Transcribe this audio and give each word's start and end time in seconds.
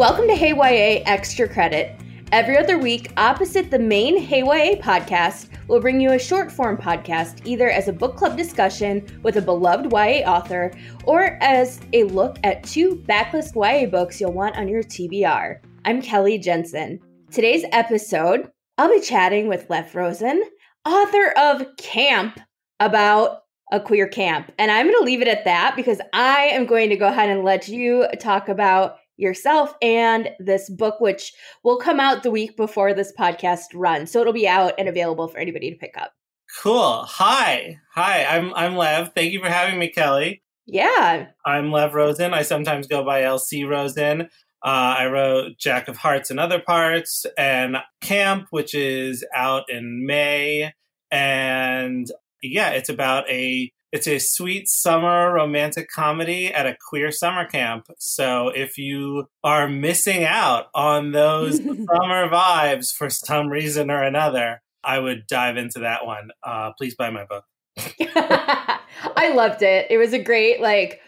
Welcome 0.00 0.28
to 0.28 0.34
Hey 0.34 0.54
YA 0.54 1.02
Extra 1.04 1.46
Credit. 1.46 1.94
Every 2.32 2.56
other 2.56 2.78
week, 2.78 3.12
opposite 3.18 3.70
the 3.70 3.78
main 3.78 4.16
Hey 4.16 4.38
YA 4.38 4.80
podcast, 4.80 5.50
we'll 5.68 5.82
bring 5.82 6.00
you 6.00 6.12
a 6.12 6.18
short 6.18 6.50
form 6.50 6.78
podcast 6.78 7.44
either 7.44 7.68
as 7.68 7.86
a 7.86 7.92
book 7.92 8.16
club 8.16 8.34
discussion 8.34 9.06
with 9.22 9.36
a 9.36 9.42
beloved 9.42 9.92
YA 9.92 10.26
author 10.26 10.72
or 11.04 11.36
as 11.42 11.80
a 11.92 12.04
look 12.04 12.38
at 12.44 12.64
two 12.64 12.96
backlist 13.06 13.54
YA 13.54 13.90
books 13.90 14.18
you'll 14.18 14.32
want 14.32 14.56
on 14.56 14.68
your 14.68 14.82
TBR. 14.82 15.58
I'm 15.84 16.00
Kelly 16.00 16.38
Jensen. 16.38 16.98
Today's 17.30 17.66
episode, 17.70 18.50
I'll 18.78 18.88
be 18.88 19.02
chatting 19.02 19.48
with 19.48 19.68
Lev 19.68 19.94
Rosen, 19.94 20.42
author 20.86 21.34
of 21.36 21.76
Camp, 21.76 22.40
about 22.80 23.42
a 23.70 23.78
queer 23.78 24.08
camp. 24.08 24.50
And 24.58 24.70
I'm 24.70 24.86
going 24.86 24.98
to 24.98 25.04
leave 25.04 25.20
it 25.20 25.28
at 25.28 25.44
that 25.44 25.76
because 25.76 26.00
I 26.14 26.46
am 26.52 26.64
going 26.64 26.88
to 26.88 26.96
go 26.96 27.08
ahead 27.08 27.28
and 27.28 27.44
let 27.44 27.68
you 27.68 28.06
talk 28.18 28.48
about 28.48 28.96
yourself 29.20 29.74
and 29.82 30.30
this 30.38 30.68
book, 30.70 31.00
which 31.00 31.32
will 31.62 31.76
come 31.76 32.00
out 32.00 32.22
the 32.22 32.30
week 32.30 32.56
before 32.56 32.94
this 32.94 33.12
podcast 33.18 33.66
runs. 33.74 34.10
So 34.10 34.20
it'll 34.20 34.32
be 34.32 34.48
out 34.48 34.74
and 34.78 34.88
available 34.88 35.28
for 35.28 35.38
anybody 35.38 35.70
to 35.70 35.76
pick 35.76 35.96
up. 35.96 36.12
Cool. 36.58 37.04
Hi. 37.04 37.78
Hi, 37.94 38.24
I'm 38.24 38.52
I'm 38.54 38.74
Lev. 38.74 39.12
Thank 39.14 39.32
you 39.32 39.40
for 39.40 39.48
having 39.48 39.78
me, 39.78 39.88
Kelly. 39.88 40.42
Yeah. 40.66 41.26
I'm 41.46 41.70
Lev 41.70 41.94
Rosen. 41.94 42.34
I 42.34 42.42
sometimes 42.42 42.86
go 42.86 43.04
by 43.04 43.22
LC 43.22 43.68
Rosen. 43.68 44.22
Uh, 44.62 44.94
I 44.98 45.06
wrote 45.06 45.58
Jack 45.58 45.88
of 45.88 45.96
Hearts 45.96 46.30
and 46.30 46.38
Other 46.38 46.60
Parts 46.60 47.24
and 47.38 47.76
Camp, 48.00 48.48
which 48.50 48.74
is 48.74 49.24
out 49.34 49.70
in 49.70 50.04
May. 50.06 50.72
And 51.10 52.10
yeah, 52.42 52.70
it's 52.70 52.88
about 52.88 53.28
a 53.30 53.72
it's 53.92 54.06
a 54.06 54.18
sweet 54.18 54.68
summer 54.68 55.32
romantic 55.32 55.88
comedy 55.90 56.52
at 56.52 56.66
a 56.66 56.76
queer 56.88 57.10
summer 57.10 57.44
camp. 57.44 57.86
So 57.98 58.48
if 58.48 58.78
you 58.78 59.26
are 59.42 59.68
missing 59.68 60.24
out 60.24 60.66
on 60.74 61.12
those 61.12 61.56
summer 61.64 62.28
vibes 62.28 62.94
for 62.94 63.10
some 63.10 63.48
reason 63.48 63.90
or 63.90 64.02
another, 64.02 64.62
I 64.84 64.98
would 64.98 65.26
dive 65.26 65.56
into 65.56 65.80
that 65.80 66.06
one. 66.06 66.30
Uh, 66.42 66.72
please 66.78 66.94
buy 66.94 67.10
my 67.10 67.24
book. 67.24 67.44
I 68.16 69.32
loved 69.34 69.62
it. 69.62 69.86
It 69.90 69.98
was 69.98 70.12
a 70.12 70.22
great 70.22 70.60
like 70.60 71.00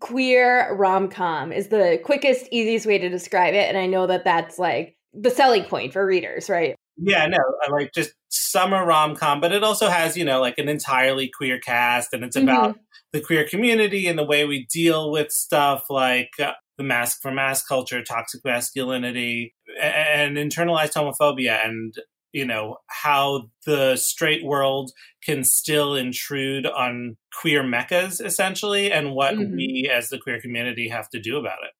queer 0.00 0.74
rom-com 0.74 1.52
is 1.52 1.68
the 1.68 2.00
quickest 2.04 2.46
easiest 2.50 2.86
way 2.86 2.96
to 2.96 3.08
describe 3.08 3.54
it 3.54 3.68
and 3.68 3.76
I 3.76 3.86
know 3.86 4.06
that 4.06 4.24
that's 4.24 4.58
like 4.58 4.96
the 5.12 5.30
selling 5.30 5.64
point 5.64 5.92
for 5.92 6.06
readers, 6.06 6.48
right? 6.48 6.76
Yeah, 6.96 7.26
no, 7.26 7.38
I 7.38 7.70
like 7.70 7.92
just 7.92 8.12
summer 8.28 8.84
rom 8.84 9.16
com, 9.16 9.40
but 9.40 9.52
it 9.52 9.64
also 9.64 9.88
has, 9.88 10.16
you 10.16 10.24
know, 10.24 10.40
like 10.40 10.58
an 10.58 10.68
entirely 10.68 11.28
queer 11.28 11.58
cast 11.58 12.12
and 12.12 12.24
it's 12.24 12.36
about 12.36 12.70
mm-hmm. 12.70 12.80
the 13.12 13.20
queer 13.20 13.46
community 13.46 14.06
and 14.06 14.18
the 14.18 14.24
way 14.24 14.44
we 14.44 14.66
deal 14.66 15.10
with 15.10 15.32
stuff 15.32 15.86
like 15.90 16.30
uh, 16.40 16.52
the 16.78 16.84
masc 16.84 17.20
for 17.20 17.32
masc 17.32 17.66
culture, 17.66 18.02
toxic 18.02 18.44
masculinity, 18.44 19.54
and, 19.80 20.36
and 20.36 20.52
internalized 20.52 20.92
homophobia 20.94 21.64
and 21.64 21.94
you 22.34 22.44
know 22.44 22.78
how 22.88 23.48
the 23.64 23.96
straight 23.96 24.44
world 24.44 24.90
can 25.22 25.44
still 25.44 25.94
intrude 25.94 26.66
on 26.66 27.16
queer 27.40 27.62
meccas 27.62 28.20
essentially 28.20 28.92
and 28.92 29.12
what 29.12 29.34
mm-hmm. 29.34 29.54
we 29.54 29.90
as 29.90 30.10
the 30.10 30.18
queer 30.18 30.40
community 30.40 30.88
have 30.88 31.08
to 31.08 31.20
do 31.20 31.38
about 31.38 31.58
it 31.64 31.70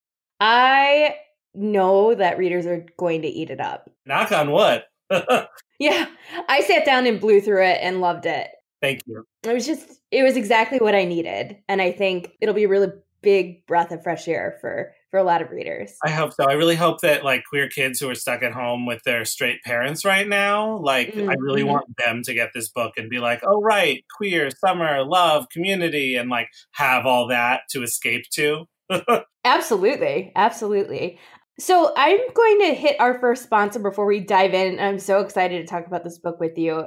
i 0.40 1.16
know 1.54 2.14
that 2.14 2.38
readers 2.38 2.66
are 2.66 2.86
going 2.96 3.22
to 3.22 3.28
eat 3.28 3.50
it 3.50 3.60
up 3.60 3.90
knock 4.06 4.32
on 4.32 4.50
wood 4.52 4.84
yeah, 5.78 6.06
I 6.48 6.60
sat 6.60 6.84
down 6.84 7.06
and 7.06 7.20
blew 7.20 7.40
through 7.40 7.64
it 7.64 7.78
and 7.80 8.00
loved 8.00 8.26
it. 8.26 8.48
Thank 8.80 9.02
you. 9.06 9.24
It 9.42 9.52
was 9.52 9.66
just, 9.66 10.00
it 10.10 10.22
was 10.22 10.36
exactly 10.36 10.78
what 10.78 10.94
I 10.94 11.04
needed. 11.04 11.56
And 11.68 11.80
I 11.80 11.92
think 11.92 12.32
it'll 12.40 12.54
be 12.54 12.64
a 12.64 12.68
really 12.68 12.88
big 13.24 13.66
breath 13.66 13.90
of 13.90 14.02
fresh 14.02 14.28
air 14.28 14.58
for 14.60 14.92
for 15.10 15.18
a 15.18 15.24
lot 15.24 15.42
of 15.42 15.50
readers. 15.50 15.96
I 16.04 16.10
hope 16.10 16.32
so. 16.32 16.44
I 16.48 16.52
really 16.52 16.74
hope 16.76 17.00
that 17.00 17.24
like 17.24 17.44
queer 17.48 17.68
kids 17.68 17.98
who 17.98 18.10
are 18.10 18.14
stuck 18.14 18.42
at 18.42 18.52
home 18.52 18.84
with 18.84 19.02
their 19.04 19.24
straight 19.24 19.62
parents 19.62 20.04
right 20.04 20.28
now, 20.28 20.76
like 20.78 21.14
mm-hmm. 21.14 21.30
I 21.30 21.34
really 21.38 21.62
want 21.62 21.86
them 21.96 22.22
to 22.24 22.34
get 22.34 22.50
this 22.54 22.68
book 22.68 22.94
and 22.96 23.08
be 23.08 23.18
like, 23.18 23.40
"Oh 23.44 23.60
right, 23.60 24.04
queer, 24.16 24.50
summer, 24.50 25.04
love, 25.04 25.48
community," 25.48 26.16
and 26.16 26.28
like 26.28 26.48
have 26.72 27.06
all 27.06 27.28
that 27.28 27.62
to 27.70 27.82
escape 27.82 28.24
to. 28.34 28.66
absolutely. 29.44 30.32
Absolutely. 30.36 31.18
So 31.58 31.92
I'm 31.96 32.18
going 32.34 32.60
to 32.62 32.74
hit 32.74 32.98
our 32.98 33.18
first 33.20 33.44
sponsor 33.44 33.78
before 33.78 34.06
we 34.06 34.18
dive 34.18 34.54
in. 34.54 34.80
I'm 34.80 34.98
so 34.98 35.20
excited 35.20 35.60
to 35.60 35.70
talk 35.70 35.86
about 35.86 36.02
this 36.02 36.18
book 36.18 36.40
with 36.40 36.58
you. 36.58 36.84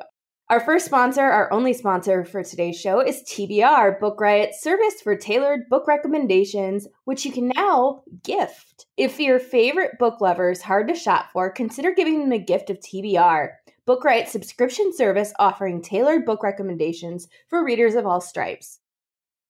Our 0.49 0.59
first 0.59 0.85
sponsor, 0.85 1.21
our 1.21 1.51
only 1.53 1.71
sponsor 1.71 2.25
for 2.25 2.43
today's 2.43 2.79
show, 2.79 2.99
is 2.99 3.23
TBR, 3.23 3.97
Book 3.99 4.19
Riot's 4.19 4.61
service 4.61 5.01
for 5.01 5.15
tailored 5.15 5.69
book 5.69 5.87
recommendations, 5.87 6.85
which 7.05 7.25
you 7.25 7.31
can 7.31 7.49
now 7.55 8.03
gift. 8.23 8.85
If 8.97 9.21
your 9.21 9.39
favorite 9.39 9.99
book 9.99 10.19
lover 10.19 10.51
is 10.51 10.61
hard 10.61 10.89
to 10.89 10.95
shop 10.95 11.27
for, 11.31 11.49
consider 11.49 11.93
giving 11.93 12.19
them 12.19 12.33
a 12.33 12.37
gift 12.37 12.69
of 12.69 12.79
TBR, 12.79 13.49
Book 13.85 14.03
Riot's 14.03 14.33
subscription 14.33 14.93
service 14.93 15.33
offering 15.39 15.81
tailored 15.81 16.25
book 16.25 16.43
recommendations 16.43 17.29
for 17.47 17.63
readers 17.63 17.95
of 17.95 18.05
all 18.05 18.19
stripes. 18.19 18.79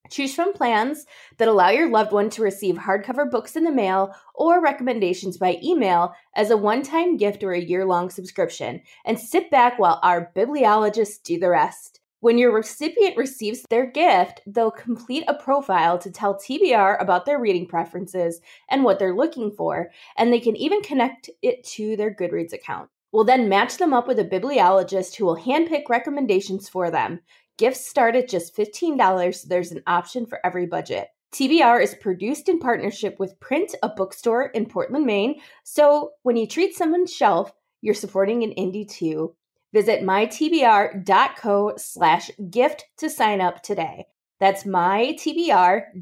Choose 0.10 0.34
from 0.34 0.54
plans 0.54 1.06
that 1.38 1.48
allow 1.48 1.70
your 1.70 1.90
loved 1.90 2.12
one 2.12 2.30
to 2.32 2.42
receive 2.42 2.76
hardcover 2.76 3.30
books 3.30 3.56
in 3.56 3.64
the 3.64 3.72
mail 3.72 4.16
or 4.34 4.62
recommendations 4.62 5.38
by 5.38 5.58
email 5.64 6.14
as 6.36 6.50
a 6.50 6.58
one 6.58 6.82
time 6.82 7.18
gift 7.18 7.44
or 7.44 7.54
a 7.54 7.60
year 7.60 7.86
long 7.86 8.10
subscription, 8.10 8.82
and 9.06 9.20
sit 9.20 9.52
back 9.52 9.80
while 9.80 10.00
our 10.04 10.32
bibliologists 10.36 11.22
do 11.24 11.40
the 11.40 11.50
rest. 11.50 12.00
When 12.20 12.40
your 12.40 12.52
recipient 12.52 13.16
receives 13.16 13.64
their 13.70 13.86
gift, 13.86 14.42
they'll 14.48 14.72
complete 14.72 15.24
a 15.28 15.36
profile 15.36 16.00
to 16.00 16.10
tell 16.10 16.34
TBR 16.34 17.00
about 17.00 17.26
their 17.26 17.40
reading 17.40 17.68
preferences 17.68 18.42
and 18.70 18.84
what 18.84 18.98
they're 18.98 19.16
looking 19.16 19.52
for, 19.52 19.92
and 20.18 20.34
they 20.34 20.40
can 20.40 20.56
even 20.56 20.82
connect 20.82 21.30
it 21.44 21.64
to 21.76 21.96
their 21.96 22.14
Goodreads 22.14 22.54
account. 22.54 22.90
We'll 23.12 23.24
then 23.24 23.50
match 23.50 23.78
them 23.78 23.94
up 23.94 24.08
with 24.08 24.20
a 24.20 24.26
bibliologist 24.26 25.16
who 25.16 25.26
will 25.26 25.38
handpick 25.38 25.90
recommendations 25.90 26.68
for 26.68 26.90
them. 26.90 27.22
Gifts 27.58 27.88
start 27.88 28.16
at 28.16 28.30
just 28.30 28.56
$15, 28.56 29.36
so 29.36 29.48
there's 29.48 29.72
an 29.72 29.82
option 29.88 30.26
for 30.26 30.40
every 30.46 30.68
budget. 30.68 31.08
TBR 31.34 31.82
is 31.84 31.96
produced 31.96 32.48
in 32.50 32.60
partnership 32.60 33.20
with 33.20 33.40
Print, 33.40 33.76
a 33.84 33.90
bookstore 33.90 34.44
in 34.46 34.66
Portland, 34.68 35.06
Maine. 35.06 35.42
So 35.64 36.12
when 36.24 36.38
you 36.38 36.48
treat 36.48 36.76
someone's 36.76 37.14
shelf, 37.14 37.52
you're 37.82 37.94
supporting 37.94 38.44
an 38.44 38.54
indie 38.58 38.90
too. 38.90 39.36
Visit 39.74 40.04
mytbr.co 40.04 41.74
slash 41.78 42.32
gift 42.50 42.86
to 42.98 43.10
sign 43.10 43.42
up 43.42 43.62
today. 43.62 44.06
That's 44.40 44.64
mytbr.co 44.64 45.96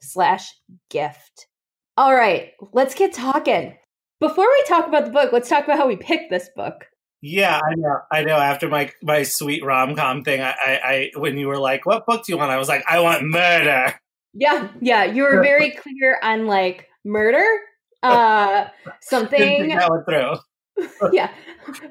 slash 0.00 0.54
gift. 0.90 1.46
All 1.96 2.14
right, 2.14 2.52
let's 2.72 2.94
get 2.94 3.14
talking. 3.14 3.76
Before 4.20 4.44
we 4.46 4.64
talk 4.68 4.86
about 4.86 5.06
the 5.06 5.12
book, 5.12 5.32
let's 5.32 5.48
talk 5.48 5.64
about 5.64 5.78
how 5.78 5.88
we 5.88 5.96
picked 5.96 6.30
this 6.30 6.50
book. 6.54 6.86
Yeah, 7.28 7.58
I 7.58 7.74
know. 7.74 7.98
I 8.12 8.22
know. 8.22 8.36
After 8.36 8.68
my 8.68 8.92
my 9.02 9.24
sweet 9.24 9.64
rom 9.64 9.96
com 9.96 10.22
thing, 10.22 10.40
I, 10.40 10.54
I, 10.64 10.80
I 10.84 11.10
when 11.16 11.36
you 11.36 11.48
were 11.48 11.58
like, 11.58 11.84
"What 11.84 12.06
book 12.06 12.24
do 12.24 12.32
you 12.32 12.38
want?" 12.38 12.52
I 12.52 12.56
was 12.56 12.68
like, 12.68 12.84
"I 12.88 13.00
want 13.00 13.24
murder." 13.24 13.94
Yeah, 14.32 14.68
yeah. 14.80 15.04
You 15.04 15.24
were 15.24 15.42
very 15.42 15.70
clear 15.82 16.20
on 16.22 16.46
like 16.46 16.86
murder, 17.04 17.44
uh, 18.04 18.66
something. 19.00 19.68
that 19.68 19.90
went 19.90 20.06
through. 20.06 21.08
yeah, 21.12 21.32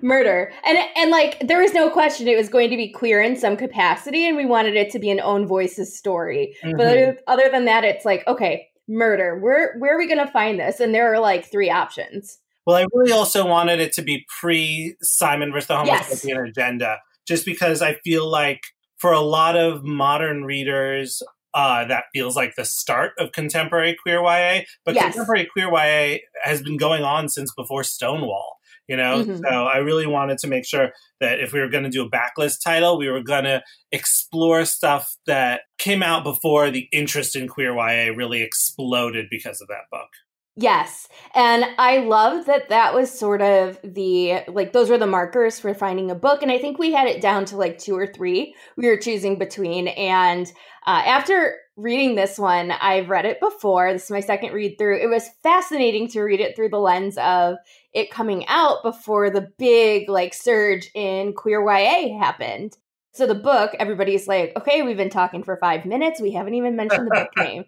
murder, 0.02 0.54
and 0.66 0.78
and 0.96 1.12
like 1.12 1.46
there 1.46 1.60
was 1.60 1.74
no 1.74 1.90
question 1.90 2.30
it 2.30 2.38
was 2.38 2.48
going 2.48 2.70
to 2.70 2.78
be 2.78 2.90
queer 2.90 3.22
in 3.22 3.36
some 3.36 3.58
capacity, 3.58 4.26
and 4.26 4.38
we 4.38 4.46
wanted 4.46 4.78
it 4.78 4.90
to 4.92 5.00
be 5.00 5.10
an 5.10 5.20
own 5.20 5.46
voices 5.46 5.98
story. 5.98 6.56
Mm-hmm. 6.64 6.78
But 6.78 6.88
other, 6.88 7.20
other 7.28 7.50
than 7.50 7.66
that, 7.66 7.84
it's 7.84 8.06
like 8.06 8.26
okay, 8.26 8.70
murder. 8.88 9.38
Where 9.38 9.76
where 9.80 9.96
are 9.96 10.00
we 10.00 10.08
going 10.08 10.26
to 10.26 10.32
find 10.32 10.58
this? 10.58 10.80
And 10.80 10.96
there 10.96 11.14
are 11.14 11.20
like 11.20 11.52
three 11.52 11.70
options. 11.70 12.38
Well, 12.66 12.76
I 12.76 12.86
really 12.94 13.12
also 13.12 13.46
wanted 13.46 13.80
it 13.80 13.94
to 13.94 14.02
be 14.02 14.26
pre 14.40 14.96
Simon 15.02 15.52
versus 15.52 15.68
the 15.68 15.78
Homo 15.78 15.92
yes. 15.92 16.26
agenda, 16.26 17.00
just 17.28 17.46
because 17.46 17.82
I 17.82 17.96
feel 18.04 18.30
like 18.30 18.62
for 18.98 19.12
a 19.12 19.22
lot 19.22 19.56
of 19.56 19.84
modern 19.84 20.46
readers, 20.46 21.22
uh, 21.54 21.86
that 21.86 22.06
feels 22.14 22.36
like 22.36 22.56
the 22.56 22.66
start 22.66 23.14
of 23.18 23.32
contemporary 23.32 23.96
queer 23.96 24.22
YA. 24.22 24.64
But 24.84 24.96
yes. 24.96 25.06
contemporary 25.06 25.46
queer 25.46 25.72
YA 25.72 26.20
has 26.44 26.62
been 26.62 26.78
going 26.78 27.04
on 27.04 27.30
since 27.30 27.52
before 27.54 27.84
Stonewall. 27.84 28.58
You 28.88 28.98
know, 28.98 29.24
mm-hmm. 29.24 29.38
so 29.38 29.64
I 29.66 29.78
really 29.78 30.06
wanted 30.06 30.38
to 30.40 30.48
make 30.48 30.64
sure 30.64 30.92
that 31.20 31.40
if 31.40 31.54
we 31.54 31.60
were 31.60 31.70
going 31.70 31.86
to 31.86 31.90
do 31.90 32.06
a 32.06 32.10
backlist 32.10 32.58
title, 32.64 33.00
we 33.00 33.10
were 33.10 33.24
going 33.24 33.46
to 33.46 33.64
explore 33.92 34.64
stuff 34.64 35.18
that 35.26 35.62
came 35.80 36.04
out 36.04 36.24
before 36.24 36.70
the 36.70 36.88
interest 36.92 37.36
in 37.36 37.48
queer 37.48 37.74
YA 37.74 38.14
really 38.16 38.44
exploded 38.44 39.26
because 39.32 39.60
of 39.60 39.68
that 39.70 39.90
book. 39.92 40.10
Yes. 40.58 41.10
And 41.34 41.66
I 41.78 41.98
love 41.98 42.46
that 42.46 42.70
that 42.70 42.94
was 42.94 43.12
sort 43.12 43.42
of 43.42 43.78
the 43.84 44.44
like 44.48 44.72
those 44.72 44.90
were 44.90 44.98
the 44.98 45.06
markers 45.06 45.60
for 45.60 45.74
finding 45.74 46.10
a 46.10 46.16
book 46.16 46.42
and 46.42 46.52
I 46.52 46.60
think 46.60 46.80
we 46.80 46.94
had 46.94 47.08
it 47.08 47.22
down 47.22 47.44
to 47.46 47.58
like 47.58 47.78
two 47.78 47.98
or 47.98 48.08
three 48.08 48.56
we 48.78 48.88
were 48.88 48.96
choosing 48.96 49.38
between 49.38 49.90
and 49.90 50.48
uh, 50.88 51.02
after 51.06 51.58
reading 51.76 52.16
this 52.16 52.40
one 52.40 52.72
I've 52.72 53.10
read 53.10 53.26
it 53.26 53.42
before 53.42 53.92
this 53.92 54.06
is 54.06 54.12
my 54.12 54.22
second 54.22 54.54
read 54.54 54.78
through 54.78 55.02
it 55.02 55.10
was 55.10 55.30
fascinating 55.44 56.08
to 56.10 56.22
read 56.22 56.40
it 56.40 56.56
through 56.56 56.70
the 56.70 56.78
lens 56.78 57.18
of 57.18 57.58
it 57.92 58.10
coming 58.10 58.48
out 58.48 58.82
before 58.82 59.30
the 59.30 59.52
big 59.58 60.08
like 60.08 60.34
surge 60.34 60.90
in 60.96 61.34
queer 61.34 61.62
YA 61.62 62.18
happened 62.18 62.78
so 63.12 63.26
the 63.26 63.34
book, 63.34 63.74
everybody's 63.80 64.28
like, 64.28 64.52
okay, 64.58 64.82
we've 64.82 64.98
been 64.98 65.10
talking 65.10 65.42
for 65.42 65.56
five 65.56 65.86
minutes. 65.86 66.20
We 66.20 66.34
haven't 66.34 66.56
even 66.56 66.76
mentioned 66.76 67.08
the 67.08 67.16
book 67.16 67.30
name. 67.38 67.64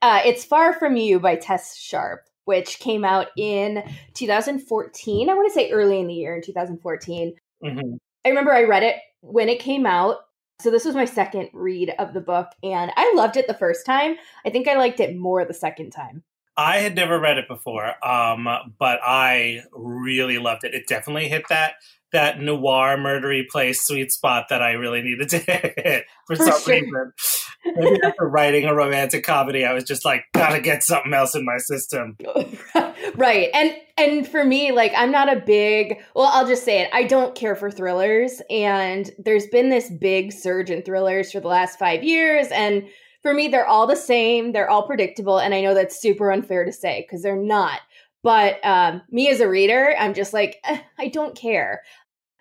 Uh, 0.00 0.20
it's 0.24 0.44
Far 0.44 0.78
From 0.78 0.94
You 0.94 1.18
by 1.18 1.34
Tess 1.34 1.76
Sharpe. 1.76 2.22
Which 2.44 2.78
came 2.78 3.04
out 3.04 3.28
in 3.36 3.82
2014. 4.14 5.28
I 5.28 5.34
want 5.34 5.48
to 5.48 5.54
say 5.54 5.70
early 5.70 6.00
in 6.00 6.06
the 6.06 6.14
year 6.14 6.34
in 6.34 6.42
2014. 6.42 7.34
Mm-hmm. 7.64 7.94
I 8.24 8.28
remember 8.28 8.52
I 8.52 8.64
read 8.64 8.82
it 8.82 8.96
when 9.20 9.48
it 9.48 9.60
came 9.60 9.86
out. 9.86 10.18
So 10.60 10.70
this 10.70 10.84
was 10.84 10.94
my 10.94 11.06
second 11.06 11.48
read 11.52 11.92
of 11.98 12.14
the 12.14 12.20
book, 12.20 12.48
and 12.62 12.92
I 12.96 13.12
loved 13.16 13.36
it 13.36 13.48
the 13.48 13.54
first 13.54 13.84
time. 13.84 14.14
I 14.46 14.50
think 14.50 14.68
I 14.68 14.76
liked 14.76 15.00
it 15.00 15.16
more 15.16 15.44
the 15.44 15.54
second 15.54 15.90
time. 15.90 16.22
I 16.56 16.78
had 16.78 16.94
never 16.94 17.18
read 17.18 17.38
it 17.38 17.48
before, 17.48 17.92
um, 18.06 18.46
but 18.78 19.00
I 19.02 19.62
really 19.72 20.38
loved 20.38 20.64
it. 20.64 20.74
It 20.74 20.86
definitely 20.86 21.28
hit 21.28 21.44
that 21.48 21.74
that 22.12 22.40
noir 22.40 22.96
murdery 22.98 23.48
place 23.48 23.80
sweet 23.80 24.12
spot 24.12 24.46
that 24.50 24.62
I 24.62 24.72
really 24.72 25.02
needed 25.02 25.30
to 25.30 25.38
hit 25.38 26.04
for, 26.26 26.36
some 26.36 26.60
reason. 26.66 27.12
Maybe 27.64 28.00
after 28.02 28.26
writing 28.26 28.64
a 28.64 28.74
romantic 28.74 29.24
comedy, 29.24 29.64
I 29.64 29.72
was 29.72 29.84
just 29.84 30.04
like, 30.04 30.24
gotta 30.32 30.60
get 30.60 30.82
something 30.82 31.14
else 31.14 31.34
in 31.34 31.44
my 31.44 31.58
system. 31.58 32.16
right. 33.14 33.48
And 33.54 33.74
and 33.96 34.26
for 34.26 34.44
me, 34.44 34.72
like 34.72 34.92
I'm 34.96 35.12
not 35.12 35.34
a 35.34 35.40
big 35.40 35.98
well, 36.14 36.28
I'll 36.32 36.46
just 36.46 36.64
say 36.64 36.80
it, 36.80 36.90
I 36.92 37.04
don't 37.04 37.34
care 37.34 37.54
for 37.54 37.70
thrillers. 37.70 38.42
And 38.50 39.10
there's 39.18 39.46
been 39.46 39.68
this 39.68 39.90
big 39.90 40.32
surge 40.32 40.70
in 40.70 40.82
thrillers 40.82 41.32
for 41.32 41.40
the 41.40 41.48
last 41.48 41.78
five 41.78 42.02
years. 42.02 42.48
And 42.48 42.88
for 43.22 43.32
me, 43.32 43.48
they're 43.48 43.66
all 43.66 43.86
the 43.86 43.96
same, 43.96 44.52
they're 44.52 44.70
all 44.70 44.86
predictable. 44.86 45.38
And 45.38 45.54
I 45.54 45.60
know 45.60 45.74
that's 45.74 46.00
super 46.00 46.32
unfair 46.32 46.64
to 46.64 46.72
say 46.72 47.02
because 47.06 47.22
they're 47.22 47.36
not. 47.36 47.80
But 48.22 48.64
um, 48.64 49.02
me 49.10 49.28
as 49.30 49.40
a 49.40 49.48
reader, 49.48 49.94
I'm 49.98 50.14
just 50.14 50.32
like, 50.32 50.58
eh, 50.64 50.78
I 50.98 51.08
don't 51.08 51.36
care. 51.36 51.82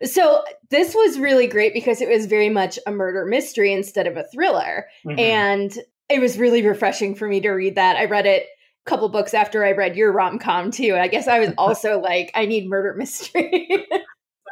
So 0.03 0.43
this 0.69 0.95
was 0.95 1.19
really 1.19 1.47
great 1.47 1.73
because 1.73 2.01
it 2.01 2.09
was 2.09 2.25
very 2.25 2.49
much 2.49 2.79
a 2.87 2.91
murder 2.91 3.25
mystery 3.25 3.73
instead 3.73 4.07
of 4.07 4.17
a 4.17 4.23
thriller. 4.23 4.87
Mm-hmm. 5.05 5.19
And 5.19 5.77
it 6.09 6.19
was 6.19 6.37
really 6.37 6.65
refreshing 6.65 7.15
for 7.15 7.27
me 7.27 7.39
to 7.41 7.51
read 7.51 7.75
that. 7.75 7.97
I 7.97 8.05
read 8.05 8.25
it 8.25 8.47
a 8.85 8.89
couple 8.89 9.07
books 9.09 9.33
after 9.33 9.65
I 9.65 9.71
read 9.71 9.95
your 9.95 10.11
rom 10.11 10.39
com 10.39 10.71
too. 10.71 10.95
I 10.95 11.07
guess 11.07 11.27
I 11.27 11.39
was 11.39 11.49
also 11.57 11.99
like, 11.99 12.31
I 12.35 12.45
need 12.45 12.69
murder 12.69 12.93
mystery. 12.95 13.69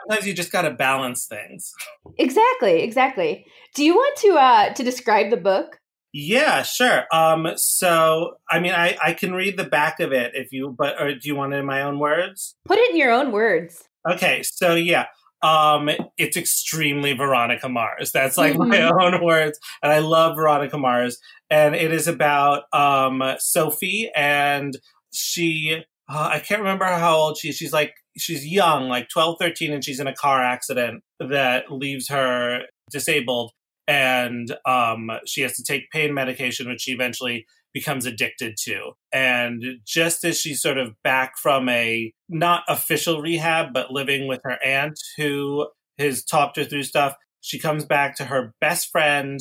Sometimes 0.08 0.28
you 0.28 0.34
just 0.34 0.52
got 0.52 0.64
to 0.64 0.72
balance 0.72 1.26
things. 1.26 1.72
Exactly, 2.18 2.82
exactly. 2.82 3.46
Do 3.76 3.84
you 3.84 3.94
want 3.94 4.18
to 4.20 4.30
uh 4.30 4.74
to 4.74 4.84
describe 4.84 5.30
the 5.30 5.38
book? 5.38 5.80
Yeah, 6.12 6.64
sure. 6.64 7.06
Um, 7.14 7.50
so 7.56 8.38
I 8.50 8.60
mean, 8.60 8.74
I 8.74 8.98
I 9.04 9.14
can 9.14 9.34
read 9.34 9.58
the 9.58 9.66
back 9.66 10.00
of 10.00 10.12
it 10.12 10.32
if 10.34 10.52
you, 10.52 10.76
but 10.76 11.00
or 11.00 11.14
do 11.14 11.28
you 11.28 11.36
want 11.36 11.54
it 11.54 11.58
in 11.58 11.66
my 11.66 11.84
own 11.84 12.00
words? 12.00 12.56
Put 12.66 12.80
it 12.80 12.90
in 12.90 12.98
your 12.98 13.12
own 13.12 13.32
words. 13.32 13.84
Okay, 14.10 14.42
so 14.44 14.74
yeah, 14.74 15.06
um, 15.42 15.90
it's 16.18 16.38
extremely 16.38 17.14
Veronica 17.14 17.70
Mars. 17.70 18.12
That's 18.12 18.38
like 18.38 18.54
mm-hmm. 18.54 18.70
my 18.70 18.82
own 19.04 19.24
words. 19.24 19.60
And 19.82 19.92
I 19.92 20.00
love 20.00 20.36
Veronica 20.36 20.78
Mars. 20.78 21.20
And 21.50 21.76
it 21.76 21.92
is 21.92 22.08
about 22.08 22.64
um, 22.74 23.24
Sophie, 23.40 24.12
and 24.16 24.78
she, 25.12 25.84
uh, 26.08 26.30
I 26.34 26.40
can't 26.40 26.62
remember 26.62 26.86
how 26.86 27.16
old 27.16 27.38
she 27.38 27.50
is. 27.50 27.56
She's 27.56 27.74
like, 27.74 27.94
she's 28.18 28.46
young, 28.46 28.88
like 28.88 29.10
12, 29.10 29.38
13, 29.40 29.74
and 29.74 29.84
she's 29.84 30.00
in 30.00 30.08
a 30.08 30.14
car 30.14 30.44
accident 30.44 31.04
that 31.20 31.72
leaves 31.72 32.10
her 32.10 32.64
disabled. 32.92 33.52
And 33.88 34.56
um, 34.68 35.10
she 35.26 35.42
has 35.42 35.56
to 35.56 35.64
take 35.64 35.90
pain 35.90 36.14
medication, 36.14 36.70
which 36.70 36.82
she 36.82 36.92
eventually 36.92 37.48
becomes 37.80 38.06
addicted 38.06 38.58
to. 38.58 38.92
And 39.14 39.64
just 39.86 40.26
as 40.26 40.38
she's 40.38 40.62
sort 40.62 40.78
of 40.78 41.02
back 41.02 41.38
from 41.38 41.70
a 41.70 42.14
not 42.28 42.64
official 42.68 43.22
rehab, 43.22 43.74
but 43.74 43.92
living 43.92 44.28
with 44.28 44.42
her 44.44 44.58
aunt 44.64 45.00
who 45.16 45.68
has 45.98 46.26
talked 46.26 46.58
her 46.58 46.66
through 46.66 46.84
stuff, 46.84 47.16
she 47.40 47.58
comes 47.58 47.86
back 47.86 48.18
to 48.18 48.26
her 48.26 48.54
best 48.60 48.92
friend 48.92 49.40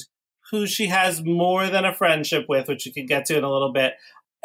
who 0.53 0.67
she 0.69 0.87
has 0.87 1.25
more 1.25 1.67
than 1.67 1.85
a 1.85 1.93
friendship 1.93 2.47
with, 2.49 2.69
which 2.69 2.87
we 2.87 2.93
can 2.93 3.07
get 3.07 3.25
to 3.27 3.37
in 3.37 3.43
a 3.43 3.53
little 3.53 3.73
bit. 3.73 3.95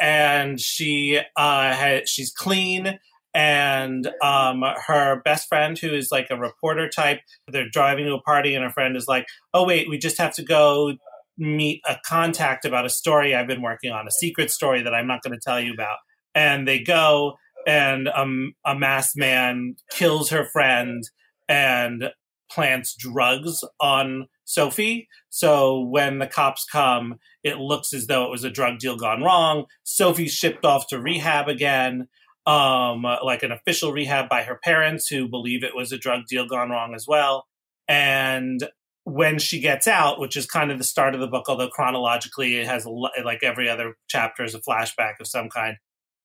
And 0.00 0.60
she 0.60 1.20
uh, 1.36 2.00
she's 2.04 2.32
clean 2.32 2.98
and 3.32 4.08
um, 4.22 4.62
her 4.86 5.20
best 5.24 5.48
friend, 5.48 5.76
who 5.76 5.92
is 5.92 6.10
like 6.12 6.28
a 6.30 6.36
reporter 6.36 6.88
type, 6.88 7.20
they're 7.48 7.68
driving 7.68 8.06
to 8.06 8.14
a 8.14 8.20
party, 8.20 8.54
and 8.54 8.64
her 8.64 8.70
friend 8.70 8.96
is 8.96 9.08
like, 9.08 9.26
"Oh 9.52 9.64
wait, 9.66 9.88
we 9.88 9.98
just 9.98 10.18
have 10.18 10.34
to 10.36 10.44
go 10.44 10.92
meet 11.36 11.80
a 11.88 11.96
contact 12.06 12.64
about 12.64 12.86
a 12.86 12.90
story 12.90 13.34
I've 13.34 13.46
been 13.46 13.62
working 13.62 13.90
on, 13.90 14.06
a 14.06 14.12
secret 14.12 14.50
story 14.50 14.82
that 14.82 14.94
I'm 14.94 15.06
not 15.06 15.22
going 15.22 15.34
to 15.34 15.40
tell 15.42 15.60
you 15.60 15.72
about. 15.72 15.98
And 16.34 16.66
they 16.66 16.80
go, 16.80 17.34
and 17.66 18.08
um, 18.08 18.52
a 18.64 18.74
masked 18.74 19.16
man 19.16 19.76
kills 19.90 20.30
her 20.30 20.44
friend 20.44 21.02
and 21.48 22.10
plants 22.50 22.94
drugs 22.96 23.60
on 23.80 24.26
Sophie. 24.44 25.08
So 25.30 25.80
when 25.80 26.18
the 26.18 26.26
cops 26.26 26.66
come, 26.70 27.16
it 27.42 27.58
looks 27.58 27.92
as 27.92 28.06
though 28.06 28.24
it 28.24 28.30
was 28.30 28.44
a 28.44 28.50
drug 28.50 28.78
deal 28.78 28.96
gone 28.96 29.22
wrong. 29.22 29.64
Sophie's 29.82 30.32
shipped 30.32 30.64
off 30.64 30.86
to 30.88 31.00
rehab 31.00 31.48
again, 31.48 32.08
um, 32.46 33.02
like 33.02 33.42
an 33.42 33.52
official 33.52 33.92
rehab 33.92 34.28
by 34.28 34.42
her 34.42 34.58
parents 34.62 35.08
who 35.08 35.28
believe 35.28 35.64
it 35.64 35.74
was 35.74 35.92
a 35.92 35.98
drug 35.98 36.26
deal 36.28 36.46
gone 36.46 36.70
wrong 36.70 36.94
as 36.94 37.06
well. 37.08 37.46
And 37.88 38.68
when 39.04 39.38
she 39.38 39.60
gets 39.60 39.86
out, 39.86 40.18
which 40.18 40.36
is 40.36 40.46
kind 40.46 40.70
of 40.70 40.78
the 40.78 40.84
start 40.84 41.14
of 41.14 41.20
the 41.20 41.26
book, 41.26 41.48
although 41.48 41.68
chronologically 41.68 42.56
it 42.56 42.66
has 42.66 42.86
like 42.86 43.42
every 43.42 43.68
other 43.68 43.96
chapter 44.08 44.42
is 44.42 44.54
a 44.54 44.60
flashback 44.60 45.20
of 45.20 45.26
some 45.26 45.48
kind. 45.48 45.76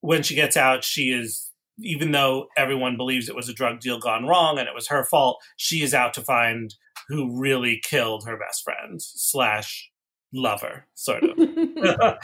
When 0.01 0.23
she 0.23 0.33
gets 0.35 0.55
out, 0.55 0.85
she 0.85 1.11
is, 1.11 1.51
even 1.79 2.11
though 2.11 2.47
everyone 2.55 2.95
believes 2.95 3.27
it 3.27 3.35
was 3.35 3.49
a 3.49 3.53
drug 3.53 3.81
deal 3.81 3.99
gone 3.99 4.25
wrong 4.25 4.57
and 4.57 4.67
it 4.67 4.73
was 4.73 4.87
her 4.87 5.03
fault, 5.03 5.41
she 5.57 5.83
is 5.83 5.93
out 5.93 6.13
to 6.13 6.21
find 6.21 6.73
who 7.09 7.37
really 7.37 7.81
killed 7.83 8.25
her 8.25 8.37
best 8.37 8.63
friend 8.63 9.01
slash 9.01 9.91
lover, 10.33 10.85
sort 10.95 11.23
of. 11.23 11.37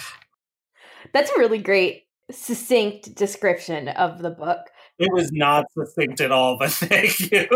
That's 1.14 1.32
a 1.32 1.40
really 1.40 1.60
great, 1.60 2.04
succinct 2.32 3.14
description 3.14 3.90
of 3.90 4.22
the 4.22 4.30
book. 4.30 4.60
It 4.98 5.12
was 5.12 5.32
not 5.34 5.66
succinct 5.78 6.22
at 6.22 6.32
all, 6.32 6.58
but 6.58 6.72
thank 6.72 7.32
you. 7.32 7.48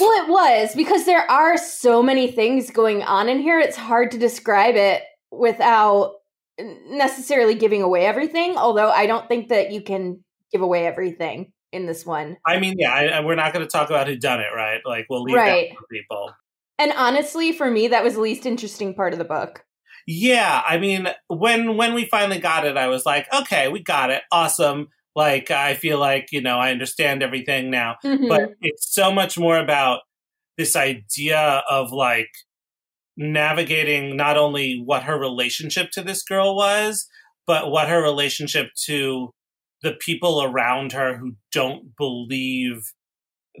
Well, 0.00 0.24
it 0.24 0.28
was 0.28 0.74
because 0.74 1.04
there 1.04 1.30
are 1.30 1.56
so 1.56 2.02
many 2.02 2.30
things 2.30 2.70
going 2.70 3.02
on 3.02 3.28
in 3.28 3.40
here. 3.40 3.60
It's 3.60 3.76
hard 3.76 4.10
to 4.12 4.18
describe 4.18 4.76
it 4.76 5.02
without 5.30 6.14
necessarily 6.58 7.54
giving 7.54 7.82
away 7.82 8.06
everything. 8.06 8.56
Although 8.56 8.90
I 8.90 9.06
don't 9.06 9.28
think 9.28 9.48
that 9.48 9.70
you 9.72 9.82
can 9.82 10.24
give 10.52 10.62
away 10.62 10.86
everything 10.86 11.52
in 11.72 11.86
this 11.86 12.04
one. 12.04 12.36
I 12.46 12.58
mean, 12.58 12.76
yeah, 12.78 12.92
I, 12.92 13.20
we're 13.20 13.36
not 13.36 13.52
going 13.52 13.64
to 13.64 13.70
talk 13.70 13.90
about 13.90 14.08
who 14.08 14.16
done 14.16 14.40
it, 14.40 14.48
right? 14.54 14.80
Like 14.84 15.06
we'll 15.08 15.22
leave 15.22 15.36
right. 15.36 15.70
that 15.70 15.76
for 15.76 15.86
people. 15.90 16.32
And 16.78 16.92
honestly, 16.96 17.52
for 17.52 17.70
me, 17.70 17.88
that 17.88 18.02
was 18.02 18.14
the 18.14 18.20
least 18.20 18.46
interesting 18.46 18.94
part 18.94 19.12
of 19.12 19.18
the 19.18 19.24
book. 19.24 19.64
Yeah, 20.06 20.62
I 20.66 20.78
mean, 20.78 21.08
when 21.28 21.76
when 21.76 21.94
we 21.94 22.06
finally 22.06 22.38
got 22.38 22.66
it, 22.66 22.76
I 22.76 22.88
was 22.88 23.04
like, 23.04 23.26
okay, 23.32 23.68
we 23.68 23.82
got 23.82 24.10
it, 24.10 24.22
awesome. 24.32 24.88
Like 25.16 25.50
I 25.50 25.74
feel 25.74 25.98
like, 25.98 26.28
you 26.30 26.40
know, 26.40 26.58
I 26.58 26.70
understand 26.70 27.22
everything 27.22 27.70
now. 27.70 27.96
Mm-hmm. 28.04 28.28
But 28.28 28.50
it's 28.60 28.92
so 28.94 29.12
much 29.12 29.38
more 29.38 29.58
about 29.58 30.00
this 30.56 30.76
idea 30.76 31.62
of 31.68 31.92
like 31.92 32.30
navigating 33.16 34.16
not 34.16 34.36
only 34.36 34.82
what 34.84 35.02
her 35.04 35.18
relationship 35.18 35.90
to 35.92 36.02
this 36.02 36.22
girl 36.22 36.56
was, 36.56 37.06
but 37.46 37.70
what 37.70 37.88
her 37.88 38.02
relationship 38.02 38.68
to 38.86 39.30
the 39.82 39.92
people 39.92 40.42
around 40.42 40.92
her 40.92 41.16
who 41.16 41.32
don't 41.52 41.96
believe 41.96 42.92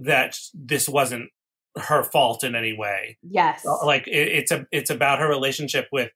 that 0.02 0.36
this 0.54 0.88
wasn't 0.88 1.30
her 1.76 2.02
fault 2.04 2.44
in 2.44 2.54
any 2.54 2.76
way. 2.76 3.18
Yes. 3.22 3.64
Like 3.84 4.06
it, 4.06 4.28
it's 4.28 4.50
a 4.50 4.66
it's 4.72 4.90
about 4.90 5.20
her 5.20 5.28
relationship 5.28 5.88
with 5.92 6.10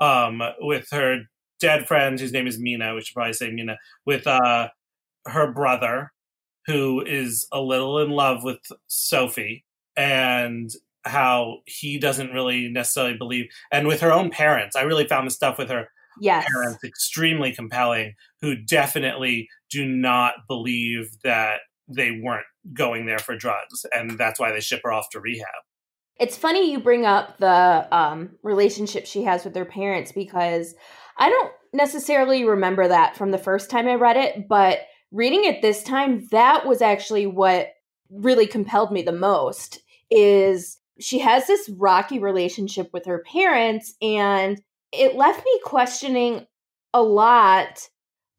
um 0.00 0.42
with 0.60 0.88
her 0.92 1.22
dead 1.60 1.88
friend 1.88 2.18
whose 2.18 2.32
name 2.32 2.46
is 2.46 2.58
Mina, 2.58 2.94
we 2.94 3.00
should 3.00 3.14
probably 3.14 3.32
say 3.32 3.50
Mina, 3.50 3.78
with 4.06 4.26
uh 4.26 4.68
her 5.28 5.52
brother, 5.52 6.12
who 6.66 7.04
is 7.04 7.46
a 7.52 7.60
little 7.60 7.98
in 7.98 8.10
love 8.10 8.44
with 8.44 8.60
Sophie, 8.86 9.64
and 9.96 10.70
how 11.04 11.58
he 11.66 11.98
doesn't 11.98 12.32
really 12.32 12.68
necessarily 12.68 13.16
believe, 13.16 13.46
and 13.72 13.86
with 13.86 14.00
her 14.00 14.12
own 14.12 14.30
parents. 14.30 14.76
I 14.76 14.82
really 14.82 15.06
found 15.06 15.26
the 15.26 15.30
stuff 15.30 15.58
with 15.58 15.70
her 15.70 15.88
yes. 16.20 16.46
parents 16.50 16.84
extremely 16.84 17.52
compelling, 17.52 18.14
who 18.40 18.56
definitely 18.56 19.48
do 19.70 19.86
not 19.86 20.34
believe 20.46 21.16
that 21.24 21.60
they 21.88 22.10
weren't 22.10 22.46
going 22.74 23.06
there 23.06 23.18
for 23.18 23.36
drugs, 23.36 23.86
and 23.92 24.18
that's 24.18 24.38
why 24.38 24.52
they 24.52 24.60
ship 24.60 24.80
her 24.84 24.92
off 24.92 25.10
to 25.10 25.20
rehab. 25.20 25.46
It's 26.18 26.36
funny 26.36 26.70
you 26.70 26.80
bring 26.80 27.06
up 27.06 27.38
the 27.38 27.86
um, 27.92 28.30
relationship 28.42 29.06
she 29.06 29.22
has 29.22 29.44
with 29.44 29.54
her 29.54 29.64
parents 29.64 30.10
because 30.10 30.74
I 31.16 31.30
don't 31.30 31.52
necessarily 31.72 32.44
remember 32.44 32.88
that 32.88 33.16
from 33.16 33.30
the 33.30 33.38
first 33.38 33.70
time 33.70 33.86
I 33.86 33.94
read 33.94 34.16
it, 34.16 34.48
but 34.48 34.80
reading 35.10 35.44
it 35.44 35.62
this 35.62 35.82
time, 35.82 36.26
that 36.30 36.66
was 36.66 36.82
actually 36.82 37.26
what 37.26 37.72
really 38.10 38.46
compelled 38.46 38.92
me 38.92 39.02
the 39.02 39.12
most 39.12 39.80
is 40.10 40.78
she 40.98 41.18
has 41.18 41.46
this 41.46 41.68
rocky 41.76 42.18
relationship 42.18 42.90
with 42.92 43.06
her 43.06 43.22
parents 43.30 43.94
and 44.00 44.60
it 44.92 45.14
left 45.14 45.44
me 45.44 45.60
questioning 45.64 46.46
a 46.94 47.02
lot 47.02 47.88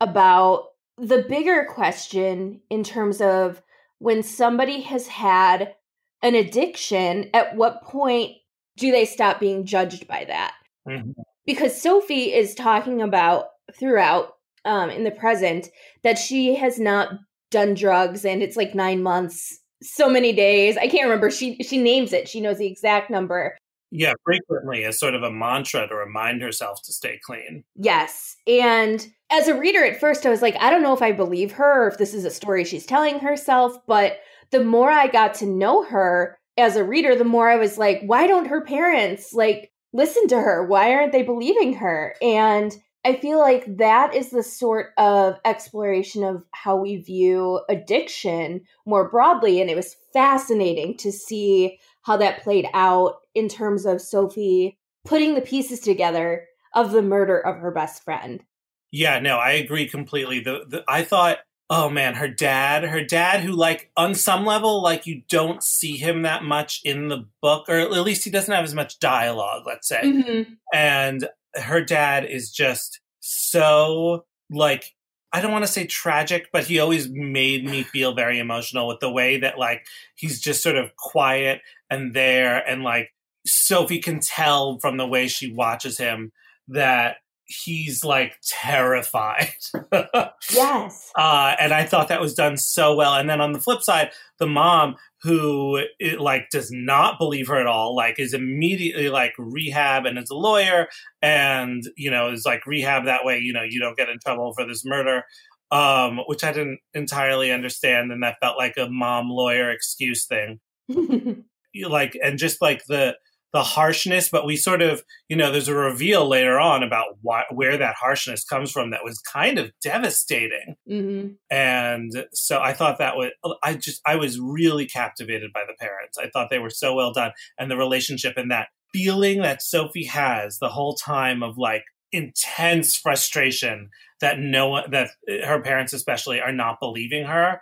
about 0.02 0.70
the 0.98 1.24
bigger 1.30 1.66
question 1.70 2.62
in 2.70 2.84
terms 2.84 3.22
of 3.22 3.62
when 4.00 4.24
somebody 4.24 4.82
has 4.82 5.08
had 5.08 5.76
an 6.22 6.36
addiction 6.36 7.30
at 7.34 7.56
what 7.56 7.84
point 7.84 8.32
do 8.78 8.92
they 8.92 9.06
stop 9.06 9.40
being 9.40 9.66
judged 9.66 10.08
by 10.08 10.26
that 10.26 10.54
mm-hmm. 10.88 11.12
because 11.46 11.80
sophie 11.80 12.34
is 12.34 12.56
talking 12.56 13.02
about 13.02 13.46
throughout 13.78 14.34
um, 14.66 14.90
in 14.90 15.04
the 15.04 15.12
present 15.12 15.68
that 16.04 16.18
she 16.18 16.56
has 16.56 16.80
not 16.80 17.10
done 17.52 17.74
drugs 17.74 18.26
and 18.26 18.44
it's 18.44 18.58
like 18.58 18.76
nine 18.76 19.02
months, 19.02 19.60
so 19.82 20.10
many 20.10 20.34
days. 20.34 20.78
I 20.78 20.88
can't 20.88 21.06
remember. 21.06 21.32
She 21.32 21.56
she 21.64 21.78
names 21.78 22.14
it. 22.14 22.28
She 22.28 22.42
knows 22.42 22.58
the 22.58 22.68
exact 22.68 23.10
number. 23.10 23.58
Yeah, 23.92 24.14
frequently 24.24 24.84
as 24.84 25.00
sort 25.00 25.16
of 25.16 25.24
a 25.24 25.32
mantra 25.32 25.88
to 25.88 25.96
remind 25.96 26.42
herself 26.42 26.82
to 26.84 26.94
stay 26.94 27.20
clean. 27.24 27.64
Yes. 27.76 28.36
And 28.46 29.06
as 29.32 29.48
a 29.48 29.58
reader 29.58 29.84
at 29.84 30.00
first, 30.00 30.26
I 30.26 30.30
was 30.30 30.42
like, 30.42 30.56
I 30.60 30.70
don't 30.70 30.84
know 30.84 30.94
if 30.94 31.02
I 31.02 31.12
believe 31.12 31.54
her 31.54 31.86
or 31.86 31.88
if 31.88 31.98
this 31.98 32.14
is 32.14 32.26
a 32.26 32.30
story 32.30 32.64
she's 32.64 32.86
telling 32.86 33.20
herself. 33.20 33.76
But 33.88 34.20
the 34.52 34.64
more 34.64 34.92
I 34.92 35.08
got 35.08 35.34
to 35.36 35.46
know 35.48 35.84
her 35.84 36.38
as 36.58 36.76
a 36.76 36.84
reader, 36.84 37.16
the 37.16 37.24
more 37.24 37.50
I 37.50 37.56
was 37.56 37.78
like, 37.78 38.02
why 38.06 38.28
don't 38.28 38.48
her 38.48 38.62
parents 38.62 39.34
like 39.34 39.72
listen 39.92 40.28
to 40.28 40.40
her? 40.40 40.66
Why 40.66 40.94
aren't 40.94 41.12
they 41.12 41.24
believing 41.24 41.74
her? 41.74 42.16
And 42.22 42.76
I 43.06 43.16
feel 43.16 43.40
like 43.40 43.78
that 43.78 44.14
is 44.14 44.30
the 44.30 44.44
sort 44.44 44.88
of 44.98 45.40
exploration 45.46 46.24
of 46.24 46.44
how 46.52 46.76
we 46.76 46.98
view 46.98 47.62
addiction 47.70 48.62
more 48.86 49.10
broadly. 49.10 49.62
And 49.62 49.70
it 49.70 49.76
was 49.76 49.96
fascinating 50.12 50.98
to 50.98 51.12
see 51.12 51.80
how 52.04 52.18
that 52.18 52.44
played 52.44 52.68
out 52.74 53.20
in 53.34 53.48
terms 53.48 53.86
of 53.86 54.02
Sophie 54.02 54.78
putting 55.06 55.36
the 55.36 55.42
pieces 55.42 55.80
together 55.80 56.46
of 56.76 56.92
the 56.92 57.02
murder 57.02 57.40
of 57.40 57.58
her 57.58 57.72
best 57.72 58.04
friend. 58.04 58.44
Yeah, 58.92 59.20
no, 59.20 59.38
I 59.38 59.52
agree 59.52 59.88
completely. 59.88 60.42
The, 60.42 60.66
the 60.68 60.84
I 60.88 61.04
thought, 61.04 61.40
oh 61.70 61.90
man, 61.90 62.16
her 62.16 62.28
dad, 62.28 62.84
her 62.84 63.04
dad 63.04 63.42
who 63.42 63.54
like 63.54 63.92
on 63.96 64.16
some 64.16 64.46
level 64.46 64.82
like 64.82 65.06
you 65.06 65.22
don't 65.30 65.64
see 65.64 65.96
him 65.96 66.24
that 66.24 66.44
much 66.44 66.82
in 66.84 67.08
the 67.08 67.28
book 67.42 67.70
or 67.70 67.78
at 67.78 67.92
least 67.92 68.24
he 68.24 68.32
doesn't 68.32 68.54
have 68.54 68.64
as 68.64 68.74
much 68.74 69.00
dialogue, 69.00 69.64
let's 69.66 69.88
say. 69.88 70.02
Mm-hmm. 70.04 70.54
And 70.74 71.30
her 71.56 71.82
dad 71.84 72.26
is 72.26 72.52
just 72.52 73.00
so 73.20 74.26
like 74.50 74.96
I 75.32 75.42
don't 75.42 75.52
want 75.52 75.64
to 75.64 75.72
say 75.72 75.86
tragic, 75.86 76.48
but 76.52 76.64
he 76.66 76.80
always 76.80 77.08
made 77.10 77.64
me 77.64 77.84
feel 77.94 78.14
very 78.14 78.40
emotional 78.40 78.88
with 78.88 79.00
the 79.00 79.12
way 79.12 79.40
that 79.40 79.60
like 79.60 79.86
he's 80.16 80.40
just 80.40 80.64
sort 80.64 80.76
of 80.76 80.96
quiet 80.96 81.62
and 81.90 82.14
there 82.14 82.58
and 82.68 82.84
like 82.84 83.10
Sophie 83.46 84.00
can 84.00 84.20
tell 84.20 84.80
from 84.80 84.98
the 84.98 85.08
way 85.08 85.28
she 85.28 85.52
watches 85.52 85.98
him 85.98 86.32
that 86.68 87.18
he's 87.50 88.04
like 88.06 88.38
terrified. 88.48 89.56
yes. 90.52 91.12
Uh, 91.16 91.56
and 91.60 91.74
I 91.74 91.84
thought 91.84 92.08
that 92.10 92.22
was 92.22 92.36
done 92.36 92.58
so 92.58 92.96
well. 92.96 93.16
And 93.16 93.28
then 93.28 93.42
on 93.42 93.54
the 93.54 93.60
flip 93.60 93.82
side, 93.82 94.12
the 94.38 94.46
mom 94.46 94.96
who 95.24 95.82
it, 95.98 96.22
like 96.22 96.50
does 96.52 96.70
not 96.72 97.18
believe 97.18 97.48
her 97.48 97.60
at 97.60 97.66
all, 97.66 97.96
like 97.96 98.20
is 98.20 98.36
immediately 98.36 99.10
like 99.10 99.34
rehab 99.40 100.06
and 100.06 100.20
is 100.20 100.30
a 100.30 100.36
lawyer 100.36 100.88
and, 101.24 101.84
you 101.98 102.12
know, 102.12 102.32
is 102.32 102.46
like 102.46 102.68
rehab 102.68 103.06
that 103.06 103.26
way, 103.26 103.40
you 103.40 103.52
know, 103.52 103.64
you 103.68 103.80
don't 103.82 103.98
get 103.98 104.10
in 104.10 104.20
trouble 104.20 104.54
for 104.54 104.66
this 104.66 104.86
murder. 104.86 105.24
Um, 105.72 106.22
which 106.26 106.44
I 106.44 106.52
didn't 106.52 106.80
entirely 106.96 107.52
understand, 107.52 108.12
and 108.12 108.24
that 108.24 108.38
felt 108.42 108.58
like 108.58 108.76
a 108.76 108.90
mom 108.90 109.30
lawyer 109.30 109.70
excuse 109.70 110.26
thing. 110.26 110.60
like, 111.88 112.18
and 112.24 112.40
just 112.40 112.60
like 112.60 112.86
the 112.86 113.18
the 113.52 113.64
harshness, 113.64 114.30
but 114.30 114.46
we 114.46 114.56
sort 114.56 114.82
of, 114.82 115.04
you 115.28 115.36
know, 115.36 115.52
there's 115.52 115.68
a 115.68 115.74
reveal 115.74 116.28
later 116.28 116.60
on 116.60 116.84
about 116.84 117.18
where 117.52 117.78
that 117.78 117.96
harshness 117.96 118.44
comes 118.44 118.72
from 118.72 118.92
that 118.92 119.04
was 119.04 119.20
kind 119.20 119.58
of 119.58 119.72
devastating. 119.82 120.76
Mm-hmm. 120.88 121.30
And 121.50 122.28
so 122.32 122.60
I 122.60 122.74
thought 122.74 123.00
that 123.00 123.16
was, 123.16 123.32
I 123.64 123.74
just, 123.74 124.02
I 124.06 124.18
was 124.18 124.40
really 124.40 124.86
captivated 124.86 125.52
by 125.52 125.64
the 125.68 125.74
parents. 125.80 126.18
I 126.18 126.30
thought 126.30 126.50
they 126.52 126.60
were 126.60 126.70
so 126.70 126.94
well 126.94 127.12
done. 127.12 127.32
And 127.58 127.72
the 127.72 127.78
relationship 127.78 128.36
and 128.38 128.52
that 128.52 128.68
feeling 128.94 129.42
that 129.42 129.64
Sophie 129.64 130.06
has 130.06 130.60
the 130.60 130.70
whole 130.70 130.94
time 130.94 131.42
of 131.42 131.58
like 131.58 131.84
intense 132.12 132.96
frustration 132.96 133.90
that 134.22 134.40
no 134.40 134.68
one, 134.70 134.92
that 134.92 135.10
her 135.46 135.62
parents 135.62 135.94
especially 135.94 136.40
are 136.40 136.52
not 136.52 136.80
believing 136.80 137.26
her 137.26 137.62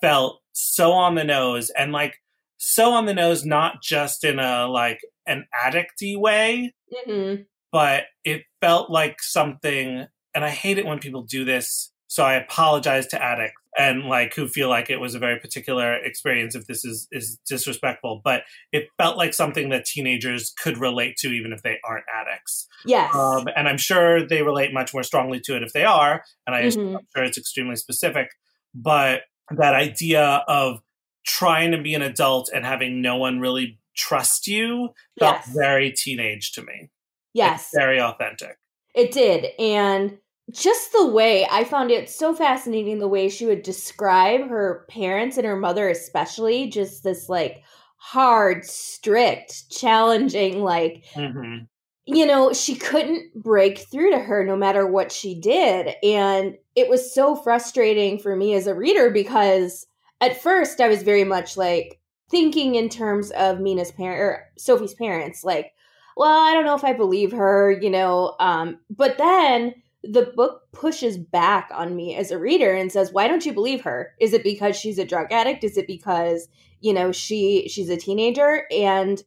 felt 0.00 0.40
so 0.52 0.92
on 0.92 1.14
the 1.14 1.24
nose 1.24 1.70
and 1.70 1.92
like 1.92 2.14
so 2.58 2.92
on 2.92 3.06
the 3.06 3.14
nose, 3.14 3.44
not 3.44 3.82
just 3.82 4.24
in 4.24 4.38
a 4.38 4.66
like 4.66 5.00
an 5.26 5.46
addicty 5.54 6.18
way, 6.18 6.74
mm-hmm. 6.92 7.42
but 7.72 8.04
it 8.24 8.42
felt 8.60 8.90
like 8.90 9.22
something. 9.22 10.06
And 10.34 10.44
I 10.44 10.50
hate 10.50 10.78
it 10.78 10.86
when 10.86 10.98
people 10.98 11.22
do 11.22 11.44
this. 11.44 11.92
So 12.08 12.24
I 12.24 12.34
apologize 12.34 13.06
to 13.08 13.22
addicts 13.22 13.60
and 13.76 14.04
like 14.04 14.34
who 14.34 14.48
feel 14.48 14.68
like 14.68 14.90
it 14.90 14.98
was 14.98 15.14
a 15.14 15.18
very 15.18 15.38
particular 15.38 15.94
experience 15.96 16.54
if 16.54 16.66
this 16.66 16.84
is 16.84 17.06
is 17.12 17.38
disrespectful 17.46 18.20
but 18.24 18.42
it 18.72 18.88
felt 18.96 19.16
like 19.16 19.34
something 19.34 19.68
that 19.68 19.84
teenagers 19.84 20.52
could 20.62 20.78
relate 20.78 21.16
to 21.16 21.28
even 21.28 21.52
if 21.52 21.62
they 21.62 21.78
aren't 21.84 22.04
addicts 22.12 22.66
yes 22.84 23.14
um, 23.14 23.46
and 23.54 23.68
i'm 23.68 23.76
sure 23.76 24.26
they 24.26 24.42
relate 24.42 24.72
much 24.72 24.94
more 24.94 25.02
strongly 25.02 25.40
to 25.40 25.54
it 25.56 25.62
if 25.62 25.72
they 25.72 25.84
are 25.84 26.22
and 26.46 26.56
I, 26.56 26.62
mm-hmm. 26.62 26.96
i'm 26.96 27.06
sure 27.14 27.24
it's 27.24 27.38
extremely 27.38 27.76
specific 27.76 28.30
but 28.74 29.22
that 29.50 29.74
idea 29.74 30.42
of 30.48 30.80
trying 31.26 31.72
to 31.72 31.82
be 31.82 31.94
an 31.94 32.02
adult 32.02 32.50
and 32.54 32.64
having 32.64 33.02
no 33.02 33.16
one 33.16 33.40
really 33.40 33.78
trust 33.96 34.46
you 34.46 34.90
felt 35.18 35.36
yes. 35.46 35.54
very 35.54 35.90
teenage 35.90 36.52
to 36.52 36.62
me. 36.62 36.90
Yes. 37.32 37.64
It's 37.64 37.76
very 37.76 38.00
authentic. 38.00 38.58
It 38.94 39.12
did. 39.12 39.46
And 39.58 40.18
just 40.50 40.92
the 40.92 41.06
way 41.06 41.46
I 41.50 41.64
found 41.64 41.90
it 41.90 42.08
so 42.08 42.34
fascinating 42.34 42.98
the 42.98 43.08
way 43.08 43.28
she 43.28 43.46
would 43.46 43.62
describe 43.62 44.48
her 44.48 44.86
parents 44.88 45.36
and 45.36 45.46
her 45.46 45.56
mother, 45.56 45.88
especially, 45.88 46.68
just 46.68 47.02
this 47.02 47.28
like 47.28 47.62
hard, 47.96 48.64
strict, 48.64 49.70
challenging, 49.70 50.62
like, 50.62 51.04
mm-hmm. 51.14 51.64
you 52.04 52.24
know, 52.24 52.52
she 52.52 52.76
couldn't 52.76 53.34
break 53.34 53.78
through 53.78 54.12
to 54.12 54.18
her 54.18 54.44
no 54.44 54.56
matter 54.56 54.86
what 54.86 55.10
she 55.10 55.34
did. 55.38 55.94
And 56.02 56.56
it 56.76 56.88
was 56.88 57.12
so 57.12 57.34
frustrating 57.34 58.18
for 58.18 58.36
me 58.36 58.54
as 58.54 58.68
a 58.68 58.74
reader 58.74 59.10
because 59.10 59.86
at 60.20 60.40
first 60.40 60.80
I 60.80 60.88
was 60.88 61.02
very 61.02 61.24
much 61.24 61.56
like 61.56 62.00
thinking 62.30 62.74
in 62.74 62.88
terms 62.88 63.30
of 63.32 63.60
Mina's 63.60 63.92
parent 63.92 64.20
or 64.20 64.44
Sophie's 64.56 64.94
parents, 64.94 65.44
like, 65.44 65.72
well, 66.16 66.44
I 66.44 66.54
don't 66.54 66.64
know 66.64 66.74
if 66.74 66.84
I 66.84 66.92
believe 66.92 67.32
her, 67.32 67.70
you 67.70 67.90
know. 67.90 68.34
Um, 68.40 68.78
but 68.90 69.18
then 69.18 69.74
the 70.02 70.32
book 70.36 70.62
pushes 70.72 71.18
back 71.18 71.70
on 71.72 71.94
me 71.94 72.14
as 72.14 72.30
a 72.30 72.38
reader 72.38 72.72
and 72.72 72.90
says, 72.90 73.12
why 73.12 73.28
don't 73.28 73.44
you 73.44 73.52
believe 73.52 73.82
her? 73.82 74.14
Is 74.20 74.32
it 74.32 74.42
because 74.42 74.76
she's 74.76 74.98
a 74.98 75.04
drug 75.04 75.30
addict? 75.30 75.64
Is 75.64 75.76
it 75.76 75.86
because, 75.86 76.48
you 76.80 76.92
know, 76.92 77.12
she 77.12 77.68
she's 77.68 77.90
a 77.90 77.96
teenager? 77.96 78.64
And 78.70 79.22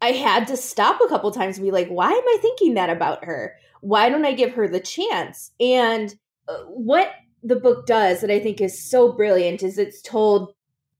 I 0.00 0.12
had 0.12 0.48
to 0.48 0.56
stop 0.56 1.00
a 1.00 1.08
couple 1.08 1.30
times 1.30 1.58
and 1.58 1.64
be 1.64 1.70
like, 1.70 1.88
why 1.88 2.10
am 2.10 2.24
I 2.26 2.38
thinking 2.40 2.74
that 2.74 2.90
about 2.90 3.24
her? 3.24 3.54
Why 3.80 4.08
don't 4.08 4.24
I 4.26 4.32
give 4.32 4.52
her 4.54 4.66
the 4.66 4.80
chance? 4.80 5.52
And 5.60 6.14
uh, 6.48 6.58
what 6.64 7.12
the 7.42 7.56
book 7.56 7.86
does 7.86 8.20
that 8.20 8.30
I 8.30 8.40
think 8.40 8.60
is 8.60 8.90
so 8.90 9.12
brilliant 9.12 9.62
is 9.62 9.78
it's 9.78 10.02
told 10.02 10.54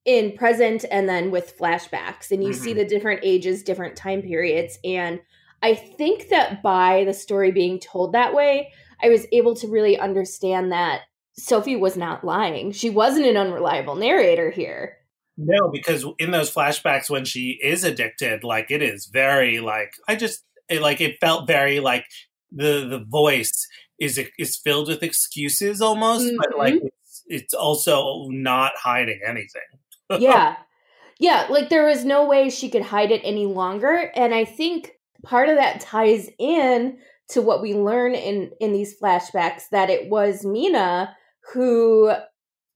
in 0.05 0.37
present 0.37 0.85
and 0.91 1.09
then 1.09 1.31
with 1.31 1.57
flashbacks 1.59 2.31
and 2.31 2.43
you 2.43 2.51
mm-hmm. 2.51 2.63
see 2.63 2.73
the 2.73 2.85
different 2.85 3.21
ages 3.23 3.63
different 3.63 3.97
time 3.97 4.23
periods 4.23 4.79
and 4.85 5.21
i 5.63 5.75
think 5.75 6.29
that 6.29 6.63
by 6.63 7.05
the 7.05 7.15
story 7.15 7.53
being 7.53 7.79
told 7.79 8.13
that 8.13 8.35
way 8.35 8.73
i 9.03 9.09
was 9.09 9.27
able 9.33 9.55
to 9.55 9.69
really 9.69 9.99
understand 9.99 10.73
that 10.73 11.03
sophie 11.35 11.77
was 11.77 11.97
not 11.97 12.25
lying 12.25 12.73
she 12.73 12.91
wasn't 12.91 13.25
an 13.25 13.37
unreliable 13.37 13.95
narrator 13.95 14.51
here 14.51 14.97
no 15.37 15.71
because 15.73 16.05
in 16.19 16.31
those 16.33 16.53
flashbacks 16.53 17.09
when 17.09 17.25
she 17.25 17.59
is 17.63 17.85
addicted 17.85 18.43
like 18.43 18.71
it 18.71 18.83
is 18.83 19.07
very 19.07 19.61
like 19.61 19.95
i 20.09 20.17
just 20.17 20.45
it, 20.69 20.83
like 20.83 21.01
it 21.01 21.17
felt 21.21 21.47
very 21.47 21.79
like 21.81 22.07
the 22.51 22.87
the 22.89 23.05
voice 23.09 23.69
is 24.03 24.21
is 24.39 24.57
filled 24.57 24.89
with 24.89 25.03
excuses 25.03 25.81
almost, 25.81 26.27
mm-hmm. 26.27 26.37
but 26.37 26.59
like 26.59 26.75
it's, 26.75 27.23
it's 27.27 27.55
also 27.55 28.27
not 28.31 28.73
hiding 28.77 29.21
anything. 29.27 29.63
yeah. 30.19 30.57
Yeah, 31.19 31.47
like 31.51 31.69
there 31.69 31.87
was 31.87 32.05
no 32.05 32.27
way 32.27 32.51
she 32.51 32.69
could 32.69 32.83
hide 32.83 33.13
it 33.13 33.21
any 33.25 33.47
longer 33.47 34.11
and 34.17 34.35
I 34.35 34.45
think 34.45 34.93
part 35.23 35.49
of 35.49 35.57
that 35.57 35.81
ties 35.81 36.29
in 36.39 36.99
to 37.29 37.41
what 37.41 37.63
we 37.63 37.75
learn 37.75 38.15
in 38.15 38.51
in 38.61 38.73
these 38.73 38.99
flashbacks 38.99 39.69
that 39.71 39.91
it 39.91 40.11
was 40.11 40.45
Mina 40.45 41.15
who 41.53 42.13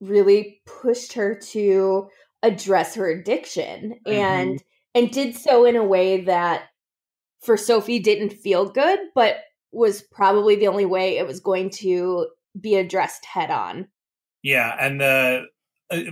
really 0.00 0.60
pushed 0.66 1.14
her 1.14 1.34
to 1.34 2.08
address 2.42 2.94
her 2.94 3.10
addiction 3.10 3.98
mm-hmm. 4.06 4.12
and 4.12 4.62
and 4.94 5.10
did 5.10 5.36
so 5.36 5.64
in 5.64 5.76
a 5.76 5.84
way 5.84 6.20
that 6.22 6.64
for 7.40 7.56
Sophie 7.56 7.98
didn't 7.98 8.32
feel 8.32 8.68
good 8.68 8.98
but 9.14 9.38
was 9.72 10.02
probably 10.02 10.56
the 10.56 10.68
only 10.68 10.86
way 10.86 11.18
it 11.18 11.26
was 11.26 11.40
going 11.40 11.70
to 11.70 12.26
be 12.58 12.76
addressed 12.76 13.24
head 13.24 13.50
on. 13.50 13.88
Yeah, 14.42 14.74
and 14.78 15.00
the 15.00 15.46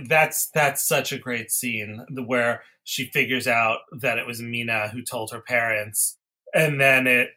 that's 0.07 0.49
that's 0.53 0.87
such 0.87 1.11
a 1.11 1.17
great 1.17 1.51
scene 1.51 2.05
where 2.25 2.63
she 2.83 3.05
figures 3.07 3.47
out 3.47 3.79
that 3.99 4.17
it 4.17 4.27
was 4.27 4.41
Mina 4.41 4.89
who 4.89 5.01
told 5.01 5.31
her 5.31 5.41
parents, 5.41 6.17
and 6.53 6.79
then 6.79 7.07
it. 7.07 7.29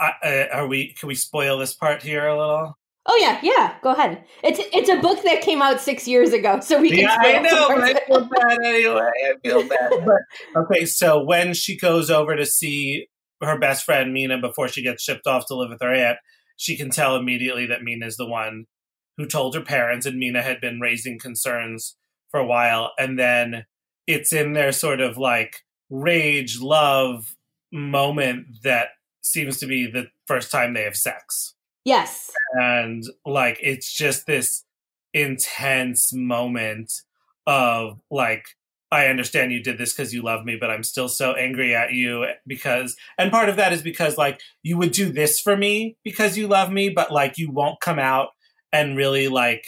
Uh, 0.00 0.10
uh, 0.24 0.44
are 0.52 0.66
we? 0.66 0.94
Can 0.94 1.08
we 1.08 1.14
spoil 1.14 1.58
this 1.58 1.74
part 1.74 2.02
here 2.02 2.26
a 2.26 2.38
little? 2.38 2.78
Oh 3.10 3.16
yeah, 3.20 3.40
yeah. 3.42 3.76
Go 3.82 3.92
ahead. 3.92 4.22
It's 4.44 4.60
it's 4.72 4.90
a 4.90 5.00
book 5.00 5.22
that 5.24 5.40
came 5.40 5.62
out 5.62 5.80
six 5.80 6.06
years 6.06 6.32
ago, 6.32 6.60
so 6.60 6.78
we 6.78 6.90
can. 6.90 6.98
Yeah, 7.00 7.16
I 7.18 7.38
know, 7.40 7.68
but 7.68 7.82
I 7.82 7.94
feel 8.06 8.24
bad 8.26 8.58
anyway. 8.62 9.10
I 9.24 9.34
feel 9.42 9.66
bad. 9.66 9.90
but, 10.04 10.62
okay, 10.62 10.84
so 10.84 11.22
when 11.22 11.54
she 11.54 11.78
goes 11.78 12.10
over 12.10 12.36
to 12.36 12.44
see 12.44 13.08
her 13.40 13.58
best 13.58 13.84
friend 13.84 14.12
Mina 14.12 14.38
before 14.38 14.68
she 14.68 14.82
gets 14.82 15.02
shipped 15.02 15.26
off 15.26 15.46
to 15.46 15.54
live 15.54 15.70
with 15.70 15.80
her 15.80 15.94
aunt, 15.94 16.18
she 16.56 16.76
can 16.76 16.90
tell 16.90 17.16
immediately 17.16 17.66
that 17.66 17.82
Mina 17.82 18.06
is 18.06 18.16
the 18.16 18.28
one 18.28 18.66
who 19.18 19.26
told 19.26 19.54
her 19.54 19.60
parents, 19.60 20.06
and 20.06 20.16
Mina 20.16 20.40
had 20.40 20.60
been 20.60 20.80
raising 20.80 21.18
concerns 21.18 21.96
for 22.30 22.40
a 22.40 22.46
while. 22.46 22.92
And 22.98 23.18
then 23.18 23.66
it's 24.06 24.32
in 24.32 24.54
their 24.54 24.72
sort 24.72 25.00
of 25.00 25.18
like 25.18 25.64
rage, 25.90 26.60
love 26.60 27.36
moment 27.70 28.62
that 28.62 28.88
seems 29.20 29.58
to 29.58 29.66
be 29.66 29.90
the 29.90 30.06
first 30.26 30.50
time 30.50 30.72
they 30.72 30.84
have 30.84 30.96
sex. 30.96 31.54
Yes. 31.84 32.30
And 32.54 33.04
like, 33.26 33.58
it's 33.60 33.92
just 33.92 34.26
this 34.26 34.64
intense 35.12 36.12
moment 36.12 36.92
of 37.46 37.98
like, 38.10 38.44
I 38.90 39.06
understand 39.06 39.52
you 39.52 39.62
did 39.62 39.78
this 39.78 39.92
because 39.92 40.14
you 40.14 40.22
love 40.22 40.44
me, 40.44 40.56
but 40.56 40.70
I'm 40.70 40.82
still 40.82 41.08
so 41.08 41.32
angry 41.32 41.74
at 41.74 41.92
you 41.92 42.24
because, 42.46 42.96
and 43.18 43.30
part 43.30 43.48
of 43.48 43.56
that 43.56 43.72
is 43.72 43.82
because 43.82 44.16
like 44.16 44.40
you 44.62 44.78
would 44.78 44.92
do 44.92 45.10
this 45.10 45.40
for 45.40 45.56
me 45.56 45.96
because 46.04 46.38
you 46.38 46.46
love 46.46 46.70
me, 46.70 46.88
but 46.88 47.10
like 47.10 47.36
you 47.36 47.50
won't 47.50 47.80
come 47.80 47.98
out 47.98 48.28
and 48.72 48.96
really 48.96 49.28
like 49.28 49.64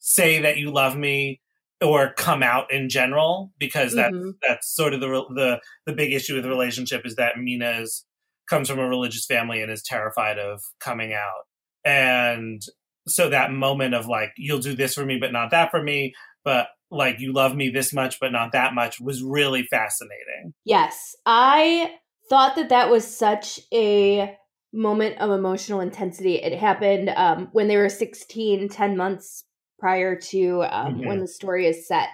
say 0.00 0.42
that 0.42 0.58
you 0.58 0.70
love 0.70 0.96
me 0.96 1.40
or 1.80 2.12
come 2.12 2.42
out 2.42 2.72
in 2.72 2.88
general 2.88 3.52
because 3.58 3.94
that's 3.94 4.14
mm-hmm. 4.14 4.30
that's 4.46 4.74
sort 4.74 4.94
of 4.94 5.00
the 5.00 5.06
the 5.34 5.60
the 5.86 5.92
big 5.92 6.12
issue 6.12 6.34
with 6.34 6.44
the 6.44 6.48
relationship 6.48 7.04
is 7.04 7.16
that 7.16 7.38
Mina 7.38 7.80
is 7.82 8.04
comes 8.48 8.68
from 8.68 8.78
a 8.78 8.88
religious 8.88 9.26
family 9.26 9.62
and 9.62 9.70
is 9.70 9.82
terrified 9.82 10.38
of 10.38 10.62
coming 10.80 11.12
out. 11.12 11.44
And 11.84 12.62
so 13.08 13.30
that 13.30 13.52
moment 13.52 13.94
of 13.94 14.06
like 14.06 14.32
you'll 14.36 14.58
do 14.58 14.74
this 14.74 14.94
for 14.94 15.04
me 15.04 15.18
but 15.18 15.32
not 15.32 15.50
that 15.50 15.70
for 15.70 15.82
me 15.82 16.14
but 16.44 16.68
like 16.90 17.20
you 17.20 17.32
love 17.32 17.54
me 17.54 17.70
this 17.70 17.92
much 17.92 18.20
but 18.20 18.32
not 18.32 18.52
that 18.52 18.74
much 18.74 19.00
was 19.00 19.22
really 19.22 19.64
fascinating. 19.64 20.54
Yes. 20.64 21.14
I 21.26 21.94
thought 22.30 22.56
that 22.56 22.70
that 22.70 22.90
was 22.90 23.06
such 23.06 23.60
a 23.72 24.36
moment 24.74 25.18
of 25.20 25.30
emotional 25.30 25.80
intensity 25.80 26.36
it 26.36 26.58
happened 26.58 27.08
um, 27.10 27.48
when 27.52 27.68
they 27.68 27.76
were 27.76 27.88
16 27.88 28.68
10 28.68 28.96
months 28.96 29.44
prior 29.78 30.16
to 30.16 30.62
um, 30.64 30.94
mm-hmm. 30.94 31.06
when 31.06 31.20
the 31.20 31.28
story 31.28 31.66
is 31.66 31.86
set 31.86 32.08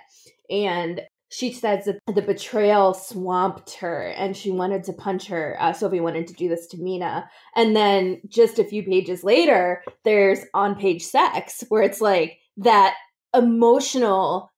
and 0.51 1.01
she 1.31 1.53
says 1.53 1.85
that 1.85 2.01
the 2.13 2.23
betrayal 2.23 2.93
swamped 2.93 3.75
her 3.75 4.09
and 4.09 4.37
she 4.37 4.51
wanted 4.51 4.83
to 4.85 4.93
punch 4.93 5.29
her. 5.29 5.57
Uh, 5.61 5.73
Sophie 5.73 6.01
wanted 6.01 6.27
to 6.27 6.35
do 6.35 6.49
this 6.49 6.67
to 6.69 6.77
Mina. 6.77 7.31
And 7.55 7.75
then 7.77 8.21
just 8.29 8.59
a 8.59 8.65
few 8.65 8.83
pages 8.83 9.23
later, 9.23 9.85
there's 10.05 10.41
on 10.55 10.75
page 10.75 11.05
sex 11.05 11.63
where 11.69 11.83
it's 11.83 12.01
like 12.01 12.39
that 12.57 12.97
emotional 13.33 14.51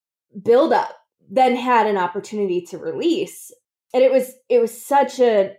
buildup 0.43 0.97
then 1.31 1.57
had 1.57 1.87
an 1.87 1.99
opportunity 1.99 2.63
to 2.63 2.79
release. 2.79 3.53
And 3.93 4.03
it 4.03 4.11
was 4.11 4.33
it 4.49 4.59
was 4.59 4.87
such 4.87 5.21
a 5.21 5.53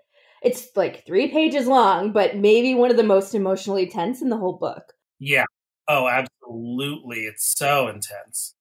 it's 0.44 0.68
like 0.76 1.06
three 1.06 1.30
pages 1.30 1.68
long, 1.68 2.12
but 2.12 2.36
maybe 2.36 2.76
one 2.76 2.92
of 2.92 2.98
the 2.98 3.04
most 3.04 3.34
emotionally 3.34 3.88
tense 3.88 4.22
in 4.22 4.30
the 4.30 4.38
whole 4.38 4.58
book. 4.58 4.94
Yeah. 5.20 5.46
Oh, 5.88 6.08
absolutely. 6.08 7.22
It's 7.22 7.54
so 7.58 7.88
intense. 7.88 8.56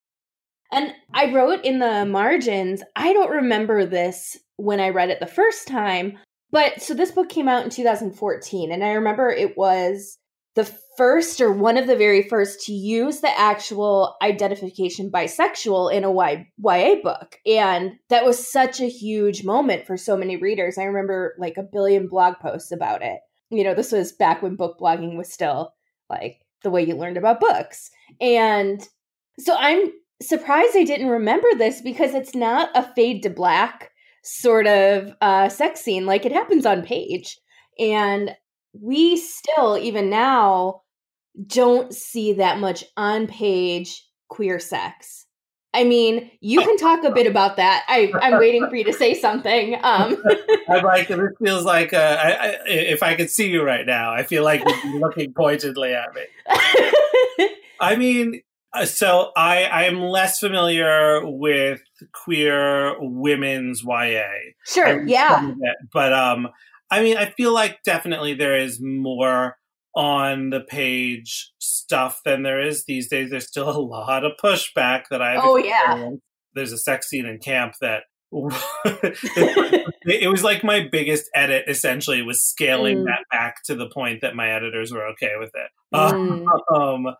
And 0.70 0.94
I 1.12 1.32
wrote 1.32 1.64
in 1.64 1.80
the 1.80 2.06
margins, 2.06 2.82
I 2.96 3.12
don't 3.12 3.30
remember 3.30 3.84
this 3.84 4.38
when 4.56 4.80
I 4.80 4.88
read 4.88 5.10
it 5.10 5.20
the 5.20 5.26
first 5.26 5.68
time, 5.68 6.18
but 6.50 6.80
so 6.80 6.94
this 6.94 7.10
book 7.10 7.28
came 7.28 7.48
out 7.48 7.64
in 7.64 7.70
2014, 7.70 8.72
and 8.72 8.82
I 8.82 8.92
remember 8.92 9.28
it 9.28 9.56
was 9.56 10.18
the 10.54 10.70
first 10.96 11.40
or 11.40 11.52
one 11.52 11.78
of 11.78 11.86
the 11.86 11.96
very 11.96 12.22
first 12.22 12.60
to 12.66 12.72
use 12.72 13.20
the 13.20 13.38
actual 13.38 14.16
identification 14.22 15.10
bisexual 15.10 15.92
in 15.92 16.04
a 16.04 16.10
y- 16.10 16.46
YA 16.58 16.96
book. 17.02 17.38
And 17.46 17.92
that 18.10 18.24
was 18.24 18.50
such 18.50 18.80
a 18.80 18.88
huge 18.88 19.44
moment 19.44 19.86
for 19.86 19.96
so 19.96 20.16
many 20.16 20.36
readers. 20.36 20.76
I 20.76 20.84
remember 20.84 21.34
like 21.38 21.56
a 21.56 21.62
billion 21.62 22.08
blog 22.08 22.34
posts 22.40 22.72
about 22.72 23.02
it. 23.02 23.20
You 23.50 23.64
know, 23.64 23.74
this 23.74 23.92
was 23.92 24.12
back 24.12 24.42
when 24.42 24.56
book 24.56 24.78
blogging 24.80 25.16
was 25.16 25.32
still 25.32 25.72
like 26.10 26.38
the 26.62 26.70
way 26.70 26.84
you 26.84 26.94
learned 26.94 27.16
about 27.16 27.40
books. 27.40 27.90
And 28.20 28.86
so 29.38 29.56
I'm 29.58 29.90
surprised 30.20 30.76
I 30.76 30.84
didn't 30.84 31.08
remember 31.08 31.48
this 31.56 31.80
because 31.80 32.14
it's 32.14 32.34
not 32.34 32.70
a 32.74 32.82
fade 32.94 33.22
to 33.22 33.30
black 33.30 33.90
sort 34.22 34.66
of 34.66 35.14
uh, 35.20 35.48
sex 35.48 35.80
scene 35.80 36.06
like 36.06 36.24
it 36.24 36.32
happens 36.32 36.66
on 36.66 36.82
page. 36.82 37.38
And 37.78 38.36
we 38.72 39.16
still, 39.16 39.78
even 39.78 40.10
now, 40.10 40.82
don't 41.46 41.94
see 41.94 42.34
that 42.34 42.58
much 42.58 42.84
on 42.96 43.26
page 43.26 44.06
queer 44.28 44.58
sex. 44.58 45.26
I 45.74 45.84
mean, 45.84 46.30
you 46.40 46.60
can 46.60 46.76
talk 46.76 47.02
a 47.04 47.10
bit 47.10 47.26
about 47.26 47.56
that. 47.56 47.84
I, 47.88 48.12
am 48.20 48.38
waiting 48.38 48.66
for 48.68 48.76
you 48.76 48.84
to 48.84 48.92
say 48.92 49.14
something. 49.14 49.74
Um. 49.82 50.22
I'm 50.68 50.84
like, 50.84 51.08
this 51.08 51.18
feels 51.42 51.64
like 51.64 51.94
uh, 51.94 52.18
I, 52.20 52.30
I, 52.30 52.58
if 52.66 53.02
I 53.02 53.14
could 53.14 53.30
see 53.30 53.48
you 53.48 53.62
right 53.62 53.86
now, 53.86 54.12
I 54.12 54.22
feel 54.22 54.44
like 54.44 54.62
you'd 54.66 54.82
be 54.82 54.98
looking 55.00 55.32
pointedly 55.32 55.94
at 55.94 56.14
me. 56.14 57.48
I 57.80 57.96
mean, 57.96 58.42
uh, 58.74 58.84
so 58.84 59.32
I 59.34 59.64
I 59.64 59.84
am 59.84 60.00
less 60.00 60.38
familiar 60.38 61.24
with 61.24 61.80
queer 62.12 62.94
women's 62.98 63.82
YA. 63.82 64.22
Sure, 64.66 65.02
yeah. 65.06 65.52
but 65.90 66.12
um 66.12 66.48
I 66.92 67.02
mean 67.02 67.16
I 67.16 67.26
feel 67.26 67.52
like 67.52 67.82
definitely 67.84 68.34
there 68.34 68.56
is 68.56 68.80
more 68.80 69.56
on 69.94 70.50
the 70.50 70.60
page 70.60 71.52
stuff 71.58 72.20
than 72.24 72.42
there 72.42 72.60
is 72.60 72.84
these 72.84 73.08
days. 73.08 73.30
There's 73.30 73.48
still 73.48 73.68
a 73.68 73.80
lot 73.80 74.24
of 74.24 74.32
pushback 74.42 75.04
that 75.10 75.22
I've 75.22 75.40
Oh 75.42 75.56
yeah. 75.56 76.10
There's 76.54 76.72
a 76.72 76.78
sex 76.78 77.08
scene 77.08 77.26
in 77.26 77.38
camp 77.38 77.74
that 77.80 78.02
it 80.04 80.30
was 80.30 80.42
like 80.42 80.64
my 80.64 80.88
biggest 80.90 81.28
edit 81.34 81.64
essentially 81.68 82.22
was 82.22 82.42
scaling 82.42 82.98
mm. 82.98 83.04
that 83.04 83.24
back 83.30 83.56
to 83.64 83.74
the 83.74 83.90
point 83.90 84.22
that 84.22 84.34
my 84.34 84.50
editors 84.50 84.90
were 84.92 85.06
okay 85.08 85.32
with 85.38 85.50
it. 85.54 85.70
Mm. 85.92 86.46
Um, 86.74 87.14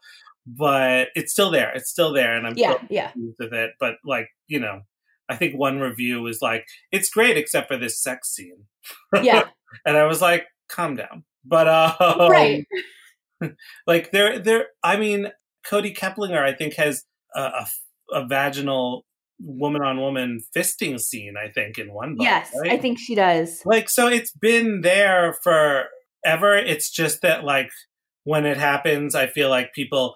but 0.46 1.08
it's 1.14 1.32
still 1.32 1.50
there. 1.50 1.72
It's 1.74 1.90
still 1.90 2.12
there, 2.12 2.34
and 2.34 2.46
I'm 2.46 2.54
yeah, 2.56 2.78
yeah 2.88 3.10
with 3.14 3.52
it. 3.52 3.72
But 3.78 3.96
like 4.04 4.28
you 4.48 4.60
know, 4.60 4.80
I 5.32 5.36
think 5.36 5.58
one 5.58 5.80
review 5.80 6.20
was 6.20 6.42
like, 6.42 6.66
"It's 6.90 7.08
great 7.08 7.36
except 7.36 7.68
for 7.68 7.76
this 7.76 8.00
sex 8.00 8.28
scene." 8.28 8.64
Yeah, 9.22 9.48
and 9.86 9.96
I 9.96 10.04
was 10.04 10.20
like, 10.20 10.46
"Calm 10.68 10.96
down." 10.96 11.24
But 11.44 11.68
um, 11.68 12.30
right, 12.30 12.66
like 13.86 14.10
there, 14.10 14.38
there. 14.38 14.66
I 14.82 14.96
mean, 14.96 15.32
Kody 15.66 15.96
Keplinger, 15.96 16.42
I 16.42 16.52
think, 16.52 16.74
has 16.74 17.04
a, 17.34 17.40
a, 17.40 17.66
a 18.12 18.26
vaginal 18.26 19.04
woman 19.40 19.82
on 19.82 20.00
woman 20.00 20.40
fisting 20.54 21.00
scene. 21.00 21.34
I 21.42 21.48
think 21.48 21.78
in 21.78 21.92
one 21.92 22.16
book. 22.16 22.24
Yes, 22.24 22.52
right? 22.60 22.72
I 22.72 22.78
think 22.78 22.98
she 22.98 23.14
does. 23.14 23.62
Like, 23.64 23.88
so 23.88 24.08
it's 24.08 24.32
been 24.32 24.82
there 24.82 25.36
forever. 25.42 26.56
It's 26.56 26.90
just 26.90 27.22
that 27.22 27.44
like 27.44 27.70
when 28.24 28.46
it 28.46 28.58
happens, 28.58 29.14
I 29.14 29.26
feel 29.26 29.48
like 29.48 29.72
people 29.72 30.14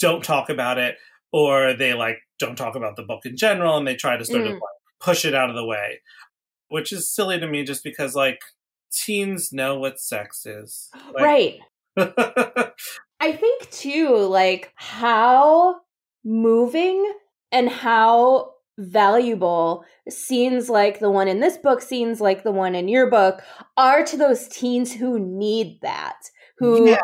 don't 0.00 0.24
talk 0.24 0.48
about 0.48 0.78
it 0.78 0.96
or 1.34 1.74
they 1.74 1.94
like 1.94 2.18
don't 2.38 2.54
talk 2.54 2.76
about 2.76 2.94
the 2.94 3.02
book 3.02 3.26
in 3.26 3.36
general 3.36 3.76
and 3.76 3.88
they 3.88 3.96
try 3.96 4.16
to 4.16 4.24
sort 4.24 4.42
mm. 4.42 4.46
of 4.46 4.52
like 4.52 4.60
push 5.00 5.24
it 5.24 5.34
out 5.34 5.50
of 5.50 5.56
the 5.56 5.66
way 5.66 6.00
which 6.68 6.92
is 6.92 7.12
silly 7.12 7.38
to 7.40 7.48
me 7.48 7.64
just 7.64 7.82
because 7.82 8.14
like 8.14 8.38
teens 8.92 9.52
know 9.52 9.76
what 9.76 10.00
sex 10.00 10.46
is 10.46 10.88
like, 11.12 11.24
right 11.24 11.58
i 13.20 13.32
think 13.32 13.68
too 13.70 14.16
like 14.16 14.72
how 14.76 15.80
moving 16.24 17.12
and 17.50 17.68
how 17.68 18.52
valuable 18.78 19.84
scenes 20.08 20.68
like 20.70 21.00
the 21.00 21.10
one 21.10 21.26
in 21.26 21.40
this 21.40 21.56
book 21.56 21.82
scenes 21.82 22.20
like 22.20 22.44
the 22.44 22.52
one 22.52 22.76
in 22.76 22.88
your 22.88 23.10
book 23.10 23.42
are 23.76 24.04
to 24.04 24.16
those 24.16 24.46
teens 24.48 24.92
who 24.92 25.18
need 25.18 25.78
that 25.82 26.16
who 26.58 26.88
yeah. 26.88 26.98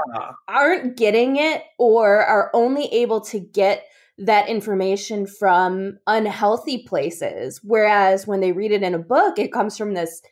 aren't 0.46 0.96
getting 0.96 1.36
it 1.36 1.62
or 1.78 2.24
are 2.24 2.50
only 2.54 2.86
able 2.86 3.20
to 3.20 3.40
get 3.40 3.84
that 4.20 4.48
information 4.48 5.26
from 5.26 5.98
unhealthy 6.06 6.84
places. 6.86 7.60
Whereas 7.64 8.26
when 8.26 8.40
they 8.40 8.52
read 8.52 8.70
it 8.70 8.82
in 8.82 8.94
a 8.94 8.98
book, 8.98 9.38
it 9.38 9.52
comes 9.52 9.76
from 9.76 9.94
this 9.94 10.22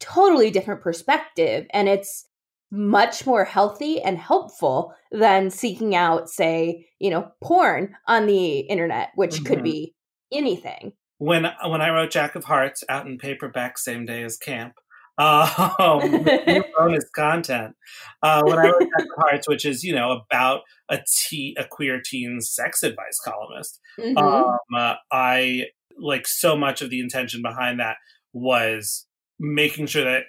totally 0.00 0.50
different 0.50 0.80
perspective 0.80 1.66
and 1.70 1.88
it's 1.88 2.26
much 2.70 3.26
more 3.26 3.44
healthy 3.44 4.00
and 4.02 4.18
helpful 4.18 4.94
than 5.10 5.50
seeking 5.50 5.94
out, 5.94 6.28
say, 6.28 6.86
you 6.98 7.08
know, 7.10 7.32
porn 7.42 7.96
on 8.06 8.26
the 8.26 8.58
internet, 8.58 9.10
which 9.14 9.36
mm-hmm. 9.36 9.46
could 9.46 9.62
be 9.62 9.94
anything. 10.30 10.92
When 11.16 11.46
when 11.66 11.80
I 11.80 11.90
wrote 11.90 12.10
Jack 12.10 12.34
of 12.36 12.44
Hearts 12.44 12.84
out 12.88 13.06
in 13.06 13.18
paperback 13.18 13.78
same 13.78 14.04
day 14.04 14.22
as 14.22 14.36
camp, 14.36 14.74
um, 15.18 16.24
bonus 16.78 17.08
content. 17.14 17.74
Uh, 18.22 18.42
when 18.44 18.58
I 18.58 18.62
wrote 18.62 18.80
Jack 18.80 19.02
of 19.02 19.08
Hearts, 19.16 19.48
which 19.48 19.64
is 19.64 19.82
you 19.82 19.94
know 19.94 20.22
about 20.30 20.62
a 20.88 21.00
teen, 21.06 21.54
a 21.58 21.64
queer 21.64 22.00
teen 22.00 22.40
sex 22.40 22.82
advice 22.82 23.18
columnist, 23.22 23.80
mm-hmm. 23.98 24.16
um, 24.16 24.56
uh, 24.74 24.94
I 25.12 25.66
like 25.98 26.26
so 26.26 26.56
much 26.56 26.80
of 26.80 26.90
the 26.90 27.00
intention 27.00 27.42
behind 27.42 27.80
that 27.80 27.96
was 28.32 29.06
making 29.40 29.86
sure 29.86 30.04
that 30.04 30.24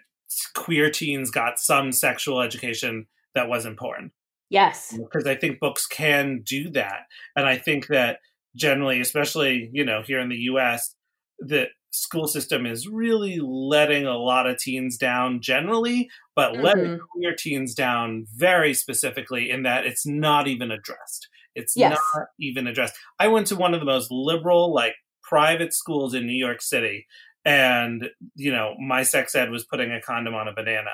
queer 0.55 0.89
teens 0.89 1.29
got 1.29 1.59
some 1.59 1.91
sexual 1.91 2.41
education 2.41 3.07
that 3.35 3.47
wasn't 3.47 3.77
porn. 3.77 4.11
Yes, 4.49 4.97
because 4.97 5.27
I 5.27 5.35
think 5.35 5.59
books 5.59 5.85
can 5.85 6.41
do 6.43 6.69
that, 6.71 7.01
and 7.35 7.45
I 7.45 7.57
think 7.57 7.87
that 7.87 8.19
generally, 8.55 8.99
especially 8.99 9.69
you 9.71 9.85
know 9.85 10.01
here 10.01 10.19
in 10.19 10.29
the 10.29 10.37
U.S., 10.37 10.95
that 11.41 11.69
school 11.91 12.27
system 12.27 12.65
is 12.65 12.87
really 12.87 13.39
letting 13.41 14.05
a 14.05 14.17
lot 14.17 14.47
of 14.47 14.57
teens 14.57 14.97
down 14.97 15.41
generally, 15.41 16.09
but 16.35 16.53
mm-hmm. 16.53 16.61
letting 16.61 16.99
queer 17.13 17.35
teens 17.37 17.73
down 17.73 18.25
very 18.35 18.73
specifically 18.73 19.49
in 19.49 19.63
that 19.63 19.85
it's 19.85 20.05
not 20.05 20.47
even 20.47 20.71
addressed. 20.71 21.27
It's 21.55 21.75
yes. 21.75 21.97
not 22.15 22.27
even 22.39 22.67
addressed. 22.67 22.95
I 23.19 23.27
went 23.27 23.47
to 23.47 23.55
one 23.55 23.73
of 23.73 23.79
the 23.79 23.85
most 23.85 24.11
liberal, 24.11 24.73
like 24.73 24.95
private 25.23 25.73
schools 25.73 26.13
in 26.13 26.25
New 26.25 26.33
York 26.33 26.61
City, 26.61 27.07
and 27.43 28.09
you 28.35 28.51
know, 28.51 28.75
my 28.79 29.03
sex 29.03 29.35
ed 29.35 29.49
was 29.49 29.65
putting 29.65 29.91
a 29.91 30.01
condom 30.01 30.35
on 30.35 30.47
a 30.47 30.53
banana. 30.53 30.91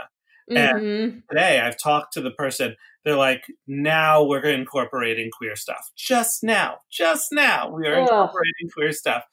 Mm-hmm. 0.49 0.57
And 0.57 1.23
today 1.29 1.59
I've 1.59 1.77
talked 1.77 2.13
to 2.13 2.21
the 2.21 2.31
person, 2.31 2.75
they're 3.03 3.15
like, 3.15 3.45
now 3.67 4.23
we're 4.23 4.45
incorporating 4.45 5.29
queer 5.31 5.55
stuff. 5.55 5.91
Just 5.95 6.43
now, 6.43 6.77
just 6.91 7.29
now, 7.31 7.69
we 7.69 7.87
are 7.87 7.95
incorporating 7.95 8.69
queer 8.73 8.91
stuff. 8.91 9.23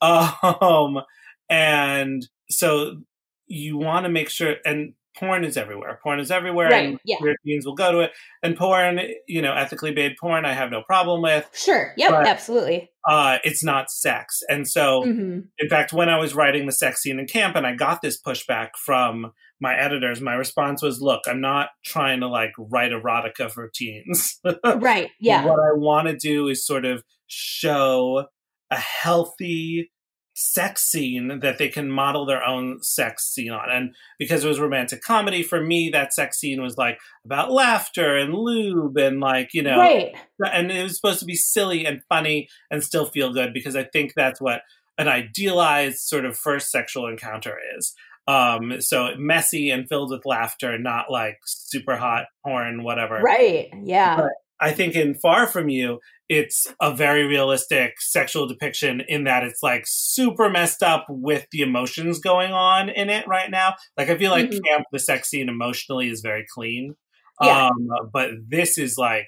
Um, 0.60 1.00
and 1.48 2.26
so 2.48 3.02
you 3.46 3.76
want 3.76 4.04
to 4.04 4.08
make 4.08 4.30
sure, 4.30 4.56
and 4.64 4.94
porn 5.16 5.44
is 5.44 5.56
everywhere. 5.56 5.98
Porn 6.02 6.20
is 6.20 6.30
everywhere, 6.30 6.70
right, 6.70 6.88
and 6.90 7.00
yeah. 7.04 7.18
queer 7.18 7.36
teens 7.44 7.66
will 7.66 7.74
go 7.74 7.92
to 7.92 8.00
it. 8.00 8.12
And 8.42 8.56
porn, 8.56 9.00
you 9.26 9.42
know, 9.42 9.52
ethically 9.52 9.92
made 9.92 10.16
porn, 10.18 10.44
I 10.44 10.52
have 10.52 10.70
no 10.70 10.82
problem 10.82 11.22
with. 11.22 11.48
Sure. 11.52 11.92
Yep. 11.96 12.10
But, 12.10 12.26
absolutely. 12.26 12.90
Uh, 13.08 13.38
it's 13.44 13.64
not 13.64 13.90
sex, 13.90 14.42
and 14.48 14.68
so, 14.68 15.02
mm-hmm. 15.02 15.40
in 15.58 15.68
fact, 15.68 15.92
when 15.92 16.08
I 16.08 16.18
was 16.18 16.34
writing 16.34 16.66
the 16.66 16.72
sex 16.72 17.02
scene 17.02 17.18
in 17.18 17.26
camp, 17.26 17.56
and 17.56 17.66
I 17.66 17.74
got 17.74 18.02
this 18.02 18.20
pushback 18.20 18.70
from 18.76 19.32
my 19.60 19.74
editors, 19.76 20.20
my 20.20 20.34
response 20.34 20.82
was, 20.82 21.00
"Look, 21.00 21.22
I'm 21.26 21.40
not 21.40 21.70
trying 21.84 22.20
to 22.20 22.28
like 22.28 22.52
write 22.58 22.92
erotica 22.92 23.50
for 23.50 23.70
teens. 23.74 24.38
right. 24.64 25.10
Yeah. 25.18 25.44
What 25.44 25.60
I 25.60 25.72
want 25.72 26.08
to 26.08 26.16
do 26.16 26.48
is 26.48 26.66
sort 26.66 26.84
of 26.84 27.02
show 27.26 28.26
a 28.70 28.76
healthy 28.76 29.90
sex 30.34 30.84
scene 30.84 31.40
that 31.40 31.58
they 31.58 31.68
can 31.68 31.90
model 31.90 32.24
their 32.24 32.42
own 32.42 32.82
sex 32.82 33.28
scene 33.30 33.50
on. 33.50 33.68
And 33.70 33.94
because 34.18 34.44
it 34.44 34.48
was 34.48 34.60
romantic 34.60 35.02
comedy, 35.02 35.42
for 35.42 35.62
me, 35.62 35.90
that 35.90 36.14
sex 36.14 36.38
scene 36.38 36.62
was 36.62 36.78
like 36.78 36.98
about 37.24 37.52
laughter 37.52 38.16
and 38.16 38.34
lube 38.34 38.96
and 38.96 39.20
like, 39.20 39.50
you 39.52 39.62
know, 39.62 39.78
right. 39.78 40.14
and 40.40 40.70
it 40.70 40.82
was 40.82 40.96
supposed 40.96 41.20
to 41.20 41.26
be 41.26 41.34
silly 41.34 41.84
and 41.84 42.02
funny 42.08 42.48
and 42.70 42.82
still 42.82 43.06
feel 43.06 43.32
good 43.32 43.52
because 43.52 43.76
I 43.76 43.84
think 43.84 44.14
that's 44.14 44.40
what 44.40 44.62
an 44.98 45.08
idealized 45.08 45.98
sort 45.98 46.24
of 46.24 46.38
first 46.38 46.70
sexual 46.70 47.06
encounter 47.06 47.56
is. 47.76 47.94
Um, 48.26 48.80
so 48.80 49.08
messy 49.18 49.70
and 49.70 49.88
filled 49.88 50.10
with 50.10 50.24
laughter, 50.24 50.78
not 50.78 51.10
like 51.10 51.38
super 51.44 51.96
hot 51.96 52.26
porn, 52.44 52.82
whatever. 52.84 53.20
Right. 53.20 53.68
Yeah. 53.82 54.16
But 54.16 54.32
I 54.60 54.72
think 54.72 54.94
in 54.94 55.14
Far 55.14 55.46
From 55.46 55.68
You, 55.68 56.00
it's 56.28 56.68
a 56.80 56.94
very 56.94 57.26
realistic 57.26 58.00
sexual 58.00 58.46
depiction 58.46 59.02
in 59.08 59.24
that 59.24 59.42
it's 59.42 59.62
like 59.62 59.82
super 59.86 60.48
messed 60.48 60.82
up 60.82 61.06
with 61.08 61.46
the 61.50 61.62
emotions 61.62 62.20
going 62.20 62.52
on 62.52 62.88
in 62.88 63.10
it 63.10 63.26
right 63.26 63.50
now. 63.50 63.74
Like 63.96 64.10
I 64.10 64.16
feel 64.16 64.30
like 64.30 64.50
mm-hmm. 64.50 64.60
Camp, 64.64 64.86
the 64.92 65.00
sex 65.00 65.28
scene 65.28 65.48
emotionally 65.48 66.08
is 66.08 66.20
very 66.20 66.46
clean. 66.54 66.94
Yeah. 67.42 67.66
Um, 67.68 67.88
but 68.12 68.30
this 68.46 68.78
is 68.78 68.96
like 68.96 69.26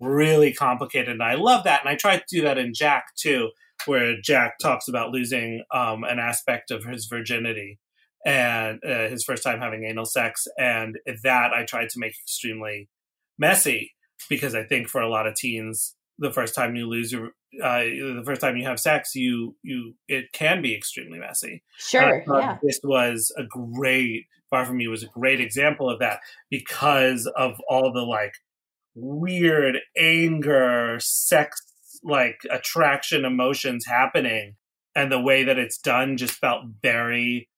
really 0.00 0.52
complicated. 0.52 1.10
And 1.10 1.22
I 1.22 1.34
love 1.34 1.64
that. 1.64 1.80
And 1.80 1.88
I 1.88 1.94
try 1.94 2.16
to 2.16 2.24
do 2.28 2.42
that 2.42 2.58
in 2.58 2.72
Jack 2.74 3.04
too, 3.16 3.50
where 3.86 4.16
Jack 4.20 4.54
talks 4.60 4.88
about 4.88 5.10
losing 5.10 5.62
um, 5.72 6.02
an 6.02 6.18
aspect 6.18 6.70
of 6.70 6.84
his 6.84 7.06
virginity 7.06 7.78
and 8.26 8.80
uh, 8.84 9.08
his 9.08 9.22
first 9.24 9.42
time 9.42 9.60
having 9.60 9.84
anal 9.84 10.04
sex. 10.06 10.48
And 10.58 10.98
that 11.22 11.52
I 11.52 11.64
tried 11.64 11.90
to 11.90 11.98
make 11.98 12.14
extremely 12.24 12.88
messy 13.38 13.92
because 14.28 14.54
I 14.54 14.64
think 14.64 14.88
for 14.88 15.00
a 15.00 15.08
lot 15.08 15.26
of 15.26 15.34
teens, 15.34 15.94
the 16.18 16.32
first 16.32 16.54
time 16.54 16.76
you 16.76 16.86
lose 16.86 17.12
your, 17.12 17.28
uh, 17.62 17.80
the 17.80 18.22
first 18.24 18.40
time 18.40 18.56
you 18.56 18.66
have 18.66 18.78
sex, 18.78 19.14
you 19.14 19.56
you 19.62 19.94
it 20.08 20.32
can 20.32 20.62
be 20.62 20.74
extremely 20.74 21.18
messy. 21.18 21.62
Sure, 21.78 22.22
yeah. 22.26 22.58
This 22.62 22.80
was 22.84 23.32
a 23.36 23.44
great 23.44 24.26
Far 24.50 24.66
From 24.66 24.80
You 24.80 24.90
was 24.90 25.04
a 25.04 25.08
great 25.08 25.40
example 25.40 25.88
of 25.88 26.00
that 26.00 26.20
because 26.50 27.30
of 27.36 27.60
all 27.68 27.92
the 27.92 28.02
like 28.02 28.34
weird 28.94 29.78
anger, 29.96 30.98
sex, 31.00 31.62
like 32.02 32.40
attraction, 32.50 33.24
emotions 33.24 33.86
happening, 33.86 34.56
and 34.94 35.10
the 35.10 35.20
way 35.20 35.44
that 35.44 35.58
it's 35.58 35.78
done 35.78 36.16
just 36.16 36.34
felt 36.34 36.64
very 36.82 37.48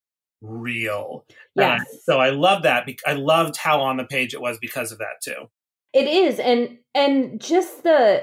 real. 0.43 1.25
Yeah. 1.57 1.79
so 2.05 2.19
I 2.19 2.31
love 2.31 2.65
that. 2.65 2.87
I 3.07 3.15
loved 3.15 3.57
how 3.57 3.81
on 3.81 3.97
the 3.97 4.05
page 4.05 4.35
it 4.35 4.41
was 4.41 4.59
because 4.61 4.93
of 4.93 4.99
that 4.99 5.23
too. 5.23 5.49
It 5.93 6.07
is, 6.07 6.39
and 6.39 6.79
and 6.95 7.41
just 7.41 7.83
the 7.83 8.23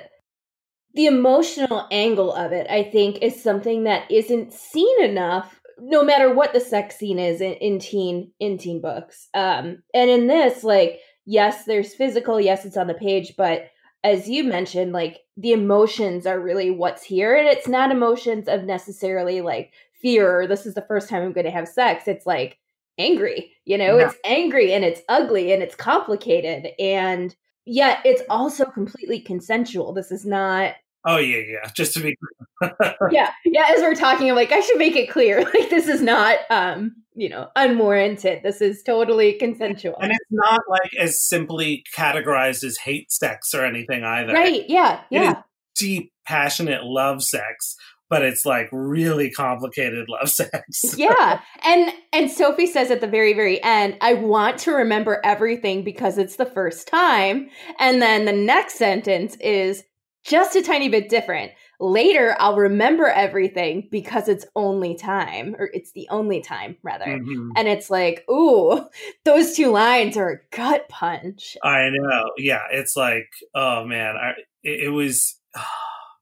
the 0.95 1.05
emotional 1.05 1.87
angle 1.91 2.33
of 2.33 2.51
it, 2.51 2.67
I 2.69 2.83
think, 2.83 3.21
is 3.21 3.41
something 3.41 3.83
that 3.83 4.09
isn't 4.09 4.53
seen 4.53 5.03
enough. 5.03 5.59
No 5.77 6.03
matter 6.03 6.33
what 6.33 6.51
the 6.51 6.59
sex 6.59 6.97
scene 6.97 7.19
is 7.19 7.41
in, 7.41 7.53
in 7.53 7.79
teen 7.79 8.31
in 8.39 8.57
teen 8.57 8.81
books, 8.81 9.29
um, 9.33 9.83
and 9.93 10.09
in 10.09 10.27
this, 10.27 10.63
like, 10.63 10.99
yes, 11.25 11.65
there's 11.65 11.93
physical, 11.93 12.39
yes, 12.39 12.65
it's 12.65 12.77
on 12.77 12.87
the 12.87 12.93
page, 12.93 13.35
but 13.37 13.69
as 14.03 14.29
you 14.29 14.43
mentioned, 14.43 14.93
like 14.93 15.19
the 15.37 15.51
emotions 15.51 16.25
are 16.25 16.39
really 16.39 16.71
what's 16.71 17.03
here, 17.03 17.35
and 17.35 17.47
it's 17.47 17.67
not 17.67 17.91
emotions 17.91 18.47
of 18.47 18.63
necessarily 18.63 19.41
like 19.41 19.73
fear. 20.01 20.41
Or, 20.41 20.47
this 20.47 20.65
is 20.65 20.73
the 20.73 20.85
first 20.87 21.09
time 21.09 21.21
I'm 21.21 21.33
going 21.33 21.45
to 21.45 21.51
have 21.51 21.67
sex. 21.67 22.07
It's 22.07 22.25
like 22.25 22.57
angry, 22.97 23.53
you 23.65 23.77
know, 23.77 23.97
yeah. 23.97 24.07
it's 24.07 24.15
angry 24.25 24.73
and 24.73 24.83
it's 24.83 25.01
ugly 25.09 25.53
and 25.53 25.63
it's 25.63 25.75
complicated 25.75 26.67
and 26.79 27.35
yet 27.69 27.99
it's 28.03 28.23
also 28.29 28.65
completely 28.65 29.19
consensual. 29.19 29.93
This 29.93 30.11
is 30.11 30.25
not 30.25 30.75
Oh 31.05 31.17
yeah, 31.17 31.37
yeah. 31.37 31.69
Just 31.73 31.93
to 31.93 32.01
be 32.01 32.17
Yeah. 33.11 33.31
Yeah, 33.45 33.67
as 33.73 33.81
we're 33.81 33.95
talking, 33.95 34.29
I'm 34.29 34.35
like, 34.35 34.51
I 34.51 34.59
should 34.59 34.77
make 34.77 34.95
it 34.95 35.09
clear. 35.09 35.39
Like 35.53 35.69
this 35.69 35.87
is 35.87 36.01
not 36.01 36.39
um, 36.49 36.95
you 37.15 37.29
know, 37.29 37.49
unwarranted. 37.55 38.43
This 38.43 38.61
is 38.61 38.83
totally 38.83 39.33
consensual. 39.33 39.95
And 40.01 40.11
it's 40.11 40.19
not 40.29 40.61
like 40.69 40.91
as 40.99 41.21
simply 41.21 41.83
categorized 41.95 42.63
as 42.63 42.77
hate 42.77 43.11
sex 43.11 43.53
or 43.53 43.65
anything 43.65 44.03
either. 44.03 44.33
Right. 44.33 44.65
Yeah. 44.67 45.01
Yeah. 45.09 45.41
deep, 45.75 46.11
passionate 46.25 46.83
love 46.83 47.23
sex 47.23 47.75
but 48.09 48.23
it's 48.23 48.45
like 48.45 48.67
really 48.71 49.29
complicated 49.29 50.07
love 50.09 50.29
sex. 50.29 50.97
yeah. 50.97 51.41
And 51.63 51.93
and 52.11 52.29
Sophie 52.29 52.67
says 52.67 52.91
at 52.91 53.01
the 53.01 53.07
very 53.07 53.33
very 53.33 53.61
end, 53.63 53.97
I 54.01 54.15
want 54.15 54.57
to 54.59 54.71
remember 54.71 55.21
everything 55.23 55.83
because 55.83 56.17
it's 56.17 56.35
the 56.35 56.45
first 56.45 56.87
time. 56.87 57.49
And 57.79 58.01
then 58.01 58.25
the 58.25 58.33
next 58.33 58.75
sentence 58.75 59.35
is 59.37 59.83
just 60.25 60.55
a 60.55 60.61
tiny 60.61 60.89
bit 60.89 61.09
different. 61.09 61.51
Later, 61.79 62.35
I'll 62.39 62.57
remember 62.57 63.07
everything 63.07 63.87
because 63.89 64.27
it's 64.27 64.45
only 64.53 64.95
time, 64.95 65.55
or 65.57 65.69
it's 65.73 65.93
the 65.93 66.07
only 66.09 66.41
time, 66.41 66.75
rather. 66.83 67.05
Mm-hmm. 67.05 67.51
And 67.55 67.69
it's 67.69 67.89
like, 67.89 68.25
ooh, 68.29 68.85
those 69.23 69.55
two 69.55 69.71
lines 69.71 70.17
are 70.17 70.29
a 70.29 70.55
gut 70.55 70.89
punch. 70.89 71.55
I 71.63 71.89
know. 71.89 72.31
Yeah. 72.37 72.63
It's 72.71 72.97
like, 72.97 73.29
oh 73.55 73.85
man, 73.85 74.15
I, 74.17 74.31
it, 74.63 74.87
it 74.87 74.89
was. 74.89 75.39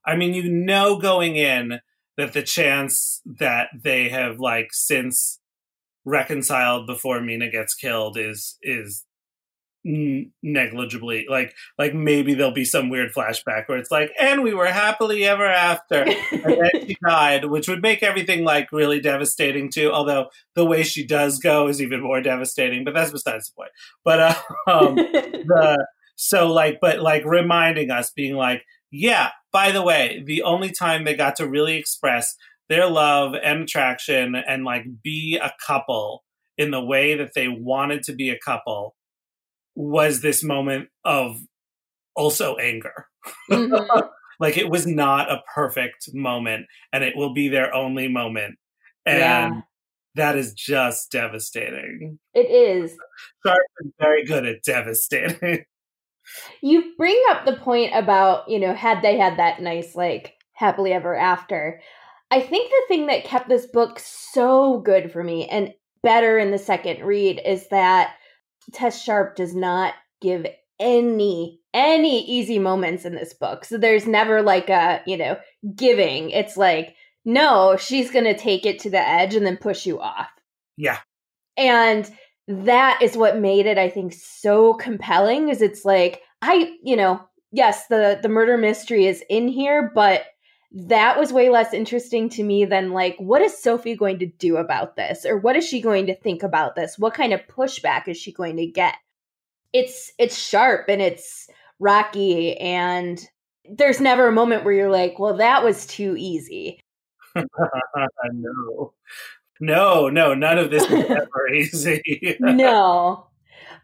I 0.08 0.16
mean, 0.16 0.32
you 0.32 0.50
know, 0.50 0.96
going 0.98 1.36
in 1.36 1.80
that 2.16 2.32
the 2.32 2.42
chance 2.42 3.20
that 3.24 3.68
they 3.78 4.08
have 4.08 4.40
like 4.40 4.68
since 4.72 5.38
reconciled 6.04 6.86
before 6.86 7.20
Mina 7.20 7.50
gets 7.50 7.74
killed 7.74 8.16
is 8.16 8.56
is 8.62 9.04
negligibly 10.42 11.24
like 11.30 11.54
like 11.78 11.94
maybe 11.94 12.34
there'll 12.34 12.52
be 12.52 12.64
some 12.64 12.90
weird 12.90 13.12
flashback 13.14 13.68
where 13.68 13.78
it's 13.78 13.90
like 13.90 14.10
and 14.20 14.42
we 14.42 14.52
were 14.52 14.66
happily 14.66 15.24
ever 15.24 15.46
after. 15.46 16.02
And 16.02 16.44
then 16.44 16.86
she 16.86 16.96
died 17.06 17.44
which 17.46 17.68
would 17.68 17.80
make 17.80 18.02
everything 18.02 18.44
like 18.44 18.72
really 18.72 19.00
devastating 19.00 19.70
too 19.70 19.90
although 19.92 20.28
the 20.54 20.64
way 20.64 20.82
she 20.82 21.06
does 21.06 21.38
go 21.38 21.68
is 21.68 21.80
even 21.80 22.02
more 22.02 22.20
devastating 22.20 22.84
but 22.84 22.92
that's 22.92 23.12
besides 23.12 23.48
the 23.48 23.54
point. 23.54 23.70
But 24.04 24.20
uh, 24.20 24.34
um 24.66 24.94
the 24.96 25.86
so 26.16 26.52
like 26.52 26.78
but 26.80 26.98
like 26.98 27.24
reminding 27.24 27.90
us 27.90 28.10
being 28.10 28.34
like 28.34 28.64
yeah, 28.90 29.30
by 29.52 29.70
the 29.70 29.82
way, 29.82 30.22
the 30.26 30.42
only 30.42 30.70
time 30.70 31.04
they 31.04 31.14
got 31.14 31.36
to 31.36 31.48
really 31.48 31.76
express 31.76 32.34
their 32.68 32.88
love 32.88 33.34
and 33.34 33.62
attraction 33.62 34.34
and 34.34 34.64
like 34.64 34.84
be 35.02 35.38
a 35.42 35.52
couple 35.66 36.24
in 36.56 36.70
the 36.70 36.84
way 36.84 37.14
that 37.14 37.32
they 37.34 37.48
wanted 37.48 38.02
to 38.02 38.12
be 38.12 38.30
a 38.30 38.38
couple 38.44 38.94
was 39.74 40.20
this 40.20 40.42
moment 40.42 40.88
of 41.04 41.40
also 42.14 42.56
anger. 42.56 43.06
Mm-hmm. 43.50 44.00
like 44.40 44.56
it 44.56 44.68
was 44.68 44.86
not 44.86 45.30
a 45.30 45.42
perfect 45.54 46.08
moment 46.12 46.66
and 46.92 47.04
it 47.04 47.16
will 47.16 47.32
be 47.32 47.48
their 47.48 47.74
only 47.74 48.08
moment. 48.08 48.56
And 49.06 49.18
yeah. 49.18 49.60
that 50.16 50.36
is 50.36 50.52
just 50.52 51.10
devastating. 51.10 52.18
It 52.34 52.50
is. 52.50 52.96
Sharpe 53.46 53.58
is 53.84 53.92
very 53.98 54.24
good 54.24 54.44
at 54.46 54.62
devastating. 54.64 55.64
You 56.60 56.92
bring 56.96 57.20
up 57.30 57.44
the 57.44 57.56
point 57.56 57.92
about, 57.94 58.48
you 58.48 58.58
know, 58.58 58.74
had 58.74 59.02
they 59.02 59.16
had 59.16 59.38
that 59.38 59.60
nice, 59.60 59.94
like, 59.94 60.34
happily 60.52 60.92
ever 60.92 61.14
after. 61.14 61.80
I 62.30 62.40
think 62.40 62.70
the 62.70 62.84
thing 62.88 63.06
that 63.06 63.24
kept 63.24 63.48
this 63.48 63.66
book 63.66 63.98
so 63.98 64.80
good 64.80 65.12
for 65.12 65.24
me 65.24 65.46
and 65.46 65.72
better 66.02 66.38
in 66.38 66.50
the 66.50 66.58
second 66.58 67.04
read 67.04 67.40
is 67.44 67.68
that 67.68 68.14
Tess 68.72 69.02
Sharpe 69.02 69.36
does 69.36 69.54
not 69.54 69.94
give 70.20 70.46
any 70.78 71.60
any 71.74 72.24
easy 72.24 72.58
moments 72.58 73.04
in 73.04 73.14
this 73.14 73.34
book. 73.34 73.64
So 73.64 73.78
there's 73.78 74.06
never 74.06 74.42
like 74.42 74.68
a, 74.68 75.02
you 75.06 75.16
know, 75.16 75.36
giving. 75.74 76.30
It's 76.30 76.56
like, 76.56 76.94
no, 77.24 77.76
she's 77.76 78.10
going 78.10 78.24
to 78.24 78.36
take 78.36 78.66
it 78.66 78.80
to 78.80 78.90
the 78.90 79.00
edge 79.00 79.34
and 79.34 79.44
then 79.44 79.56
push 79.56 79.86
you 79.86 80.00
off. 80.00 80.28
Yeah. 80.76 80.98
And 81.56 82.10
that 82.48 83.00
is 83.02 83.16
what 83.16 83.38
made 83.38 83.66
it 83.66 83.78
i 83.78 83.88
think 83.88 84.12
so 84.12 84.74
compelling 84.74 85.48
is 85.48 85.62
it's 85.62 85.84
like 85.84 86.22
i 86.42 86.74
you 86.82 86.96
know 86.96 87.20
yes, 87.52 87.86
the 87.86 88.18
the 88.22 88.28
murder 88.28 88.56
mystery 88.56 89.06
is 89.06 89.22
in 89.28 89.48
here, 89.48 89.90
but 89.94 90.24
that 90.70 91.18
was 91.18 91.32
way 91.32 91.48
less 91.48 91.72
interesting 91.72 92.28
to 92.28 92.42
me 92.42 92.64
than 92.64 92.92
like 92.92 93.16
what 93.18 93.40
is 93.40 93.56
Sophie 93.56 93.96
going 93.96 94.18
to 94.18 94.26
do 94.26 94.58
about 94.58 94.96
this 94.96 95.24
or 95.24 95.38
what 95.38 95.56
is 95.56 95.66
she 95.66 95.80
going 95.80 96.06
to 96.06 96.14
think 96.14 96.42
about 96.42 96.76
this? 96.76 96.98
What 96.98 97.14
kind 97.14 97.32
of 97.32 97.40
pushback 97.48 98.06
is 98.06 98.18
she 98.18 98.32
going 98.32 98.56
to 98.58 98.66
get? 98.66 98.94
It's 99.72 100.12
it's 100.18 100.36
sharp 100.38 100.86
and 100.88 101.00
it's 101.00 101.48
rocky 101.78 102.56
and 102.58 103.24
there's 103.70 104.00
never 104.00 104.28
a 104.28 104.32
moment 104.32 104.64
where 104.64 104.74
you're 104.74 104.90
like, 104.90 105.18
well 105.18 105.36
that 105.38 105.64
was 105.64 105.86
too 105.86 106.16
easy. 106.18 106.80
no. 108.32 108.92
No, 109.60 110.08
no, 110.08 110.34
none 110.34 110.58
of 110.58 110.70
this 110.70 110.84
is 110.84 111.10
ever 111.10 111.48
easy. 111.54 112.36
no. 112.40 113.26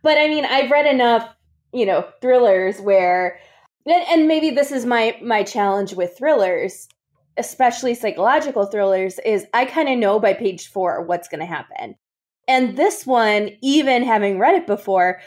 But 0.03 0.19
I 0.19 0.29
mean, 0.29 0.45
I've 0.45 0.71
read 0.71 0.87
enough, 0.87 1.29
you 1.73 1.87
know, 1.87 2.07
thrillers 2.21 2.81
where 2.81 3.39
and 3.87 4.27
maybe 4.27 4.51
this 4.51 4.73
is 4.73 4.87
my 4.87 5.17
my 5.23 5.43
challenge 5.43 5.95
with 5.95 6.17
thrillers 6.17 6.89
especially 7.37 7.95
psychological 7.95 8.67
thrillers 8.67 9.19
is 9.25 9.47
i 9.53 9.65
kind 9.65 9.89
of 9.89 9.99
know 9.99 10.19
by 10.19 10.33
page 10.33 10.69
four 10.69 11.03
what's 11.03 11.29
going 11.29 11.41
to 11.41 11.47
happen 11.47 11.95
and 12.49 12.77
this 12.77 13.07
one 13.07 13.51
even 13.63 14.03
having 14.03 14.39
read 14.39 14.55
it 14.55 14.67
before 14.67 15.21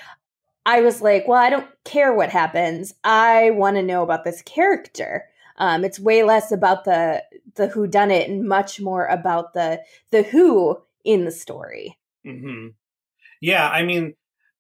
i 0.65 0.81
was 0.81 1.01
like 1.01 1.27
well 1.27 1.41
i 1.41 1.49
don't 1.49 1.67
care 1.83 2.13
what 2.13 2.29
happens 2.29 2.93
i 3.03 3.49
want 3.51 3.75
to 3.75 3.83
know 3.83 4.03
about 4.03 4.23
this 4.23 4.41
character 4.43 5.25
um, 5.57 5.83
it's 5.83 5.99
way 5.99 6.23
less 6.23 6.51
about 6.51 6.83
the 6.85 7.23
the 7.55 7.67
who 7.67 7.87
done 7.87 8.11
it 8.11 8.29
and 8.29 8.47
much 8.47 8.79
more 8.79 9.05
about 9.05 9.53
the 9.53 9.81
the 10.11 10.23
who 10.23 10.77
in 11.03 11.25
the 11.25 11.31
story 11.31 11.97
mm-hmm. 12.25 12.67
yeah 13.41 13.69
i 13.69 13.83
mean 13.83 14.13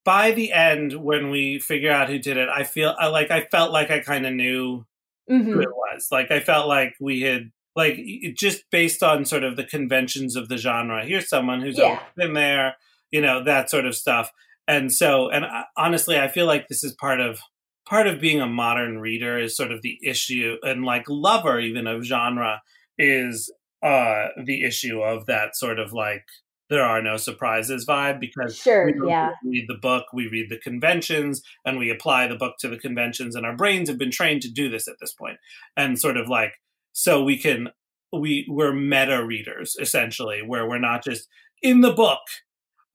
by 0.03 0.31
the 0.31 0.51
end 0.51 0.93
when 0.93 1.29
we 1.29 1.59
figure 1.59 1.91
out 1.91 2.09
who 2.09 2.19
did 2.19 2.37
it 2.37 2.49
i 2.49 2.63
feel 2.63 2.95
I, 2.97 3.07
like 3.07 3.31
i 3.31 3.41
felt 3.41 3.71
like 3.71 3.91
i 3.91 3.99
kind 3.99 4.25
of 4.25 4.33
knew 4.33 4.85
mm-hmm. 5.29 5.51
who 5.51 5.61
it 5.61 5.69
was 5.69 6.07
like 6.11 6.31
i 6.31 6.39
felt 6.39 6.67
like 6.67 6.95
we 6.99 7.21
had 7.21 7.51
like 7.75 7.99
just 8.35 8.63
based 8.71 9.03
on 9.03 9.25
sort 9.25 9.43
of 9.43 9.55
the 9.55 9.63
conventions 9.63 10.35
of 10.35 10.49
the 10.49 10.57
genre 10.57 11.05
here's 11.05 11.29
someone 11.29 11.61
who's 11.61 11.77
yeah. 11.77 11.99
been 12.15 12.33
there 12.33 12.75
you 13.11 13.21
know 13.21 13.43
that 13.43 13.69
sort 13.69 13.85
of 13.85 13.95
stuff 13.95 14.31
and 14.67 14.91
so 14.91 15.29
and 15.29 15.45
I, 15.45 15.65
honestly 15.77 16.17
i 16.17 16.27
feel 16.27 16.47
like 16.47 16.67
this 16.67 16.83
is 16.83 16.93
part 16.93 17.19
of 17.19 17.39
part 17.87 18.07
of 18.07 18.19
being 18.19 18.41
a 18.41 18.47
modern 18.47 18.99
reader 18.99 19.37
is 19.37 19.55
sort 19.55 19.71
of 19.71 19.81
the 19.81 19.97
issue 20.03 20.57
and 20.63 20.83
like 20.83 21.05
lover 21.07 21.59
even 21.59 21.87
of 21.87 22.03
genre 22.03 22.61
is 22.97 23.51
uh 23.83 24.27
the 24.45 24.63
issue 24.63 25.01
of 25.01 25.25
that 25.27 25.55
sort 25.55 25.79
of 25.79 25.93
like 25.93 26.23
there 26.69 26.83
are 26.83 27.01
no 27.01 27.17
surprises 27.17 27.85
vibe 27.85 28.19
because 28.19 28.57
sure, 28.57 28.91
yeah. 29.07 29.31
read 29.43 29.65
the 29.67 29.77
book, 29.81 30.05
we 30.13 30.27
read 30.27 30.49
the 30.49 30.59
conventions, 30.59 31.41
and 31.65 31.77
we 31.77 31.89
apply 31.89 32.27
the 32.27 32.35
book 32.35 32.55
to 32.59 32.67
the 32.67 32.77
conventions, 32.77 33.35
and 33.35 33.45
our 33.45 33.55
brains 33.55 33.89
have 33.89 33.97
been 33.97 34.11
trained 34.11 34.41
to 34.41 34.51
do 34.51 34.69
this 34.69 34.87
at 34.87 34.95
this 34.99 35.13
point, 35.13 35.37
and 35.75 35.99
sort 35.99 36.17
of 36.17 36.27
like 36.27 36.55
so 36.91 37.23
we 37.23 37.37
can 37.37 37.69
we 38.11 38.45
we're 38.49 38.73
meta 38.73 39.25
readers 39.25 39.75
essentially, 39.79 40.41
where 40.41 40.67
we're 40.67 40.79
not 40.79 41.03
just 41.03 41.27
in 41.61 41.81
the 41.81 41.93
book, 41.93 42.19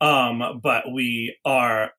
um, 0.00 0.60
but 0.62 0.92
we 0.92 1.36
are 1.44 1.92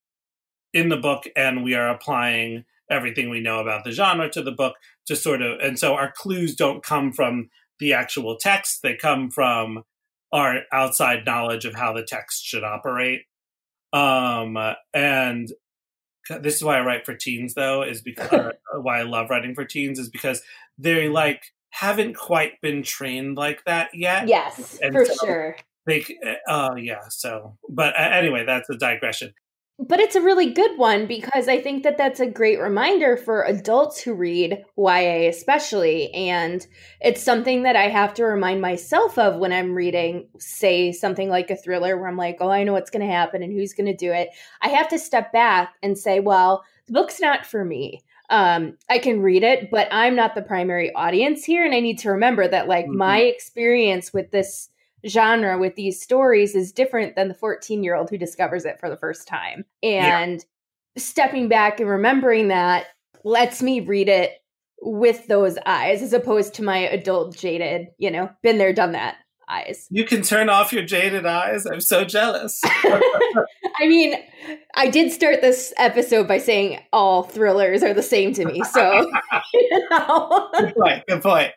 in 0.73 0.89
the 0.89 0.97
book 0.97 1.23
and 1.35 1.63
we 1.63 1.75
are 1.75 1.89
applying 1.89 2.65
everything 2.89 3.29
we 3.29 3.39
know 3.39 3.59
about 3.59 3.83
the 3.83 3.91
genre 3.91 4.29
to 4.29 4.41
the 4.41 4.51
book 4.51 4.75
to 5.05 5.15
sort 5.15 5.41
of 5.41 5.59
and 5.59 5.79
so 5.79 5.93
our 5.93 6.11
clues 6.11 6.55
don't 6.55 6.83
come 6.83 7.11
from 7.11 7.49
the 7.79 7.93
actual 7.93 8.37
text 8.37 8.81
they 8.83 8.95
come 8.95 9.29
from 9.29 9.83
our 10.33 10.61
outside 10.73 11.25
knowledge 11.25 11.63
of 11.63 11.75
how 11.75 11.93
the 11.93 12.03
text 12.03 12.43
should 12.43 12.63
operate. 12.63 13.21
Um, 13.93 14.57
and 14.93 15.47
this 16.41 16.55
is 16.55 16.63
why 16.63 16.79
I 16.79 16.83
write 16.83 17.05
for 17.05 17.13
teens, 17.13 17.53
though, 17.53 17.83
is 17.83 18.01
because 18.01 18.51
why 18.81 18.99
I 18.99 19.03
love 19.03 19.29
writing 19.29 19.53
for 19.53 19.63
teens 19.63 19.99
is 19.99 20.09
because 20.09 20.41
they 20.79 21.07
like 21.07 21.43
haven't 21.69 22.17
quite 22.17 22.59
been 22.61 22.81
trained 22.81 23.37
like 23.37 23.63
that 23.65 23.89
yet. 23.93 24.27
Yes, 24.27 24.79
and 24.81 24.93
for 24.93 25.05
so 25.05 25.13
sure. 25.23 25.55
They, 25.85 26.03
uh, 26.47 26.75
yeah. 26.77 27.03
So, 27.09 27.57
but 27.69 27.93
uh, 27.95 28.09
anyway, 28.11 28.43
that's 28.45 28.69
a 28.69 28.77
digression 28.77 29.33
but 29.79 29.99
it's 29.99 30.15
a 30.15 30.21
really 30.21 30.51
good 30.51 30.77
one 30.77 31.07
because 31.07 31.47
I 31.47 31.59
think 31.59 31.83
that 31.83 31.97
that's 31.97 32.19
a 32.19 32.29
great 32.29 32.59
reminder 32.59 33.17
for 33.17 33.43
adults 33.43 33.99
who 33.99 34.13
read 34.13 34.63
YA, 34.77 35.27
especially. 35.27 36.13
And 36.13 36.65
it's 37.01 37.23
something 37.23 37.63
that 37.63 37.75
I 37.75 37.89
have 37.89 38.13
to 38.15 38.23
remind 38.23 38.61
myself 38.61 39.17
of 39.17 39.39
when 39.39 39.51
I'm 39.51 39.73
reading, 39.73 40.27
say, 40.37 40.91
something 40.91 41.27
like 41.27 41.49
a 41.49 41.55
thriller 41.55 41.97
where 41.97 42.07
I'm 42.07 42.17
like, 42.17 42.37
oh, 42.39 42.49
I 42.49 42.63
know 42.63 42.73
what's 42.73 42.91
going 42.91 43.05
to 43.05 43.13
happen 43.13 43.41
and 43.41 43.51
who's 43.51 43.73
going 43.73 43.87
to 43.87 43.95
do 43.95 44.11
it. 44.11 44.29
I 44.61 44.69
have 44.69 44.89
to 44.89 44.99
step 44.99 45.33
back 45.33 45.73
and 45.81 45.97
say, 45.97 46.19
well, 46.19 46.63
the 46.85 46.93
book's 46.93 47.19
not 47.19 47.45
for 47.45 47.65
me. 47.65 48.03
Um, 48.29 48.77
I 48.89 48.99
can 48.99 49.21
read 49.21 49.43
it, 49.43 49.69
but 49.71 49.87
I'm 49.91 50.15
not 50.15 50.35
the 50.35 50.41
primary 50.41 50.93
audience 50.93 51.43
here. 51.43 51.65
And 51.65 51.73
I 51.73 51.79
need 51.79 51.99
to 51.99 52.11
remember 52.11 52.47
that, 52.47 52.67
like, 52.67 52.85
mm-hmm. 52.85 52.97
my 52.97 53.19
experience 53.19 54.13
with 54.13 54.31
this 54.31 54.69
genre 55.07 55.57
with 55.57 55.75
these 55.75 56.01
stories 56.01 56.55
is 56.55 56.71
different 56.71 57.15
than 57.15 57.27
the 57.27 57.33
14 57.33 57.83
year 57.83 57.95
old 57.95 58.09
who 58.09 58.17
discovers 58.17 58.65
it 58.65 58.79
for 58.79 58.89
the 58.89 58.97
first 58.97 59.27
time. 59.27 59.65
And 59.81 60.39
yeah. 60.39 61.01
stepping 61.01 61.47
back 61.47 61.79
and 61.79 61.89
remembering 61.89 62.49
that 62.49 62.87
lets 63.23 63.61
me 63.61 63.79
read 63.79 64.09
it 64.09 64.31
with 64.81 65.27
those 65.27 65.57
eyes 65.65 66.01
as 66.01 66.13
opposed 66.13 66.55
to 66.55 66.63
my 66.63 66.77
adult 66.77 67.37
jaded, 67.37 67.87
you 67.97 68.11
know, 68.11 68.29
been 68.41 68.57
there, 68.57 68.73
done 68.73 68.91
that 68.93 69.15
eyes. 69.49 69.87
You 69.89 70.05
can 70.05 70.21
turn 70.21 70.49
off 70.49 70.73
your 70.73 70.83
jaded 70.83 71.25
eyes. 71.25 71.65
I'm 71.65 71.81
so 71.81 72.03
jealous. 72.03 72.61
I 73.79 73.87
mean, 73.87 74.15
I 74.75 74.89
did 74.89 75.11
start 75.11 75.41
this 75.41 75.73
episode 75.77 76.27
by 76.27 76.37
saying 76.37 76.79
all 76.91 77.23
thrillers 77.23 77.83
are 77.83 77.93
the 77.93 78.03
same 78.03 78.33
to 78.33 78.45
me. 78.45 78.63
So, 78.63 79.11
you 79.53 79.87
know. 79.89 80.49
Good 80.57 80.75
point. 80.75 81.03
Good 81.07 81.21
point. 81.21 81.51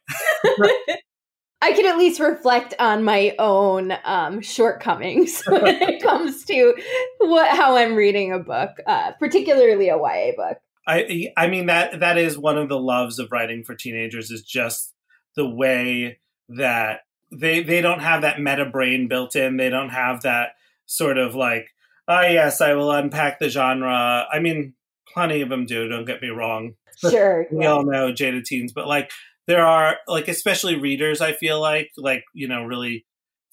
I 1.67 1.73
can 1.73 1.87
at 1.87 1.99
least 1.99 2.21
reflect 2.21 2.75
on 2.79 3.03
my 3.03 3.35
own 3.41 3.93
um, 4.05 4.41
shortcomings 4.41 5.43
when 5.49 5.67
it 5.67 6.01
comes 6.03 6.45
to 6.45 6.75
what 7.19 7.49
how 7.57 7.77
I'm 7.77 7.97
reading 7.97 8.33
a 8.33 8.39
book, 8.39 8.71
uh, 8.87 9.13
particularly 9.19 9.89
a 9.89 9.97
YA 9.97 10.31
book. 10.37 10.59
I 10.87 11.33
I 11.37 11.49
mean 11.49 11.67
that 11.67 11.99
that 11.99 12.19
is 12.19 12.39
one 12.39 12.57
of 12.57 12.69
the 12.69 12.79
loves 12.79 13.19
of 13.19 13.33
writing 13.33 13.65
for 13.65 13.75
teenagers 13.75 14.31
is 14.31 14.43
just 14.43 14.95
the 15.35 15.49
way 15.49 16.21
that 16.51 17.01
they 17.33 17.65
they 17.65 17.81
don't 17.81 17.99
have 17.99 18.23
that 18.23 18.41
meta 18.41 18.67
brain 18.67 19.09
built 19.09 19.35
in. 19.35 19.57
They 19.57 19.69
don't 19.69 19.89
have 19.89 20.23
that 20.23 20.51
sort 20.85 21.19
of 21.19 21.35
like, 21.35 21.75
oh 22.07 22.21
yes, 22.21 22.61
I 22.61 22.75
will 22.75 22.93
unpack 22.93 23.41
the 23.41 23.49
genre. 23.49 24.25
I 24.33 24.39
mean, 24.39 24.75
plenty 25.13 25.41
of 25.41 25.49
them 25.49 25.67
do. 25.67 25.89
Don't 25.89 26.05
get 26.05 26.23
me 26.23 26.29
wrong. 26.29 26.75
Sure, 27.11 27.47
we 27.53 27.65
yeah. 27.65 27.73
all 27.73 27.85
know 27.85 28.11
jaded 28.11 28.47
teens, 28.47 28.73
but 28.73 28.87
like 28.87 29.11
there 29.47 29.65
are 29.65 29.97
like 30.07 30.29
especially 30.29 30.77
readers 30.77 31.21
i 31.21 31.33
feel 31.33 31.61
like 31.61 31.91
like 31.97 32.25
you 32.35 32.49
know 32.49 32.65
really 32.65 33.05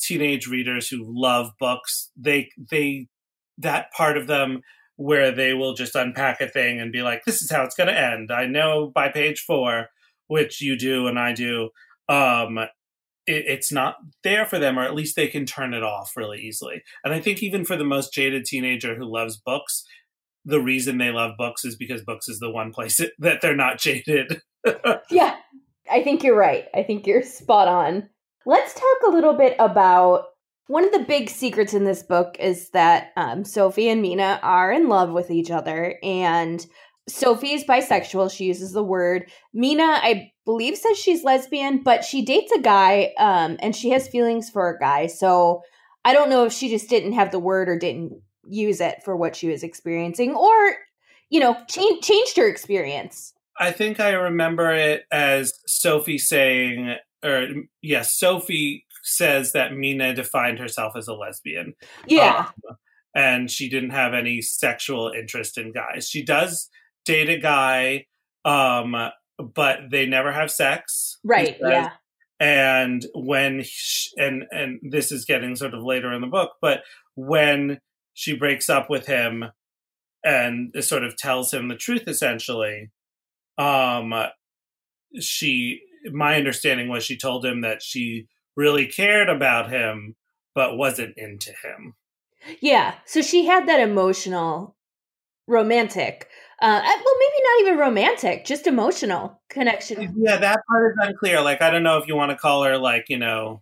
teenage 0.03 0.47
readers 0.47 0.87
who 0.89 1.03
love 1.07 1.51
books 1.59 2.11
they 2.17 2.49
they 2.71 3.07
that 3.57 3.91
part 3.91 4.17
of 4.17 4.27
them 4.27 4.61
where 4.95 5.31
they 5.31 5.53
will 5.53 5.73
just 5.73 5.95
unpack 5.95 6.41
a 6.41 6.47
thing 6.47 6.79
and 6.79 6.91
be 6.91 7.01
like 7.01 7.23
this 7.25 7.41
is 7.41 7.51
how 7.51 7.63
it's 7.63 7.75
going 7.75 7.87
to 7.87 7.99
end. 7.99 8.31
I 8.31 8.45
know 8.45 8.91
by 8.93 9.09
page 9.09 9.43
four 9.45 9.89
which 10.27 10.61
you 10.61 10.77
do 10.77 11.07
and 11.07 11.19
i 11.19 11.33
do 11.33 11.69
um 12.09 12.57
it, 12.57 13.45
it's 13.47 13.71
not 13.71 13.95
there 14.23 14.45
for 14.45 14.57
them 14.57 14.79
or 14.79 14.83
at 14.83 14.95
least 14.95 15.15
they 15.15 15.27
can 15.27 15.45
turn 15.45 15.73
it 15.73 15.83
off 15.83 16.13
really 16.15 16.39
easily. 16.39 16.83
And 17.03 17.13
i 17.13 17.19
think 17.19 17.41
even 17.41 17.65
for 17.65 17.77
the 17.77 17.83
most 17.83 18.13
jaded 18.13 18.45
teenager 18.45 18.95
who 18.95 19.11
loves 19.11 19.37
books 19.37 19.83
the 20.45 20.61
reason 20.61 20.97
they 20.97 21.11
love 21.11 21.37
books 21.37 21.63
is 21.63 21.77
because 21.77 22.03
books 22.03 22.27
is 22.27 22.39
the 22.39 22.51
one 22.51 22.71
place 22.73 22.99
that 23.19 23.39
they're 23.41 23.55
not 23.55 23.79
jaded. 23.79 24.41
Yeah 25.09 25.35
I 25.89 26.03
think 26.03 26.23
you're 26.23 26.37
right. 26.37 26.65
I 26.73 26.83
think 26.83 27.07
you're 27.07 27.23
spot 27.23 27.67
on. 27.67 28.09
Let's 28.45 28.73
talk 28.73 28.97
a 29.07 29.11
little 29.11 29.33
bit 29.33 29.55
about 29.59 30.25
one 30.67 30.85
of 30.85 30.91
the 30.91 30.99
big 30.99 31.29
secrets 31.29 31.73
in 31.73 31.83
this 31.83 32.03
book 32.03 32.37
is 32.39 32.69
that 32.69 33.11
um, 33.17 33.43
Sophie 33.43 33.89
and 33.89 34.01
Mina 34.01 34.39
are 34.41 34.71
in 34.71 34.87
love 34.87 35.11
with 35.11 35.29
each 35.29 35.51
other, 35.51 35.97
and 36.01 36.65
Sophie 37.07 37.53
is 37.53 37.65
bisexual. 37.65 38.31
She 38.31 38.45
uses 38.45 38.71
the 38.71 38.83
word. 38.83 39.29
Mina, 39.53 39.83
I 39.83 40.31
believe, 40.45 40.77
says 40.77 40.97
she's 40.97 41.23
lesbian, 41.23 41.83
but 41.83 42.05
she 42.05 42.23
dates 42.23 42.51
a 42.53 42.61
guy, 42.61 43.13
um, 43.17 43.57
and 43.59 43.75
she 43.75 43.89
has 43.89 44.07
feelings 44.07 44.49
for 44.49 44.69
a 44.69 44.79
guy. 44.79 45.07
So 45.07 45.61
I 46.05 46.13
don't 46.13 46.29
know 46.29 46.45
if 46.45 46.53
she 46.53 46.69
just 46.69 46.89
didn't 46.89 47.13
have 47.13 47.31
the 47.31 47.39
word 47.39 47.67
or 47.67 47.77
didn't 47.77 48.21
use 48.47 48.79
it 48.79 49.03
for 49.03 49.15
what 49.17 49.35
she 49.35 49.49
was 49.49 49.63
experiencing, 49.63 50.33
or 50.33 50.75
you 51.29 51.39
know, 51.39 51.57
change, 51.67 52.05
changed 52.05 52.37
her 52.37 52.47
experience. 52.47 53.33
I 53.59 53.71
think 53.71 53.99
I 53.99 54.11
remember 54.11 54.73
it 54.73 55.03
as 55.11 55.53
Sophie 55.67 56.17
saying, 56.17 56.95
or 57.23 57.47
yes, 57.81 58.15
Sophie 58.15 58.85
says 59.03 59.51
that 59.51 59.73
Mina 59.75 60.13
defined 60.13 60.59
herself 60.59 60.95
as 60.95 61.07
a 61.07 61.13
lesbian. 61.13 61.75
Yeah. 62.07 62.49
Um, 62.69 62.77
and 63.15 63.51
she 63.51 63.69
didn't 63.69 63.91
have 63.91 64.13
any 64.13 64.41
sexual 64.41 65.11
interest 65.15 65.57
in 65.57 65.71
guys. 65.71 66.09
She 66.09 66.23
does 66.23 66.69
date 67.05 67.29
a 67.29 67.37
guy, 67.37 68.07
um, 68.43 68.95
but 69.37 69.79
they 69.91 70.05
never 70.05 70.31
have 70.31 70.49
sex. 70.49 71.19
Right. 71.23 71.57
Yeah. 71.61 71.91
And 72.39 73.05
when, 73.13 73.61
she, 73.63 74.09
and, 74.17 74.45
and 74.51 74.79
this 74.81 75.11
is 75.11 75.25
getting 75.25 75.55
sort 75.55 75.73
of 75.73 75.83
later 75.83 76.11
in 76.11 76.21
the 76.21 76.27
book, 76.27 76.53
but 76.61 76.81
when 77.15 77.79
she 78.13 78.35
breaks 78.35 78.69
up 78.69 78.89
with 78.89 79.05
him 79.05 79.45
and 80.25 80.73
sort 80.83 81.03
of 81.03 81.15
tells 81.15 81.53
him 81.53 81.67
the 81.67 81.75
truth 81.75 82.03
essentially, 82.07 82.89
um, 83.57 84.13
she, 85.19 85.81
my 86.11 86.35
understanding 86.35 86.89
was 86.89 87.03
she 87.03 87.17
told 87.17 87.45
him 87.45 87.61
that 87.61 87.81
she 87.81 88.27
really 88.55 88.87
cared 88.87 89.29
about 89.29 89.69
him, 89.69 90.15
but 90.55 90.77
wasn't 90.77 91.17
into 91.17 91.51
him. 91.63 91.95
Yeah. 92.61 92.95
So 93.05 93.21
she 93.21 93.45
had 93.45 93.67
that 93.67 93.79
emotional, 93.79 94.75
romantic, 95.47 96.27
uh, 96.61 96.81
well, 96.81 97.15
maybe 97.19 97.43
not 97.43 97.61
even 97.61 97.77
romantic, 97.79 98.45
just 98.45 98.67
emotional 98.67 99.41
connection. 99.49 100.15
Yeah, 100.17 100.37
that 100.37 100.61
part 100.69 100.91
is 100.91 100.97
unclear. 101.01 101.41
Like, 101.41 101.61
I 101.61 101.69
don't 101.69 101.83
know 101.83 101.97
if 101.97 102.07
you 102.07 102.15
want 102.15 102.31
to 102.31 102.37
call 102.37 102.63
her, 102.63 102.77
like, 102.77 103.05
you 103.09 103.17
know, 103.17 103.61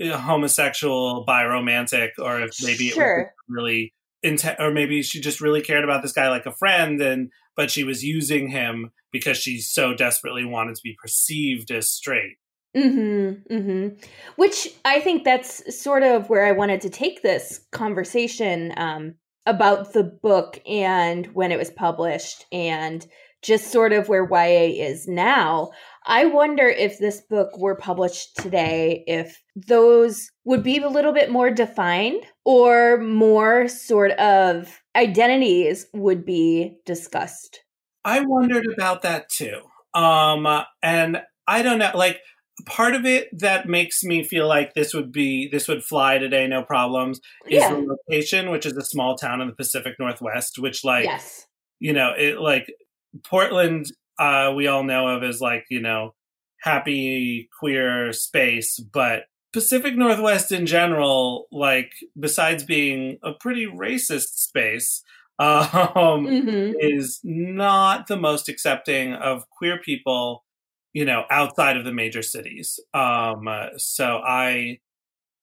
homosexual, 0.00 1.24
biromantic, 1.24 2.10
or 2.18 2.40
if 2.40 2.50
maybe 2.62 2.88
sure. 2.88 3.18
it 3.18 3.22
was 3.22 3.28
really 3.48 3.94
intense, 4.22 4.56
or 4.58 4.72
maybe 4.72 5.02
she 5.02 5.20
just 5.20 5.40
really 5.40 5.60
cared 5.60 5.84
about 5.84 6.02
this 6.02 6.12
guy 6.12 6.28
like 6.28 6.46
a 6.46 6.52
friend, 6.52 7.00
and 7.00 7.30
but 7.54 7.70
she 7.70 7.84
was 7.84 8.02
using 8.02 8.48
him 8.48 8.90
because 9.16 9.38
she 9.38 9.60
so 9.60 9.94
desperately 9.94 10.44
wanted 10.44 10.76
to 10.76 10.82
be 10.82 10.96
perceived 11.00 11.70
as 11.70 11.90
straight. 11.90 12.36
Mm-hmm, 12.76 13.54
mm-hmm. 13.54 14.06
Which 14.36 14.68
I 14.84 15.00
think 15.00 15.24
that's 15.24 15.80
sort 15.80 16.02
of 16.02 16.28
where 16.28 16.44
I 16.44 16.52
wanted 16.52 16.82
to 16.82 16.90
take 16.90 17.22
this 17.22 17.64
conversation 17.72 18.74
um, 18.76 19.14
about 19.46 19.92
the 19.94 20.02
book 20.04 20.60
and 20.68 21.26
when 21.28 21.52
it 21.52 21.58
was 21.58 21.70
published 21.70 22.44
and 22.52 23.06
just 23.42 23.70
sort 23.70 23.92
of 23.92 24.08
where 24.08 24.28
YA 24.28 24.84
is 24.84 25.06
now. 25.06 25.70
I 26.04 26.26
wonder 26.26 26.68
if 26.68 26.98
this 26.98 27.22
book 27.22 27.56
were 27.58 27.76
published 27.76 28.36
today, 28.36 29.04
if 29.06 29.40
those 29.54 30.30
would 30.44 30.62
be 30.62 30.78
a 30.78 30.88
little 30.88 31.12
bit 31.12 31.30
more 31.30 31.50
defined 31.50 32.24
or 32.44 32.98
more 32.98 33.68
sort 33.68 34.12
of 34.12 34.80
identities 34.94 35.86
would 35.94 36.24
be 36.24 36.76
discussed. 36.84 37.60
I 38.06 38.20
wondered 38.20 38.66
about 38.72 39.02
that 39.02 39.28
too. 39.28 39.60
Um, 39.92 40.46
and 40.82 41.20
I 41.46 41.62
don't 41.62 41.78
know, 41.78 41.90
like, 41.94 42.20
part 42.64 42.94
of 42.94 43.04
it 43.04 43.28
that 43.38 43.68
makes 43.68 44.02
me 44.02 44.24
feel 44.24 44.48
like 44.48 44.72
this 44.72 44.94
would 44.94 45.12
be 45.12 45.48
this 45.48 45.68
would 45.68 45.84
fly 45.84 46.16
today 46.16 46.46
no 46.46 46.62
problems 46.62 47.18
is 47.46 47.60
yeah. 47.60 47.70
the 47.70 47.96
location 48.08 48.50
which 48.50 48.64
is 48.64 48.74
a 48.78 48.84
small 48.84 49.14
town 49.14 49.42
in 49.42 49.48
the 49.48 49.54
pacific 49.54 49.94
northwest 49.98 50.58
which 50.58 50.82
like 50.82 51.04
yes. 51.04 51.46
you 51.80 51.92
know 51.92 52.14
it 52.16 52.40
like 52.40 52.72
portland 53.24 53.92
uh 54.18 54.50
we 54.56 54.66
all 54.66 54.82
know 54.82 55.06
of 55.06 55.22
as 55.22 55.38
like 55.38 55.66
you 55.68 55.82
know 55.82 56.14
happy 56.62 57.46
queer 57.60 58.10
space 58.10 58.80
but 58.80 59.24
pacific 59.52 59.94
northwest 59.94 60.50
in 60.50 60.64
general 60.64 61.46
like 61.52 61.92
besides 62.18 62.64
being 62.64 63.18
a 63.22 63.34
pretty 63.34 63.66
racist 63.66 64.38
space 64.38 65.02
um 65.38 66.26
mm-hmm. 66.26 66.72
is 66.78 67.20
not 67.22 68.06
the 68.06 68.16
most 68.16 68.48
accepting 68.48 69.12
of 69.12 69.48
queer 69.50 69.78
people 69.78 70.44
you 70.96 71.04
know, 71.04 71.24
outside 71.30 71.76
of 71.76 71.84
the 71.84 71.92
major 71.92 72.22
cities. 72.22 72.80
Um, 72.94 73.46
uh, 73.46 73.66
so 73.76 74.22
I, 74.26 74.78